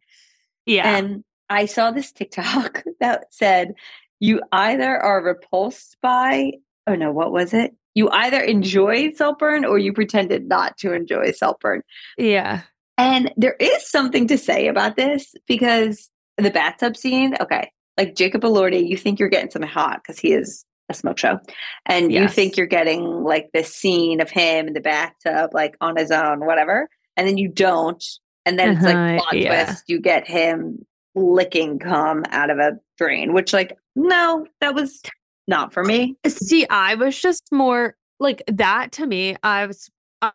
Yeah. 0.65 0.97
And 0.97 1.23
I 1.49 1.65
saw 1.65 1.91
this 1.91 2.11
TikTok 2.11 2.83
that 2.99 3.25
said, 3.33 3.73
you 4.19 4.41
either 4.51 4.97
are 4.97 5.23
repulsed 5.23 5.97
by, 6.01 6.51
oh 6.85 6.95
no, 6.95 7.11
what 7.11 7.31
was 7.31 7.53
it? 7.53 7.73
You 7.95 8.09
either 8.11 8.39
enjoy 8.41 9.13
Saltburn 9.13 9.65
or 9.65 9.79
you 9.79 9.93
pretended 9.93 10.47
not 10.47 10.77
to 10.79 10.93
enjoy 10.93 11.31
Saltburn. 11.31 11.81
yeah. 12.17 12.61
And 12.97 13.31
there 13.37 13.55
is 13.59 13.89
something 13.89 14.27
to 14.27 14.37
say 14.37 14.67
about 14.67 14.95
this 14.95 15.33
because 15.47 16.09
the 16.37 16.51
bathtub 16.51 16.97
scene, 16.97 17.35
okay, 17.39 17.71
like 17.97 18.15
Jacob 18.15 18.41
Elordi, 18.41 18.87
you 18.87 18.97
think 18.97 19.19
you're 19.19 19.29
getting 19.29 19.51
something 19.51 19.69
hot 19.69 20.01
because 20.03 20.19
he 20.19 20.33
is 20.33 20.65
a 20.89 20.93
smoke 20.93 21.17
show, 21.17 21.39
and 21.85 22.11
you 22.13 22.27
think 22.29 22.55
you're 22.55 22.65
getting 22.65 23.03
like 23.23 23.49
this 23.53 23.73
scene 23.73 24.21
of 24.21 24.29
him 24.29 24.67
in 24.67 24.73
the 24.73 24.79
bathtub, 24.79 25.53
like 25.53 25.75
on 25.81 25.97
his 25.97 26.11
own, 26.11 26.45
whatever, 26.45 26.87
and 27.17 27.27
then 27.27 27.37
you 27.37 27.49
don't, 27.49 28.03
and 28.45 28.57
then 28.57 28.77
it's 28.77 28.85
Uh-huh, 28.85 28.95
like 28.95 29.19
plot 29.19 29.37
yeah. 29.37 29.65
twist, 29.65 29.83
you 29.87 29.99
get 29.99 30.25
him 30.27 30.85
licking 31.13 31.77
cum 31.79 32.23
out 32.29 32.49
of 32.49 32.57
a 32.59 32.73
drain, 32.97 33.33
which 33.33 33.51
like 33.51 33.77
no, 33.95 34.45
that 34.61 34.75
was 34.75 35.01
not 35.47 35.73
for 35.73 35.83
me. 35.83 36.15
See, 36.27 36.65
I 36.69 36.95
was 36.95 37.19
just 37.19 37.51
more 37.51 37.95
like 38.19 38.43
that 38.47 38.91
to 38.93 39.05
me. 39.07 39.35
I 39.43 39.65
was, 39.65 39.89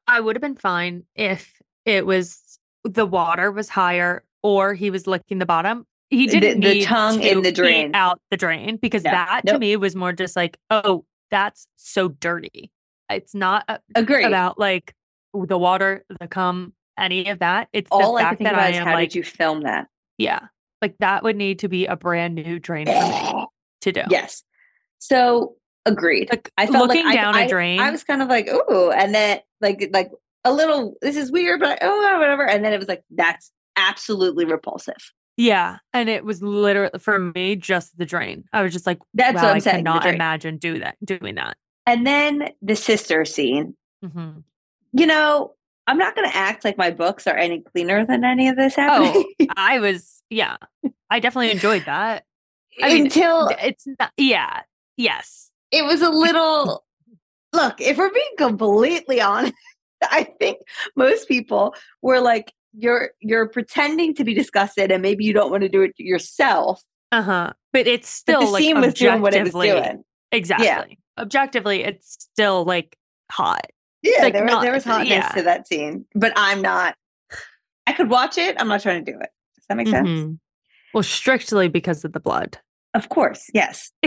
I 0.07 0.21
would 0.21 0.37
have 0.37 0.43
been 0.43 0.57
fine 0.57 1.05
if 1.15 1.63
it 1.87 2.05
was 2.05 2.42
the 2.85 3.07
water 3.07 3.51
was 3.53 3.69
higher 3.69 4.25
or 4.43 4.75
he 4.75 4.91
was 4.91 5.07
licking 5.07 5.39
the 5.39 5.47
bottom. 5.47 5.87
He 6.11 6.27
didn't 6.27 6.61
the 6.61 6.75
need 6.75 6.85
tongue 6.85 7.21
to 7.21 7.31
in 7.31 7.43
the 7.43 7.53
drain. 7.53 7.95
out 7.95 8.21
the 8.31 8.37
drain 8.37 8.77
because 8.77 9.03
No, 9.05 9.13
that 9.13 9.43
to 9.47 9.53
nope. 9.53 9.61
me 9.61 9.77
was 9.77 9.97
more 9.97 10.13
just 10.13 10.37
like, 10.37 10.59
oh, 10.71 11.05
that's 11.31 11.67
so 11.77 12.09
dirty. 12.09 12.71
It's 13.09 13.35
not 13.35 13.65
a- 13.69 13.81
about 14.27 14.59
like 14.59 14.95
the 15.33 15.57
water, 15.57 16.05
the 16.21 16.29
cum, 16.29 16.75
any 16.99 17.29
of 17.31 17.39
that. 17.39 17.69
It's 17.73 17.89
All 17.91 18.17
the 18.17 18.25
I 18.25 18.31
think 18.35 18.43
that 18.43 18.53
about 18.55 18.65
I 18.65 18.77
am 18.77 18.87
how 18.87 18.95
like, 18.95 19.11
did 19.11 19.17
you 19.17 19.23
film 19.23 19.63
that? 19.63 19.89
yeah, 20.19 20.41
like 20.83 20.97
that 20.99 21.23
would 21.23 21.37
need 21.37 21.61
to 21.61 21.69
be 21.69 21.87
a 21.87 21.97
brand 21.97 22.35
new 22.35 22.59
drain 22.59 22.87
for 22.87 22.93
me 22.93 23.47
to 23.83 23.93
do. 23.93 24.03
Yes. 24.11 24.43
So 24.99 25.55
agreed. 25.87 26.29
Like 26.31 26.51
I 26.59 26.67
felt 26.67 26.89
looking 26.89 27.07
like 27.07 27.17
I- 27.19 27.23
down 27.23 27.35
I, 27.35 27.43
a 27.45 27.49
drain. 27.49 27.81
I 27.81 27.91
was 27.91 28.05
kind 28.05 28.21
of 28.21 28.29
like, 28.29 28.49
ooh, 28.49 28.91
and 28.91 29.15
then 29.15 29.41
like 29.63 29.89
like 29.93 30.11
a 30.45 30.53
little. 30.53 30.95
This 31.03 31.17
is 31.17 31.31
weird, 31.31 31.61
but 31.61 31.79
oh, 31.83 32.19
whatever. 32.19 32.49
And 32.49 32.65
then 32.65 32.73
it 32.73 32.79
was 32.79 32.89
like, 32.89 33.03
that's 33.11 33.51
absolutely 33.77 34.45
repulsive. 34.45 35.13
Yeah, 35.37 35.79
and 35.95 36.09
it 36.09 36.25
was 36.25 36.43
literally 36.43 36.99
for 36.99 37.19
me 37.19 37.57
just 37.57 37.97
the 37.97 38.05
drain. 38.05 38.45
I 38.53 38.63
was 38.63 38.73
just 38.73 38.87
like, 38.87 38.99
That's 39.15 39.35
wow, 39.37 39.43
what 39.45 39.51
I'm 39.51 39.57
I 39.57 39.61
saying, 39.61 39.77
cannot 39.85 40.07
imagine 40.07 40.59
do 40.59 40.79
that 40.81 40.97
doing 41.05 41.37
that. 41.37 41.57
And 41.87 42.07
then 42.07 42.51
the 42.61 42.77
sister 42.77 43.25
scene. 43.25 43.75
hmm 44.05 44.41
You 44.93 45.07
know, 45.07 45.55
I'm 45.87 45.97
not 45.99 46.15
going 46.15 46.31
to 46.31 46.37
act 46.37 46.65
like 46.65 46.77
my 46.77 46.91
books 46.91 47.27
are 47.27 47.37
any 47.37 47.61
cleaner 47.61 48.05
than 48.05 48.25
any 48.25 48.49
of 48.49 48.57
this 48.57 48.77
happening. 48.77 49.25
I 49.57 49.79
was, 49.81 50.23
yeah, 50.29 50.59
I 51.11 51.19
definitely 51.19 51.51
enjoyed 51.51 51.87
that. 51.87 52.25
I 52.83 52.93
mean, 52.93 53.05
until 53.07 53.49
It's 53.63 53.87
not, 53.99 54.13
yeah, 54.17 54.61
yes, 54.97 55.51
it 55.71 55.85
was 55.85 56.03
a 56.03 56.11
little 56.11 56.85
look 57.55 57.81
if 57.81 57.97
we're 57.99 58.13
being 58.13 58.35
completely 58.39 59.21
honest 59.21 59.55
i 60.11 60.25
think 60.39 60.59
most 60.97 61.29
people 61.29 61.75
were 62.03 62.21
like 62.21 62.53
you're 62.75 63.11
you're 63.21 63.47
pretending 63.49 64.15
to 64.15 64.25
be 64.25 64.35
disgusted 64.35 64.91
and 64.91 65.03
maybe 65.03 65.25
you 65.25 65.33
don't 65.33 65.51
want 65.51 65.63
to 65.63 65.69
do 65.69 65.83
it 65.83 65.93
yourself 65.99 66.83
uh 67.13 67.21
huh. 67.23 67.53
But 67.75 67.87
it's 67.87 68.23
but 68.25 68.33
still 68.33 68.41
the 68.47 68.47
like 68.53 68.63
scene 68.63 68.81
was 68.81 68.95
doing 68.95 69.21
what 69.21 69.35
it 69.35 69.43
was 69.43 69.53
doing 69.53 70.03
Exactly. 70.31 70.99
Objectively, 71.19 71.85
it's 71.85 72.17
still 72.19 72.65
like 72.65 72.97
hot. 73.31 73.67
yeah 74.03 74.23
Like, 74.23 74.33
there, 74.33 74.45
was, 74.45 74.51
not- 74.53 74.63
there 74.63 74.73
was 74.73 74.85
hotness 74.85 75.09
yeah. 75.11 75.29
to 75.29 75.43
that 75.43 75.67
scene 75.69 76.07
but 76.15 76.33
i'm 76.37 76.63
not 76.63 76.97
i 77.87 77.93
could 77.93 78.09
watch 78.09 78.39
it 78.39 78.57
i'm 78.59 78.69
not 78.69 78.81
trying 78.81 79.05
to 79.05 79.13
do 79.13 79.19
it 79.19 79.29
does 79.57 79.65
that 79.69 79.77
make 79.77 79.89
sense 79.89 80.09
Mhm. 80.09 80.39
Well, 80.95 81.03
strictly 81.03 81.69
because 81.69 82.05
of 82.05 82.13
the 82.13 82.21
blood. 82.21 82.59
of 82.95 83.09
course 83.11 83.51
yes 83.53 83.91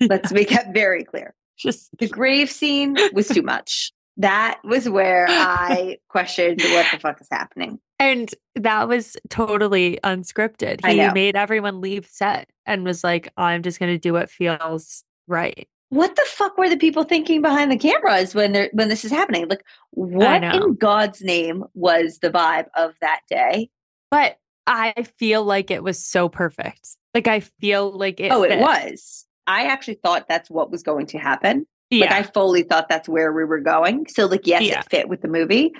let's 0.00 0.32
make 0.32 0.50
that 0.50 0.72
very 0.74 1.04
clear 1.04 1.34
just 1.58 1.88
the 1.98 2.08
grave 2.08 2.50
scene 2.50 2.96
was 3.14 3.28
too 3.28 3.42
much 3.42 3.92
that 4.16 4.60
was 4.64 4.88
where 4.88 5.26
i 5.28 5.96
questioned 6.08 6.60
what 6.60 6.86
the 6.92 6.98
fuck 6.98 7.20
is 7.20 7.28
happening 7.30 7.78
And 8.02 8.34
that 8.56 8.88
was 8.88 9.16
totally 9.30 10.00
unscripted. 10.02 10.84
He 10.84 11.08
made 11.12 11.36
everyone 11.36 11.80
leave 11.80 12.06
set 12.06 12.50
and 12.66 12.84
was 12.84 13.04
like, 13.04 13.32
I'm 13.36 13.62
just 13.62 13.78
going 13.78 13.92
to 13.92 13.98
do 13.98 14.12
what 14.12 14.28
feels 14.28 15.04
right. 15.28 15.68
what 15.90 16.16
the 16.16 16.24
fuck 16.26 16.58
were 16.58 16.68
the 16.68 16.76
people 16.76 17.04
thinking 17.04 17.42
behind 17.42 17.70
the 17.70 17.76
cameras 17.76 18.34
when 18.34 18.50
they're 18.52 18.70
when 18.72 18.88
this 18.88 19.04
is 19.04 19.12
happening? 19.12 19.46
Like, 19.48 19.64
what 19.90 20.42
in 20.42 20.74
God's 20.74 21.22
name 21.22 21.64
was 21.74 22.18
the 22.18 22.30
vibe 22.30 22.66
of 22.74 22.94
that 23.00 23.20
day? 23.28 23.70
But 24.10 24.38
I 24.66 25.06
feel 25.18 25.44
like 25.44 25.70
it 25.70 25.84
was 25.84 26.04
so 26.04 26.28
perfect. 26.28 26.96
Like, 27.14 27.28
I 27.28 27.40
feel 27.60 27.92
like 27.96 28.18
it. 28.20 28.32
oh, 28.32 28.42
it 28.42 28.58
was. 28.58 29.26
I 29.46 29.66
actually 29.66 30.00
thought 30.02 30.26
that's 30.28 30.50
what 30.50 30.70
was 30.70 30.82
going 30.82 31.06
to 31.06 31.18
happen. 31.18 31.66
Yeah. 31.92 32.06
Like, 32.06 32.12
I 32.12 32.22
fully 32.22 32.62
thought 32.62 32.88
that's 32.88 33.08
where 33.08 33.32
we 33.32 33.44
were 33.44 33.60
going. 33.60 34.06
So, 34.08 34.26
like, 34.26 34.46
yes, 34.46 34.62
Yeah. 34.62 34.80
it 34.80 34.90
fit 34.90 35.08
with 35.08 35.20
the 35.22 35.28
movie. 35.28 35.72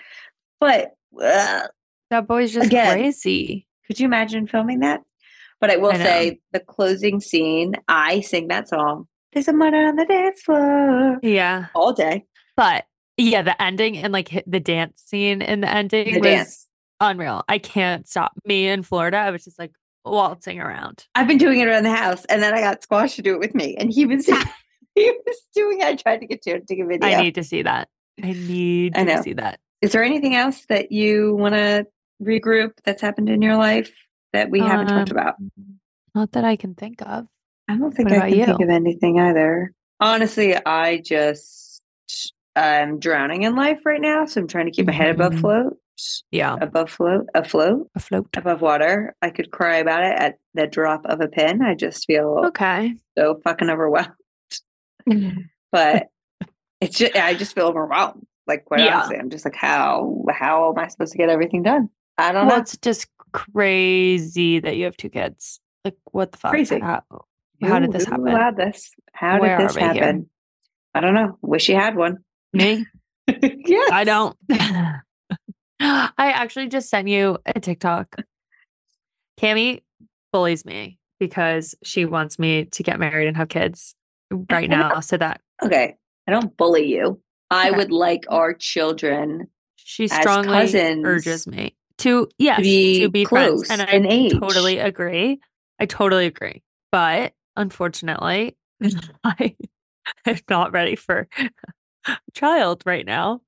But 0.60 0.92
uh, 1.20 1.66
that 2.10 2.26
boy's 2.28 2.52
just 2.52 2.66
Again, 2.66 2.92
crazy. 2.98 3.66
could 3.86 3.98
you 3.98 4.06
imagine 4.06 4.46
filming 4.46 4.80
that? 4.80 5.00
But 5.60 5.70
I 5.70 5.76
will 5.76 5.92
I 5.92 5.96
say, 5.98 6.40
the 6.52 6.60
closing 6.60 7.20
scene, 7.20 7.74
I 7.88 8.20
sing 8.20 8.48
that 8.48 8.68
song. 8.68 9.08
There's 9.32 9.48
a 9.48 9.52
murder 9.52 9.86
on 9.88 9.96
the 9.96 10.04
dance 10.04 10.42
floor 10.42 11.18
Yeah. 11.22 11.66
all 11.74 11.92
day. 11.92 12.24
But 12.56 12.84
yeah, 13.16 13.42
the 13.42 13.60
ending 13.62 13.96
and 13.96 14.12
like 14.12 14.42
the 14.46 14.60
dance 14.60 15.02
scene 15.06 15.40
in 15.40 15.60
the 15.62 15.70
ending 15.72 16.12
The 16.14 16.20
was 16.20 16.26
dance. 16.28 16.68
unreal. 17.00 17.44
I 17.48 17.58
can't 17.58 18.06
stop. 18.08 18.32
Me 18.44 18.68
in 18.68 18.82
Florida, 18.82 19.16
I 19.18 19.30
was 19.30 19.44
just 19.44 19.58
like 19.58 19.72
waltzing 20.04 20.60
around. 20.60 21.06
I've 21.14 21.28
been 21.28 21.38
doing 21.38 21.60
it 21.60 21.68
around 21.68 21.84
the 21.84 21.94
house, 21.94 22.24
and 22.26 22.42
then 22.42 22.52
I 22.54 22.60
got 22.60 22.82
Squash 22.82 23.14
to 23.16 23.22
do 23.22 23.32
it 23.34 23.38
with 23.38 23.54
me, 23.54 23.76
and 23.76 23.90
he 23.92 24.04
was 24.04 24.26
he 24.94 25.10
was 25.26 25.36
doing. 25.54 25.82
I 25.82 25.94
tried 25.96 26.18
to 26.18 26.26
get 26.26 26.46
you 26.46 26.54
to 26.54 26.60
take 26.64 26.80
a 26.80 26.86
video. 26.86 27.08
I 27.08 27.22
need 27.22 27.34
to 27.36 27.44
see 27.44 27.62
that. 27.62 27.88
I 28.22 28.32
need 28.32 28.96
I 28.96 29.04
to 29.04 29.22
see 29.22 29.32
that. 29.34 29.58
Is 29.80 29.92
there 29.92 30.02
anything 30.04 30.34
else 30.36 30.64
that 30.68 30.92
you 30.92 31.34
want 31.34 31.54
to 31.54 31.86
regroup 32.22 32.72
that's 32.84 33.02
happened 33.02 33.28
in 33.28 33.42
your 33.42 33.56
life 33.56 33.92
that 34.32 34.50
we 34.50 34.60
haven't 34.60 34.88
talked 34.88 35.10
Um, 35.10 35.16
about? 35.16 35.34
Not 36.14 36.32
that 36.32 36.44
I 36.44 36.56
can 36.56 36.74
think 36.74 37.00
of. 37.02 37.26
I 37.68 37.76
don't 37.76 37.92
think 37.92 38.10
what 38.10 38.20
I 38.20 38.30
can 38.30 38.44
think 38.46 38.60
of 38.60 38.68
anything 38.68 39.18
either. 39.18 39.72
Honestly, 39.98 40.54
I 40.66 40.98
just 40.98 41.82
I'm 42.54 42.98
drowning 42.98 43.42
in 43.44 43.56
life 43.56 43.80
right 43.86 44.00
now, 44.00 44.26
so 44.26 44.40
I'm 44.42 44.46
trying 44.46 44.66
to 44.66 44.72
keep 44.72 44.86
my 44.86 44.92
head 44.92 45.14
above 45.14 45.32
Mhm. 45.32 45.40
float, 45.40 45.78
Yeah. 46.30 46.56
above 46.60 46.90
float, 46.90 47.26
afloat, 47.34 47.88
Afloat. 47.94 48.26
above 48.36 48.60
water. 48.60 49.14
I 49.22 49.30
could 49.30 49.50
cry 49.50 49.76
about 49.78 50.04
it 50.04 50.18
at 50.18 50.38
the 50.52 50.66
drop 50.66 51.06
of 51.06 51.20
a 51.22 51.28
pin. 51.28 51.62
I 51.62 51.74
just 51.74 52.04
feel 52.06 52.42
Okay. 52.48 52.94
so 53.16 53.40
fucking 53.42 53.70
overwhelmed. 53.70 54.10
Mm-hmm. 55.08 55.40
but 55.70 56.08
it's 56.80 56.98
just 56.98 57.14
I 57.16 57.34
just 57.34 57.54
feel 57.54 57.66
overwhelmed. 57.66 58.26
Like 58.46 58.64
quite 58.64 58.80
Yeah. 58.80 58.96
honestly, 58.98 59.16
I'm 59.18 59.30
just 59.30 59.44
like, 59.44 59.54
how 59.54 60.24
how 60.30 60.70
am 60.72 60.78
I 60.78 60.88
supposed 60.88 61.12
to 61.12 61.18
get 61.18 61.28
everything 61.28 61.62
done? 61.62 61.88
I 62.18 62.32
don't 62.32 62.46
Well, 62.46 62.56
know. 62.56 62.62
it's 62.62 62.76
just 62.76 63.06
crazy 63.32 64.60
that 64.60 64.76
you 64.76 64.84
have 64.84 64.96
two 64.96 65.08
kids. 65.08 65.60
Like, 65.84 65.96
what 66.12 66.32
the 66.32 66.38
fuck? 66.38 66.50
Crazy. 66.50 66.78
How, 66.80 67.02
how 67.62 67.78
did 67.78 67.92
this 67.92 68.04
happen? 68.04 68.28
allowed 68.28 68.56
this? 68.56 68.92
How 69.12 69.40
Where 69.40 69.58
did 69.58 69.68
this 69.68 69.74
we 69.76 69.82
here? 69.82 69.92
happen? 69.94 70.28
I 70.94 71.00
don't 71.00 71.14
know. 71.14 71.38
Wish 71.42 71.68
you 71.68 71.74
had 71.76 71.96
one. 71.96 72.18
Me? 72.52 72.86
yes. 73.28 73.90
I 73.92 74.04
don't. 74.04 74.36
I 75.80 76.12
actually 76.18 76.68
just 76.68 76.88
sent 76.90 77.08
you 77.08 77.38
a 77.46 77.58
TikTok. 77.58 78.14
Cami 79.40 79.82
bullies 80.32 80.64
me 80.64 80.98
because 81.18 81.74
she 81.82 82.04
wants 82.04 82.38
me 82.38 82.66
to 82.66 82.82
get 82.82 83.00
married 83.00 83.26
and 83.28 83.36
have 83.36 83.48
kids 83.48 83.94
right 84.50 84.68
now 84.68 85.00
so 85.00 85.16
that 85.16 85.40
Okay. 85.62 85.96
I 86.26 86.30
don't 86.30 86.56
bully 86.56 86.86
you. 86.86 87.20
I 87.50 87.68
Okay. 87.68 87.76
would 87.76 87.92
like 87.92 88.22
mm. 88.22 88.32
our 88.32 88.54
children 88.54 89.48
she 89.76 90.08
strongly 90.08 90.74
urges 91.04 91.46
me 91.46 91.76
to 91.98 92.28
yes 92.38 92.60
be 92.60 93.00
to 93.00 93.08
be 93.08 93.24
friends 93.24 93.64
close 93.66 93.70
and 93.70 93.82
I 93.82 94.08
age. 94.10 94.32
totally 94.38 94.78
agree. 94.78 95.40
I 95.78 95.86
totally 95.86 96.26
agree. 96.26 96.62
But 96.90 97.32
unfortunately, 97.56 98.56
I 99.24 99.56
am 100.26 100.38
not 100.48 100.72
ready 100.72 100.96
for 100.96 101.28
a 102.06 102.18
child 102.34 102.82
right 102.86 103.06
now. 103.06 103.40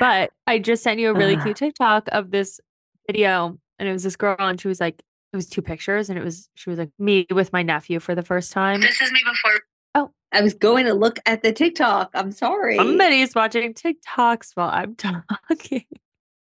But 0.00 0.30
I 0.46 0.58
just 0.58 0.82
sent 0.82 1.00
you 1.00 1.10
a 1.10 1.14
really 1.14 1.36
cute 1.36 1.56
TikTok 1.56 2.08
of 2.12 2.30
this 2.30 2.60
video, 3.06 3.58
and 3.78 3.88
it 3.88 3.92
was 3.92 4.02
this 4.04 4.16
girl, 4.16 4.36
and 4.38 4.60
she 4.60 4.68
was 4.68 4.80
like, 4.80 5.02
it 5.32 5.36
was 5.36 5.46
two 5.48 5.62
pictures, 5.62 6.08
and 6.10 6.18
it 6.18 6.24
was 6.24 6.48
she 6.54 6.70
was 6.70 6.78
like 6.78 6.90
me 6.98 7.26
with 7.30 7.52
my 7.52 7.62
nephew 7.62 8.00
for 8.00 8.14
the 8.14 8.22
first 8.22 8.52
time. 8.52 8.80
This 8.80 9.00
is 9.00 9.12
me 9.12 9.20
before. 9.24 9.60
Oh, 9.94 10.10
I 10.32 10.40
was 10.42 10.54
going 10.54 10.86
to 10.86 10.94
look 10.94 11.18
at 11.26 11.42
the 11.42 11.52
TikTok. 11.52 12.10
I'm 12.14 12.32
sorry. 12.32 12.76
Somebody's 12.76 13.34
watching 13.34 13.74
TikToks 13.74 14.52
while 14.54 14.70
I'm 14.70 14.94
talking. 14.96 15.84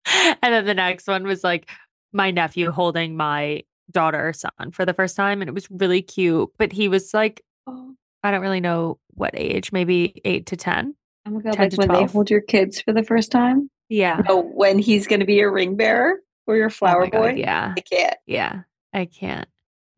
and 0.07 0.37
then 0.43 0.65
the 0.67 0.75
next 0.75 1.07
one 1.09 1.25
was 1.25 1.43
like 1.43 1.69
my 2.13 2.31
nephew 2.31 2.71
holding 2.71 3.17
my 3.17 3.63
daughter 3.91 4.29
or 4.29 4.33
son 4.33 4.71
for 4.73 4.85
the 4.85 4.95
first 4.95 5.17
time. 5.17 5.41
And 5.43 5.49
it 5.49 5.55
was 5.55 5.69
really 5.71 6.03
cute. 6.03 6.51
But 6.59 6.73
he 6.73 6.89
was 6.89 7.13
like, 7.15 7.43
oh, 7.67 7.95
I 8.23 8.31
don't 8.31 8.41
really 8.41 8.61
know 8.61 8.99
what 9.15 9.31
age, 9.35 9.73
maybe 9.73 10.21
eight 10.25 10.47
to 10.47 10.57
10. 10.57 10.95
Oh 11.27 11.31
my 11.31 11.41
god! 11.41 11.55
10 11.55 11.59
Like 11.63 11.71
to 11.73 11.77
when 11.79 11.89
they 11.89 12.05
hold 12.13 12.31
your 12.31 12.41
kids 12.41 12.81
for 12.81 12.93
the 12.93 13.03
first 13.03 13.33
time. 13.33 13.69
Yeah. 13.89 14.23
No, 14.29 14.41
when 14.41 14.79
he's 14.79 15.07
going 15.07 15.21
to 15.21 15.27
be 15.27 15.35
your 15.35 15.53
ring 15.53 15.77
bearer 15.77 16.21
or 16.47 16.57
your 16.57 16.67
Oh 16.67 16.71
flower 16.71 17.07
God, 17.09 17.13
boy. 17.21 17.35
yeah. 17.37 17.75
I 17.77 17.81
can't. 17.81 18.17
Yeah. 18.27 18.63
I 18.97 19.05
can't. 19.05 19.47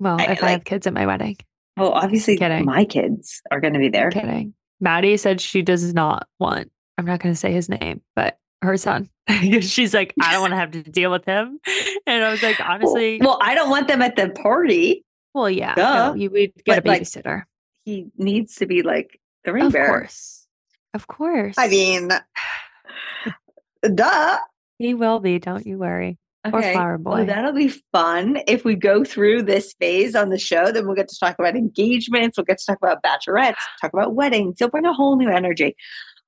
Well, 0.01 0.21
I 0.21 0.25
if 0.33 0.43
I 0.43 0.51
have 0.51 0.65
kids 0.65 0.87
at 0.87 0.93
my 0.93 1.07
wedding, 1.07 1.37
Well, 1.77 1.93
obviously, 1.93 2.37
Kidding. 2.37 2.65
my 2.65 2.85
kids 2.85 3.41
are 3.51 3.61
going 3.61 3.75
to 3.75 3.79
be 3.81 3.89
there. 3.89 4.07
I'm 4.07 4.13
kidding. 4.13 4.55
Maddie 4.81 5.17
said 5.17 5.41
she 5.41 5.63
does 5.63 5.95
not 5.95 6.27
want, 6.39 6.71
I'm 6.99 7.05
not 7.07 7.21
going 7.21 7.33
to 7.35 7.39
say 7.39 7.53
his 7.53 7.69
name, 7.69 8.01
but 8.15 8.39
her 8.63 8.77
son. 8.77 9.09
She's 9.61 9.95
like, 9.95 10.15
I 10.21 10.33
don't 10.33 10.41
want 10.41 10.53
to 10.53 10.57
have 10.57 10.71
to 10.73 10.83
deal 10.83 11.11
with 11.11 11.25
him. 11.25 11.59
And 12.07 12.25
I 12.25 12.31
was 12.31 12.43
like, 12.43 12.61
honestly, 12.65 13.19
well, 13.21 13.39
I 13.41 13.55
don't 13.55 13.71
want 13.71 13.89
them 13.89 14.03
at 14.03 14.17
the 14.17 14.31
party. 14.31 15.05
well, 15.35 15.49
yeah, 15.51 15.75
no, 15.77 16.15
you 16.15 16.31
would 16.31 16.53
get 16.65 16.79
a 16.79 16.83
But, 16.83 16.87
like, 16.89 17.03
babysitter. 17.03 17.43
He 17.85 18.07
needs 18.19 18.57
to 18.57 18.67
be 18.67 18.83
like 18.83 19.21
the 19.45 19.53
ring 19.53 19.67
Of 19.67 19.73
bearer. 19.73 19.89
course. 20.01 20.47
Of 20.95 21.07
course. 21.07 21.55
I 21.59 21.69
mean, 21.69 22.11
duh. 23.95 24.39
he 24.79 24.95
will 24.95 25.21
be, 25.21 25.39
don't 25.39 25.67
you 25.67 25.79
worry. 25.79 26.19
Or 26.45 26.61
Okay. 26.61 26.73
flower 26.73 26.95
Oh, 26.95 26.99
boy. 26.99 27.25
that'll 27.25 27.53
be 27.53 27.69
fun. 27.93 28.39
If 28.47 28.65
we 28.65 28.75
go 28.77 29.05
through 29.05 29.43
this 29.43 29.75
phase 29.81 30.15
on 30.15 30.31
the 30.31 30.39
show, 30.39 30.71
then 30.71 30.87
we'll 30.87 30.95
get 30.95 31.09
to 31.09 31.17
talk 31.19 31.37
about 31.39 31.57
engagements. 31.57 32.37
We'll 32.39 32.45
get 32.45 32.59
to 32.59 32.65
talk 32.67 32.79
about 32.81 33.03
bachelorettes, 33.03 33.57
talk 33.81 33.93
about 33.93 34.15
weddings. 34.15 34.57
You'll 34.61 34.71
bring 34.71 34.87
a 34.87 34.93
whole 34.93 35.17
new 35.17 35.29
energy. 35.29 35.77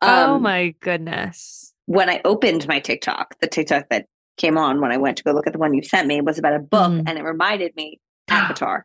oh 0.02 0.34
Um, 0.36 0.42
my 0.42 0.74
goodness. 0.80 1.72
When 1.86 2.08
I 2.10 2.20
opened 2.24 2.66
my 2.66 2.80
TikTok, 2.80 3.38
the 3.40 3.46
TikTok 3.46 3.88
that 3.90 4.06
came 4.36 4.58
on 4.58 4.80
when 4.80 4.90
I 4.92 4.96
went 4.96 5.16
to 5.18 5.22
go 5.24 5.32
look 5.32 5.46
at 5.46 5.52
the 5.52 5.58
one 5.58 5.74
you 5.74 5.82
sent 5.82 6.08
me 6.08 6.20
was 6.20 6.38
about 6.38 6.54
a 6.54 6.58
book, 6.58 6.90
Mhm. 6.92 7.04
and 7.06 7.18
it 7.18 7.22
reminded 7.22 7.74
me, 7.76 8.00
ACOTAR, 8.30 8.82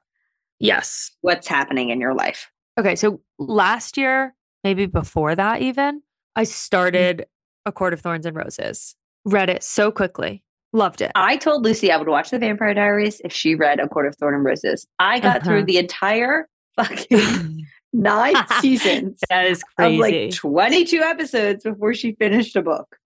Yes. 0.60 1.12
what's 1.22 1.48
happening 1.48 1.90
in 1.90 2.00
your 2.00 2.14
life. 2.14 2.52
Okay. 2.80 2.96
So 2.96 3.22
last 3.40 3.98
year, 3.98 4.36
maybe 4.64 4.86
before 4.86 5.36
that, 5.36 5.62
even, 5.62 6.02
I 6.36 6.44
started 6.44 7.26
A 7.66 7.72
Court 7.72 7.94
of 7.94 8.02
Thorns 8.02 8.26
and 8.26 8.36
Roses. 8.36 8.96
Read 9.26 9.50
it 9.50 9.64
so 9.64 9.92
quickly. 9.92 10.44
Loved 10.76 11.02
it. 11.02 11.12
I 11.16 11.38
told 11.38 11.64
Lucy 11.64 11.90
I 11.92 11.96
would 11.98 12.10
watch 12.10 12.32
the 12.32 12.38
Vampire 12.40 12.74
Diaries 12.74 13.22
if 13.24 13.32
she 13.32 13.56
read 13.56 13.80
A 13.80 13.88
Court 13.88 14.08
of 14.08 14.16
Thorn 14.18 14.34
and 14.36 14.44
Roses. 14.44 14.86
I 15.00 15.20
got 15.20 15.44
through 15.44 15.58
Uh-huh. 15.60 15.66
the 15.66 15.78
entire 15.78 16.50
fucking 16.76 17.66
nine 17.94 18.36
seasons 18.60 19.20
that 19.30 19.46
is 19.46 19.60
of 19.62 19.68
crazy. 19.78 20.26
like 20.26 20.34
22 20.34 21.00
episodes 21.02 21.64
before 21.64 21.94
she 21.94 22.12
finished 22.14 22.56
a 22.58 22.62
book. 22.62 22.98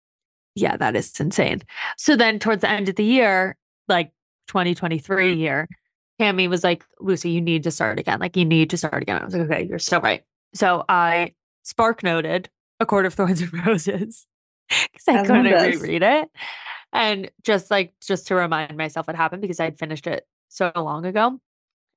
yeah, 0.55 0.79
that 0.79 0.97
is 0.97 1.13
insane. 1.21 1.61
So 1.99 2.17
then 2.17 2.39
towards 2.39 2.63
the 2.63 2.71
end 2.71 2.89
of 2.89 2.97
the 2.97 3.05
year, 3.05 3.55
like 3.87 4.13
2023 4.49 5.35
year, 5.35 5.69
Tammy 6.19 6.49
was 6.49 6.65
like, 6.65 6.85
Lucy, 7.01 7.31
you 7.31 7.41
need 7.43 7.63
to 7.65 7.71
start 7.71 7.99
again. 8.01 8.19
Like, 8.19 8.35
you 8.37 8.47
need 8.47 8.71
to 8.71 8.77
start 8.79 9.03
again. 9.03 9.21
I 9.21 9.25
was 9.27 9.35
like, 9.35 9.43
okay, 9.43 9.67
you're 9.69 9.79
so 9.79 10.01
right. 10.01 10.23
So 10.55 10.85
I 10.89 11.35
spark 11.65 12.03
noted 12.03 12.49
A 12.81 12.87
Court 12.87 13.05
of 13.05 13.13
Thorns 13.13 13.43
and 13.43 13.67
Roses 13.67 14.27
because 14.69 15.07
I 15.07 15.17
one 15.17 15.27
couldn't 15.45 15.53
reread 15.81 16.03
it. 16.03 16.31
And 16.93 17.31
just 17.43 17.71
like, 17.71 17.93
just 18.01 18.27
to 18.29 18.35
remind 18.35 18.77
myself 18.77 19.07
what 19.07 19.17
happened 19.17 19.43
because 19.43 19.61
I'd 19.61 19.79
finished 19.79 20.07
it 20.07 20.27
so 20.49 20.73
long 20.75 21.05
ago. 21.05 21.39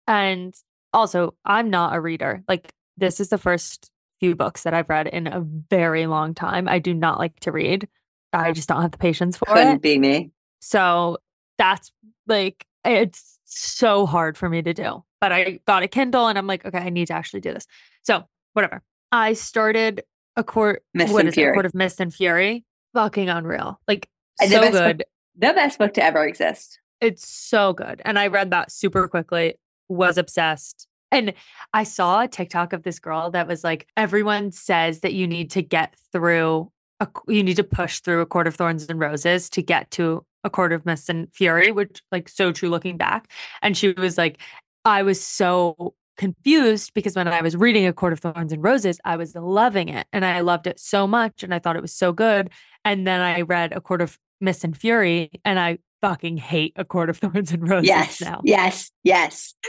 And 0.07 0.53
also, 0.93 1.35
I'm 1.45 1.69
not 1.69 1.95
a 1.95 2.01
reader. 2.01 2.43
Like, 2.47 2.73
this 2.97 3.19
is 3.19 3.29
the 3.29 3.37
first 3.37 3.89
few 4.19 4.35
books 4.35 4.63
that 4.63 4.73
I've 4.73 4.89
read 4.89 5.07
in 5.07 5.27
a 5.27 5.41
very 5.41 6.05
long 6.07 6.33
time. 6.33 6.67
I 6.67 6.79
do 6.79 6.93
not 6.93 7.19
like 7.19 7.39
to 7.41 7.51
read. 7.51 7.87
I 8.33 8.51
just 8.51 8.69
don't 8.69 8.81
have 8.81 8.91
the 8.91 8.97
patience 8.97 9.37
for 9.37 9.45
Couldn't 9.45 9.77
it. 9.77 9.81
be 9.81 9.97
me. 9.97 10.31
So 10.61 11.17
that's 11.57 11.91
like 12.27 12.65
it's 12.85 13.39
so 13.45 14.05
hard 14.05 14.37
for 14.37 14.49
me 14.49 14.61
to 14.61 14.73
do. 14.73 15.03
But 15.19 15.31
I 15.31 15.59
got 15.67 15.83
a 15.83 15.87
Kindle 15.87 16.27
and 16.27 16.37
I'm 16.37 16.47
like, 16.47 16.65
okay, 16.65 16.79
I 16.79 16.89
need 16.89 17.07
to 17.07 17.13
actually 17.13 17.41
do 17.41 17.53
this. 17.53 17.67
So 18.03 18.23
whatever. 18.53 18.81
I 19.11 19.33
started 19.33 20.03
a 20.35 20.43
court 20.43 20.83
Mist 20.93 21.13
what 21.13 21.25
and 21.25 21.37
it? 21.37 21.41
A 21.41 21.53
Court 21.53 21.65
of 21.65 21.73
Mist 21.73 21.99
and 21.99 22.13
Fury. 22.13 22.63
Fucking 22.93 23.29
unreal. 23.29 23.79
Like 23.87 24.07
And 24.39 24.51
the 24.51 24.55
so 24.55 24.61
book- 24.61 24.71
good. 24.71 25.03
The 25.37 25.53
best 25.53 25.79
book 25.79 25.93
to 25.93 26.03
ever 26.03 26.25
exist. 26.25 26.79
It's 26.99 27.27
so 27.27 27.73
good. 27.73 28.01
And 28.05 28.19
I 28.19 28.27
read 28.27 28.51
that 28.51 28.71
super 28.71 29.07
quickly, 29.07 29.55
was 29.89 30.17
obsessed. 30.17 30.87
And 31.11 31.33
I 31.73 31.83
saw 31.83 32.21
a 32.21 32.27
TikTok 32.27 32.73
of 32.73 32.83
this 32.83 32.99
girl 32.99 33.31
that 33.31 33.47
was 33.47 33.63
like, 33.63 33.87
everyone 33.97 34.51
says 34.51 34.99
that 34.99 35.13
you 35.13 35.27
need 35.27 35.49
to 35.51 35.61
get 35.61 35.95
through, 36.11 36.71
a, 36.99 37.07
you 37.27 37.43
need 37.43 37.55
to 37.55 37.63
push 37.63 37.99
through 37.99 38.21
a 38.21 38.25
court 38.25 38.47
of 38.47 38.55
thorns 38.55 38.87
and 38.87 38.99
roses 38.99 39.49
to 39.51 39.61
get 39.61 39.89
to 39.91 40.25
a 40.43 40.49
court 40.49 40.73
of 40.73 40.85
mist 40.85 41.09
and 41.09 41.33
fury, 41.33 41.71
which 41.71 42.01
like 42.11 42.29
so 42.29 42.51
true 42.51 42.69
looking 42.69 42.97
back. 42.97 43.31
And 43.61 43.75
she 43.75 43.93
was 43.93 44.17
like, 44.17 44.39
I 44.85 45.03
was 45.03 45.21
so 45.21 45.93
confused 46.17 46.93
because 46.93 47.15
when 47.15 47.27
I 47.27 47.41
was 47.41 47.55
reading 47.55 47.85
A 47.87 47.93
Court 47.93 48.13
of 48.13 48.19
Thorns 48.19 48.51
and 48.53 48.63
Roses, 48.63 48.99
I 49.05 49.15
was 49.17 49.35
loving 49.35 49.89
it 49.89 50.07
and 50.13 50.23
I 50.25 50.41
loved 50.41 50.67
it 50.67 50.79
so 50.79 51.07
much 51.07 51.43
and 51.43 51.53
I 51.53 51.59
thought 51.59 51.75
it 51.75 51.81
was 51.81 51.93
so 51.93 52.11
good. 52.13 52.49
And 52.85 53.05
then 53.07 53.21
I 53.21 53.41
read 53.41 53.73
A 53.73 53.81
Court 53.81 54.01
of 54.01 54.17
Mist 54.39 54.63
and 54.63 54.75
Fury 54.77 55.31
and 55.45 55.59
I 55.59 55.79
fucking 56.01 56.37
hate 56.37 56.73
A 56.75 56.85
Court 56.85 57.09
of 57.09 57.17
Thorns 57.19 57.51
and 57.51 57.67
Roses 57.67 57.87
yes. 57.87 58.21
now. 58.21 58.41
Yes. 58.43 58.91
Yes. 59.03 59.53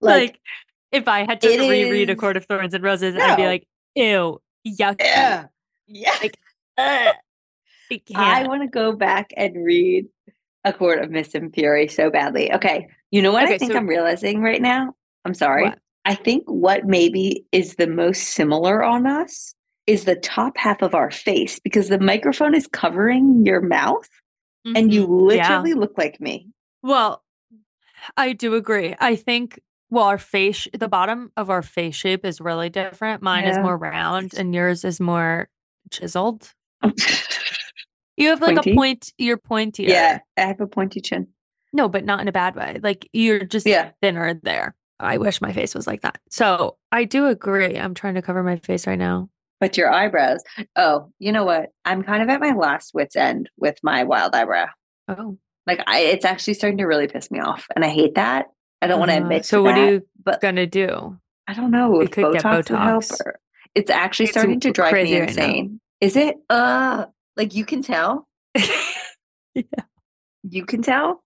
Like, 0.00 0.20
Like, 0.20 0.40
if 0.92 1.08
I 1.08 1.26
had 1.26 1.40
to 1.42 1.48
reread 1.48 2.08
A 2.08 2.16
Court 2.16 2.36
of 2.36 2.46
Thorns 2.46 2.72
and 2.74 2.82
Roses, 2.82 3.16
I'd 3.16 3.36
be 3.36 3.44
like, 3.46 3.66
ew, 3.94 4.40
yucky. 4.66 4.96
yeah. 5.00 5.46
Yeah. 5.86 6.14
Like, 6.22 6.38
I 6.78 7.12
I 8.14 8.46
want 8.46 8.62
to 8.62 8.68
go 8.68 8.92
back 8.92 9.32
and 9.36 9.62
read 9.64 10.06
A 10.64 10.72
Court 10.72 11.02
of 11.02 11.10
Mist 11.10 11.34
and 11.34 11.52
Fury 11.52 11.88
so 11.88 12.10
badly. 12.10 12.52
Okay. 12.52 12.88
You 13.10 13.20
know 13.22 13.32
what 13.32 13.44
I 13.44 13.58
think 13.58 13.72
so- 13.72 13.78
I'm 13.78 13.86
realizing 13.86 14.40
right 14.40 14.62
now? 14.62 14.94
I'm 15.24 15.34
sorry. 15.34 15.64
What? 15.64 15.78
I 16.04 16.14
think 16.14 16.44
what 16.46 16.84
maybe 16.86 17.46
is 17.52 17.76
the 17.76 17.86
most 17.86 18.22
similar 18.34 18.82
on 18.84 19.06
us 19.06 19.54
is 19.86 20.04
the 20.04 20.16
top 20.16 20.56
half 20.56 20.82
of 20.82 20.94
our 20.94 21.10
face 21.10 21.58
because 21.60 21.88
the 21.88 21.98
microphone 21.98 22.54
is 22.54 22.66
covering 22.66 23.44
your 23.44 23.60
mouth 23.60 24.08
and 24.74 24.92
you 24.92 25.06
Mhm. 25.06 25.34
Yeah. 25.36 25.48
literally 25.48 25.74
look 25.74 25.96
like 25.98 26.20
me. 26.20 26.48
Well, 26.82 27.22
I 28.16 28.32
do 28.34 28.54
agree. 28.54 28.94
I 28.98 29.16
think 29.16 29.60
well, 29.90 30.04
our 30.04 30.18
face, 30.18 30.66
the 30.76 30.88
bottom 30.88 31.30
of 31.36 31.50
our 31.50 31.62
face 31.62 31.94
shape 31.94 32.24
is 32.24 32.40
really 32.40 32.68
different. 32.68 33.22
Mine 33.22 33.44
is 33.44 33.56
more 33.58 33.76
round, 33.76 34.34
and 34.34 34.52
yours 34.54 34.84
is 34.84 34.98
more 35.00 35.48
chiseled. 35.90 36.52
You 38.16 38.28
have 38.28 38.40
like 38.40 38.54
Pointy? 38.56 38.70
a 38.70 38.74
point. 38.74 39.12
You're 39.18 39.36
pointier. 39.38 39.88
yeah, 39.88 40.18
I 40.36 40.42
have 40.42 40.60
a 40.60 40.68
pointy 40.68 41.00
chin. 41.00 41.26
No, 41.72 41.88
but 41.88 42.04
not 42.04 42.20
in 42.20 42.28
a 42.28 42.32
bad 42.32 42.54
way. 42.54 42.78
Like 42.82 43.08
you're 43.12 43.44
just 43.44 43.66
Yeah. 43.66 43.90
thinner 44.00 44.34
there. 44.34 44.76
I 45.00 45.18
wish 45.18 45.40
my 45.40 45.52
face 45.52 45.74
was 45.74 45.86
like 45.86 46.02
that. 46.02 46.18
So 46.30 46.76
I 46.92 47.04
do 47.04 47.26
agree. 47.26 47.78
I'm 47.78 47.94
trying 47.94 48.14
to 48.14 48.22
cover 48.22 48.42
my 48.42 48.56
face 48.56 48.86
right 48.86 48.98
now. 48.98 49.28
But 49.60 49.76
your 49.76 49.90
eyebrows. 49.90 50.40
Oh, 50.76 51.10
you 51.18 51.32
know 51.32 51.44
what? 51.44 51.70
I'm 51.84 52.02
kind 52.02 52.22
of 52.22 52.28
at 52.28 52.40
my 52.40 52.52
last 52.52 52.92
wit's 52.94 53.16
end 53.16 53.50
with 53.56 53.78
my 53.82 54.04
wild 54.04 54.34
eyebrow. 54.34 54.66
Oh, 55.08 55.38
Like 55.66 55.80
I 55.86 56.00
it's 56.00 56.24
actually 56.24 56.54
starting 56.54 56.78
to 56.78 56.84
really 56.84 57.08
piss 57.08 57.30
me 57.30 57.40
off. 57.40 57.66
And 57.74 57.84
I 57.84 57.88
hate 57.88 58.14
that. 58.16 58.46
I 58.82 58.86
don't 58.86 58.98
want 58.98 59.10
to 59.10 59.16
Uh, 59.16 59.20
admit 59.20 59.44
So 59.46 59.58
to 59.58 59.62
what 59.62 59.74
that, 59.74 59.80
are 59.88 59.92
you 59.92 60.02
but 60.22 60.40
gonna 60.40 60.66
do? 60.66 61.18
I 61.46 61.54
don't 61.54 61.70
know 61.70 62.00
if 62.00 62.10
Botox, 62.10 62.32
would 62.32 62.42
help. 62.42 63.04
Botox. 63.04 63.20
Or, 63.24 63.38
it's 63.74 63.90
actually 63.90 64.24
It's 64.26 64.32
starting 64.32 64.60
to 64.60 64.70
drive 64.70 64.92
me 64.92 65.18
right 65.18 65.28
insane. 65.28 65.80
Is 66.00 66.16
it? 66.16 66.36
Uh, 66.50 67.06
like 67.36 67.54
you 67.54 67.64
can 67.64 67.82
tell. 67.82 68.28
yeah. 69.54 69.62
You 70.42 70.64
can 70.66 70.82
tell. 70.82 71.23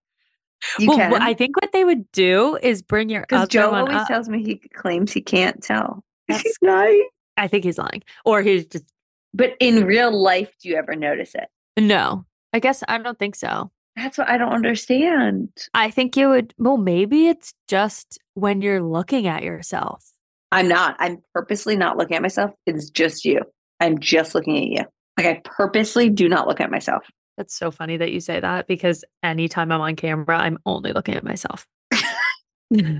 You 0.79 0.89
well, 0.89 0.97
can. 0.99 1.13
wh- 1.13 1.23
I 1.23 1.35
think 1.35 1.57
what 1.61 1.73
they 1.73 1.85
would 1.85 2.11
do 2.13 2.59
is 2.63 2.83
bring 2.83 3.09
your 3.09 3.23
Because 3.23 3.49
Joe 3.49 3.71
one 3.71 3.81
always 3.83 3.97
up. 3.97 4.09
tells 4.09 4.29
me 4.29 4.43
he 4.43 4.57
claims 4.75 5.13
he 5.13 5.21
can't 5.21 5.63
tell. 5.63 6.03
That's- 6.29 6.43
He's 6.43 6.59
lying. 6.63 7.09
I 7.37 7.47
think 7.49 7.65
he's 7.65 7.79
lying, 7.79 8.03
or 8.25 8.43
he's 8.43 8.67
just 8.67 8.85
But 9.33 9.53
in 9.61 9.85
real 9.85 10.11
life, 10.13 10.51
do 10.61 10.69
you 10.69 10.77
ever 10.77 10.95
notice 10.97 11.35
it? 11.35 11.49
no. 11.77 12.25
I 12.53 12.61
guess 12.61 12.83
I 12.89 12.97
don't 12.99 13.19
think 13.19 13.37
so. 13.37 13.71
That's 13.95 14.17
what 14.17 14.29
I 14.29 14.39
don't 14.39 14.53
understand. 14.55 15.51
I 15.75 15.91
think 15.91 16.17
you 16.17 16.31
would. 16.31 16.55
Well, 16.57 16.79
maybe 16.79 17.29
it's 17.29 17.53
just 17.69 18.19
when 18.35 18.63
you're 18.63 18.83
looking 18.83 19.27
at 19.27 19.43
yourself. 19.43 20.03
I'm 20.51 20.67
not. 20.67 20.97
I'm 20.99 21.19
purposely 21.35 21.77
not 21.77 21.99
looking 21.99 22.17
at 22.17 22.23
myself. 22.23 22.53
It's 22.65 22.89
just 22.89 23.25
you. 23.27 23.43
I'm 23.81 23.99
just 23.99 24.35
looking 24.35 24.57
at 24.57 24.65
you. 24.65 24.85
Like 25.19 25.27
I 25.27 25.43
purposely 25.45 26.09
do 26.09 26.27
not 26.29 26.47
look 26.49 26.61
at 26.61 26.71
myself. 26.71 27.03
That's 27.39 27.55
so 27.55 27.71
funny 27.71 27.97
that 27.97 28.11
you 28.11 28.19
say 28.19 28.41
that 28.41 28.67
because 28.67 29.05
anytime 29.23 29.71
I'm 29.71 29.81
on 29.81 29.95
camera, 29.95 30.37
I'm 30.37 30.59
only 30.67 30.93
looking 30.93 31.15
at 31.15 31.23
myself. 31.23 31.69
I 31.93 32.99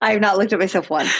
have 0.00 0.20
not 0.22 0.38
looked 0.38 0.54
at 0.54 0.58
myself 0.58 0.88
once. 0.88 1.14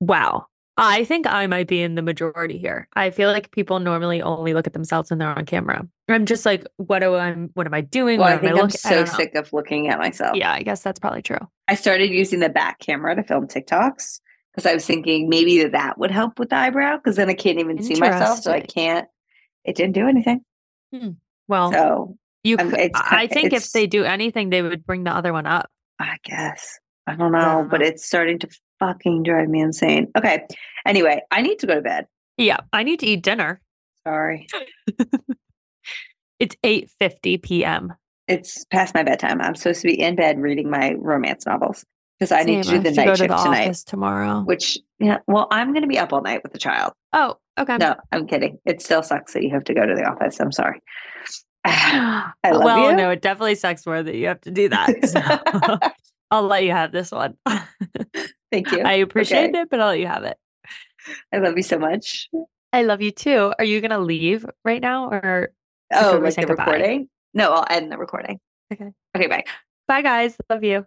wow. 0.00 0.46
I 0.76 1.04
think 1.04 1.26
I 1.26 1.46
might 1.46 1.66
be 1.66 1.80
in 1.82 1.94
the 1.94 2.02
majority 2.02 2.58
here. 2.58 2.88
I 2.94 3.08
feel 3.10 3.30
like 3.30 3.50
people 3.52 3.78
normally 3.78 4.20
only 4.20 4.52
look 4.52 4.66
at 4.66 4.74
themselves 4.74 5.08
when 5.08 5.18
they're 5.18 5.28
on 5.28 5.46
camera. 5.46 5.86
I'm 6.08 6.26
just 6.26 6.44
like, 6.44 6.66
what 6.76 6.98
do 6.98 7.14
I? 7.14 7.32
What 7.54 7.66
am 7.66 7.72
I 7.74 7.80
doing? 7.80 8.18
Well, 8.18 8.28
what 8.28 8.44
I 8.44 8.48
am 8.48 8.68
think 8.68 8.86
I? 8.86 9.00
I 9.00 9.04
so 9.04 9.16
sick 9.16 9.34
of 9.34 9.50
looking 9.52 9.88
at 9.88 9.98
myself. 9.98 10.36
Yeah, 10.36 10.52
I 10.52 10.62
guess 10.62 10.82
that's 10.82 10.98
probably 10.98 11.22
true. 11.22 11.38
I 11.68 11.74
started 11.74 12.10
using 12.10 12.40
the 12.40 12.48
back 12.50 12.80
camera 12.80 13.14
to 13.16 13.22
film 13.22 13.48
TikToks 13.48 14.20
because 14.52 14.66
I 14.66 14.74
was 14.74 14.84
thinking 14.84 15.30
maybe 15.30 15.64
that 15.64 15.98
would 15.98 16.10
help 16.10 16.38
with 16.38 16.50
the 16.50 16.56
eyebrow 16.56 16.96
because 16.98 17.16
then 17.16 17.30
I 17.30 17.34
can't 17.34 17.58
even 17.58 17.82
see 17.82 17.94
myself. 17.94 18.40
So 18.40 18.52
I 18.52 18.60
can't. 18.60 19.08
It 19.64 19.76
didn't 19.76 19.92
do 19.94 20.08
anything. 20.08 20.44
Well, 21.48 21.72
So 21.72 22.16
you. 22.44 22.56
um, 22.58 22.70
Could, 22.70 22.90
I 22.94 23.26
think 23.26 23.52
if 23.52 23.70
they 23.72 23.86
do 23.86 24.04
anything, 24.04 24.50
they 24.50 24.62
would 24.62 24.84
bring 24.84 25.04
the 25.04 25.14
other 25.14 25.32
one 25.32 25.46
up. 25.46 25.70
I 25.98 26.16
guess. 26.24 26.78
I 27.06 27.14
don't 27.16 27.32
know, 27.32 27.38
I 27.38 27.44
don't 27.54 27.70
but 27.70 27.82
it's 27.82 28.04
starting 28.04 28.38
to 28.40 28.48
fucking 28.78 29.22
drive 29.24 29.48
me 29.48 29.60
insane. 29.60 30.08
Okay. 30.16 30.46
Anyway, 30.86 31.20
I 31.30 31.42
need 31.42 31.58
to 31.60 31.66
go 31.66 31.74
to 31.74 31.80
bed. 31.80 32.06
Yeah, 32.36 32.58
I 32.72 32.82
need 32.82 33.00
to 33.00 33.06
eat 33.06 33.22
dinner. 33.22 33.60
Sorry. 34.06 34.46
It's 36.38 36.56
eight 36.64 36.90
fifty 36.98 37.38
p.m. 37.38 37.94
It's 38.26 38.64
past 38.64 38.94
my 38.94 39.04
bedtime. 39.04 39.40
I'm 39.40 39.54
supposed 39.54 39.80
to 39.82 39.86
be 39.86 40.00
in 40.00 40.16
bed 40.16 40.40
reading 40.40 40.68
my 40.70 40.94
romance 40.98 41.46
novels 41.46 41.84
because 42.18 42.32
I 42.32 42.42
need 42.42 42.64
to 42.64 42.70
do 42.70 42.78
the 42.80 42.90
night 42.90 43.04
to 43.04 43.16
shift 43.16 43.28
the 43.28 43.36
tonight. 43.44 43.76
tomorrow. 43.86 44.40
Which, 44.40 44.76
yeah, 44.98 45.18
well, 45.28 45.46
I'm 45.52 45.68
going 45.72 45.82
to 45.82 45.88
be 45.88 46.00
up 46.00 46.12
all 46.12 46.20
night 46.20 46.42
with 46.42 46.52
the 46.52 46.58
child. 46.58 46.94
Oh, 47.12 47.36
Okay. 47.58 47.76
No, 47.76 47.96
I'm 48.12 48.26
kidding. 48.26 48.58
It 48.64 48.80
still 48.80 49.02
sucks 49.02 49.34
that 49.34 49.42
you 49.42 49.50
have 49.50 49.64
to 49.64 49.74
go 49.74 49.84
to 49.86 49.94
the 49.94 50.04
office. 50.04 50.40
I'm 50.40 50.52
sorry. 50.52 50.80
I 51.64 52.32
love 52.50 52.64
well, 52.64 52.90
you. 52.90 52.96
no, 52.96 53.10
it 53.10 53.22
definitely 53.22 53.54
sucks 53.54 53.86
more 53.86 54.02
that 54.02 54.14
you 54.14 54.26
have 54.28 54.40
to 54.42 54.50
do 54.50 54.68
that. 54.70 54.90
So 55.04 55.78
I'll 56.30 56.44
let 56.46 56.64
you 56.64 56.70
have 56.72 56.92
this 56.92 57.10
one. 57.10 57.36
Thank 58.50 58.72
you. 58.72 58.80
I 58.82 58.94
appreciate 58.94 59.50
Okay. 59.50 59.60
it, 59.60 59.70
but 59.70 59.80
I'll 59.80 59.88
let 59.88 60.00
you 60.00 60.06
have 60.06 60.24
it. 60.24 60.38
I 61.32 61.38
love 61.38 61.56
you 61.58 61.62
so 61.62 61.78
much. 61.78 62.30
I 62.72 62.84
love 62.84 63.02
you 63.02 63.10
too. 63.10 63.52
Are 63.58 63.64
you 63.64 63.82
gonna 63.82 63.98
leave 63.98 64.46
right 64.64 64.80
now 64.80 65.10
or 65.10 65.52
Oh, 65.92 66.18
like 66.22 66.36
the 66.36 66.46
goodbye. 66.46 66.64
recording? 66.64 67.08
No, 67.34 67.52
I'll 67.52 67.66
end 67.68 67.92
the 67.92 67.98
recording. 67.98 68.40
Okay. 68.72 68.90
Okay, 69.14 69.26
bye. 69.26 69.44
bye 69.86 70.00
guys? 70.00 70.36
Love 70.48 70.64
you. 70.64 70.86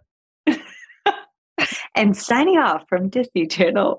And 1.94 2.14
signing 2.16 2.58
off 2.58 2.82
from 2.88 3.08
Disney 3.08 3.46
Channel. 3.46 3.98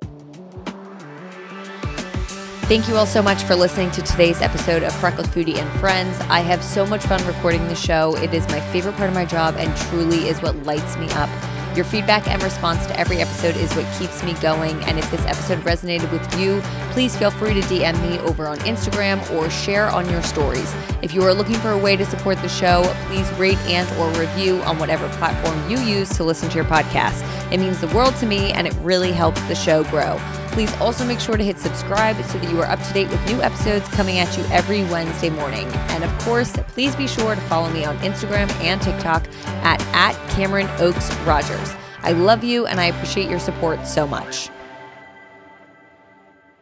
Thank 2.68 2.89
you 2.89 2.97
all 2.97 3.05
so 3.05 3.22
much 3.22 3.43
for 3.43 3.55
listening 3.55 3.91
to 3.91 4.01
today's 4.01 4.41
episode 4.41 4.84
of 4.84 4.93
Freckled 4.93 5.28
Foodie 5.28 5.55
and 5.55 5.80
Friends. 5.80 6.20
I 6.30 6.41
have 6.41 6.61
so 6.61 6.86
much 6.86 7.01
fun 7.05 7.26
recording 7.26 7.65
the 7.70 7.76
show. 7.76 8.18
It 8.18 8.34
is 8.34 8.45
my 8.49 8.59
favorite 8.59 8.97
part 8.97 9.07
of 9.07 9.15
my 9.15 9.24
job 9.24 9.55
and 9.57 9.74
truly 9.88 10.28
is 10.28 10.41
what 10.41 10.53
lights 10.65 10.97
me 10.97 11.07
up. 11.11 11.30
Your 11.78 11.86
feedback 11.86 12.28
and 12.28 12.43
response 12.43 12.86
to 12.88 12.99
every 12.99 13.20
episode 13.20 13.55
is 13.55 13.74
what 13.74 13.86
keeps 13.97 14.22
me 14.22 14.34
going. 14.41 14.76
And 14.84 14.99
if 14.99 15.09
this 15.09 15.26
episode 15.28 15.59
resonated 15.59 16.11
with 16.11 16.38
you, 16.38 16.59
please 16.91 17.15
feel 17.15 17.32
free 17.32 17.53
to 17.53 17.61
DM 17.61 18.01
me 18.01 18.20
over 18.20 18.49
on 18.49 18.57
Instagram 18.59 19.18
or 19.32 19.49
share 19.49 19.88
on 19.88 20.09
your 20.09 20.22
stories. 20.22 20.76
If 21.01 21.13
you 21.13 21.24
are 21.24 21.34
looking 21.34 21.55
for 21.55 21.72
a 21.72 21.78
way 21.78 21.95
to 21.95 22.05
support 22.05 22.38
the 22.41 22.49
show, 22.49 22.84
please 23.07 23.32
rate 23.39 23.59
and 23.59 23.89
or 23.97 24.09
review 24.20 24.61
on 24.63 24.78
whatever 24.78 25.07
platform 25.13 25.72
you 25.72 25.80
use 25.80 26.09
to 26.18 26.26
listen 26.26 26.49
to 26.49 26.55
your 26.55 26.65
podcast. 26.65 27.24
It 27.49 27.61
means 27.61 27.80
the 27.80 27.88
world 27.95 28.18
to 28.18 28.26
me 28.26 28.51
and 28.51 28.68
it 28.68 28.76
really 28.82 29.13
helps 29.13 29.39
the 29.43 29.55
show 29.55 29.86
grow. 29.86 30.20
Please 30.58 30.76
also 30.82 31.05
make 31.05 31.20
sure 31.20 31.38
to 31.38 31.43
hit 31.43 31.60
subscribe 31.60 32.16
so 32.26 32.39
that 32.39 32.49
you 32.49 32.60
are 32.60 32.66
up 32.66 32.82
to 32.82 32.91
date 32.91 33.08
with 33.12 33.24
new 33.28 33.43
episodes 33.43 33.88
coming 33.89 34.18
at 34.18 34.36
you 34.36 34.43
every 34.45 34.84
Wednesday 34.86 35.30
morning. 35.30 35.68
And 35.68 36.03
of 36.03 36.10
course, 36.22 36.51
please 36.70 36.95
be 36.95 37.05
sure 37.05 37.36
to 37.36 37.41
follow 37.41 37.70
me 37.70 37.86
on 37.86 37.95
Instagram 37.99 38.49
and 38.62 38.82
TikTok 38.82 39.28
at, 39.62 39.80
at 39.93 40.16
Cameron 40.32 40.68
Oaks 40.80 41.16
Rogers. 41.18 41.76
I 42.01 42.14
love 42.14 42.43
you 42.43 42.66
and 42.66 42.80
I 42.80 42.86
appreciate 42.86 43.30
your 43.30 43.38
support 43.38 43.86
so 43.86 44.08
much. 44.08 44.49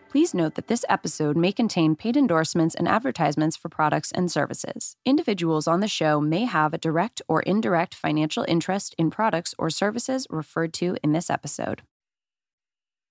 Please 0.09 0.33
note 0.33 0.55
that 0.55 0.67
this 0.67 0.83
episode 0.89 1.37
may 1.37 1.53
contain 1.53 1.95
paid 1.95 2.17
endorsements 2.17 2.75
and 2.75 2.89
advertisements 2.89 3.55
for 3.55 3.69
products 3.69 4.11
and 4.11 4.29
services. 4.29 4.97
Individuals 5.05 5.69
on 5.69 5.79
the 5.79 5.87
show 5.87 6.19
may 6.19 6.43
have 6.43 6.73
a 6.73 6.77
direct 6.77 7.21
or 7.29 7.41
indirect 7.43 7.95
financial 7.95 8.43
interest 8.49 8.93
in 8.97 9.09
products 9.09 9.55
or 9.57 9.69
services 9.69 10.27
referred 10.29 10.73
to 10.73 10.97
in 11.01 11.13
this 11.13 11.29
episode. 11.29 11.81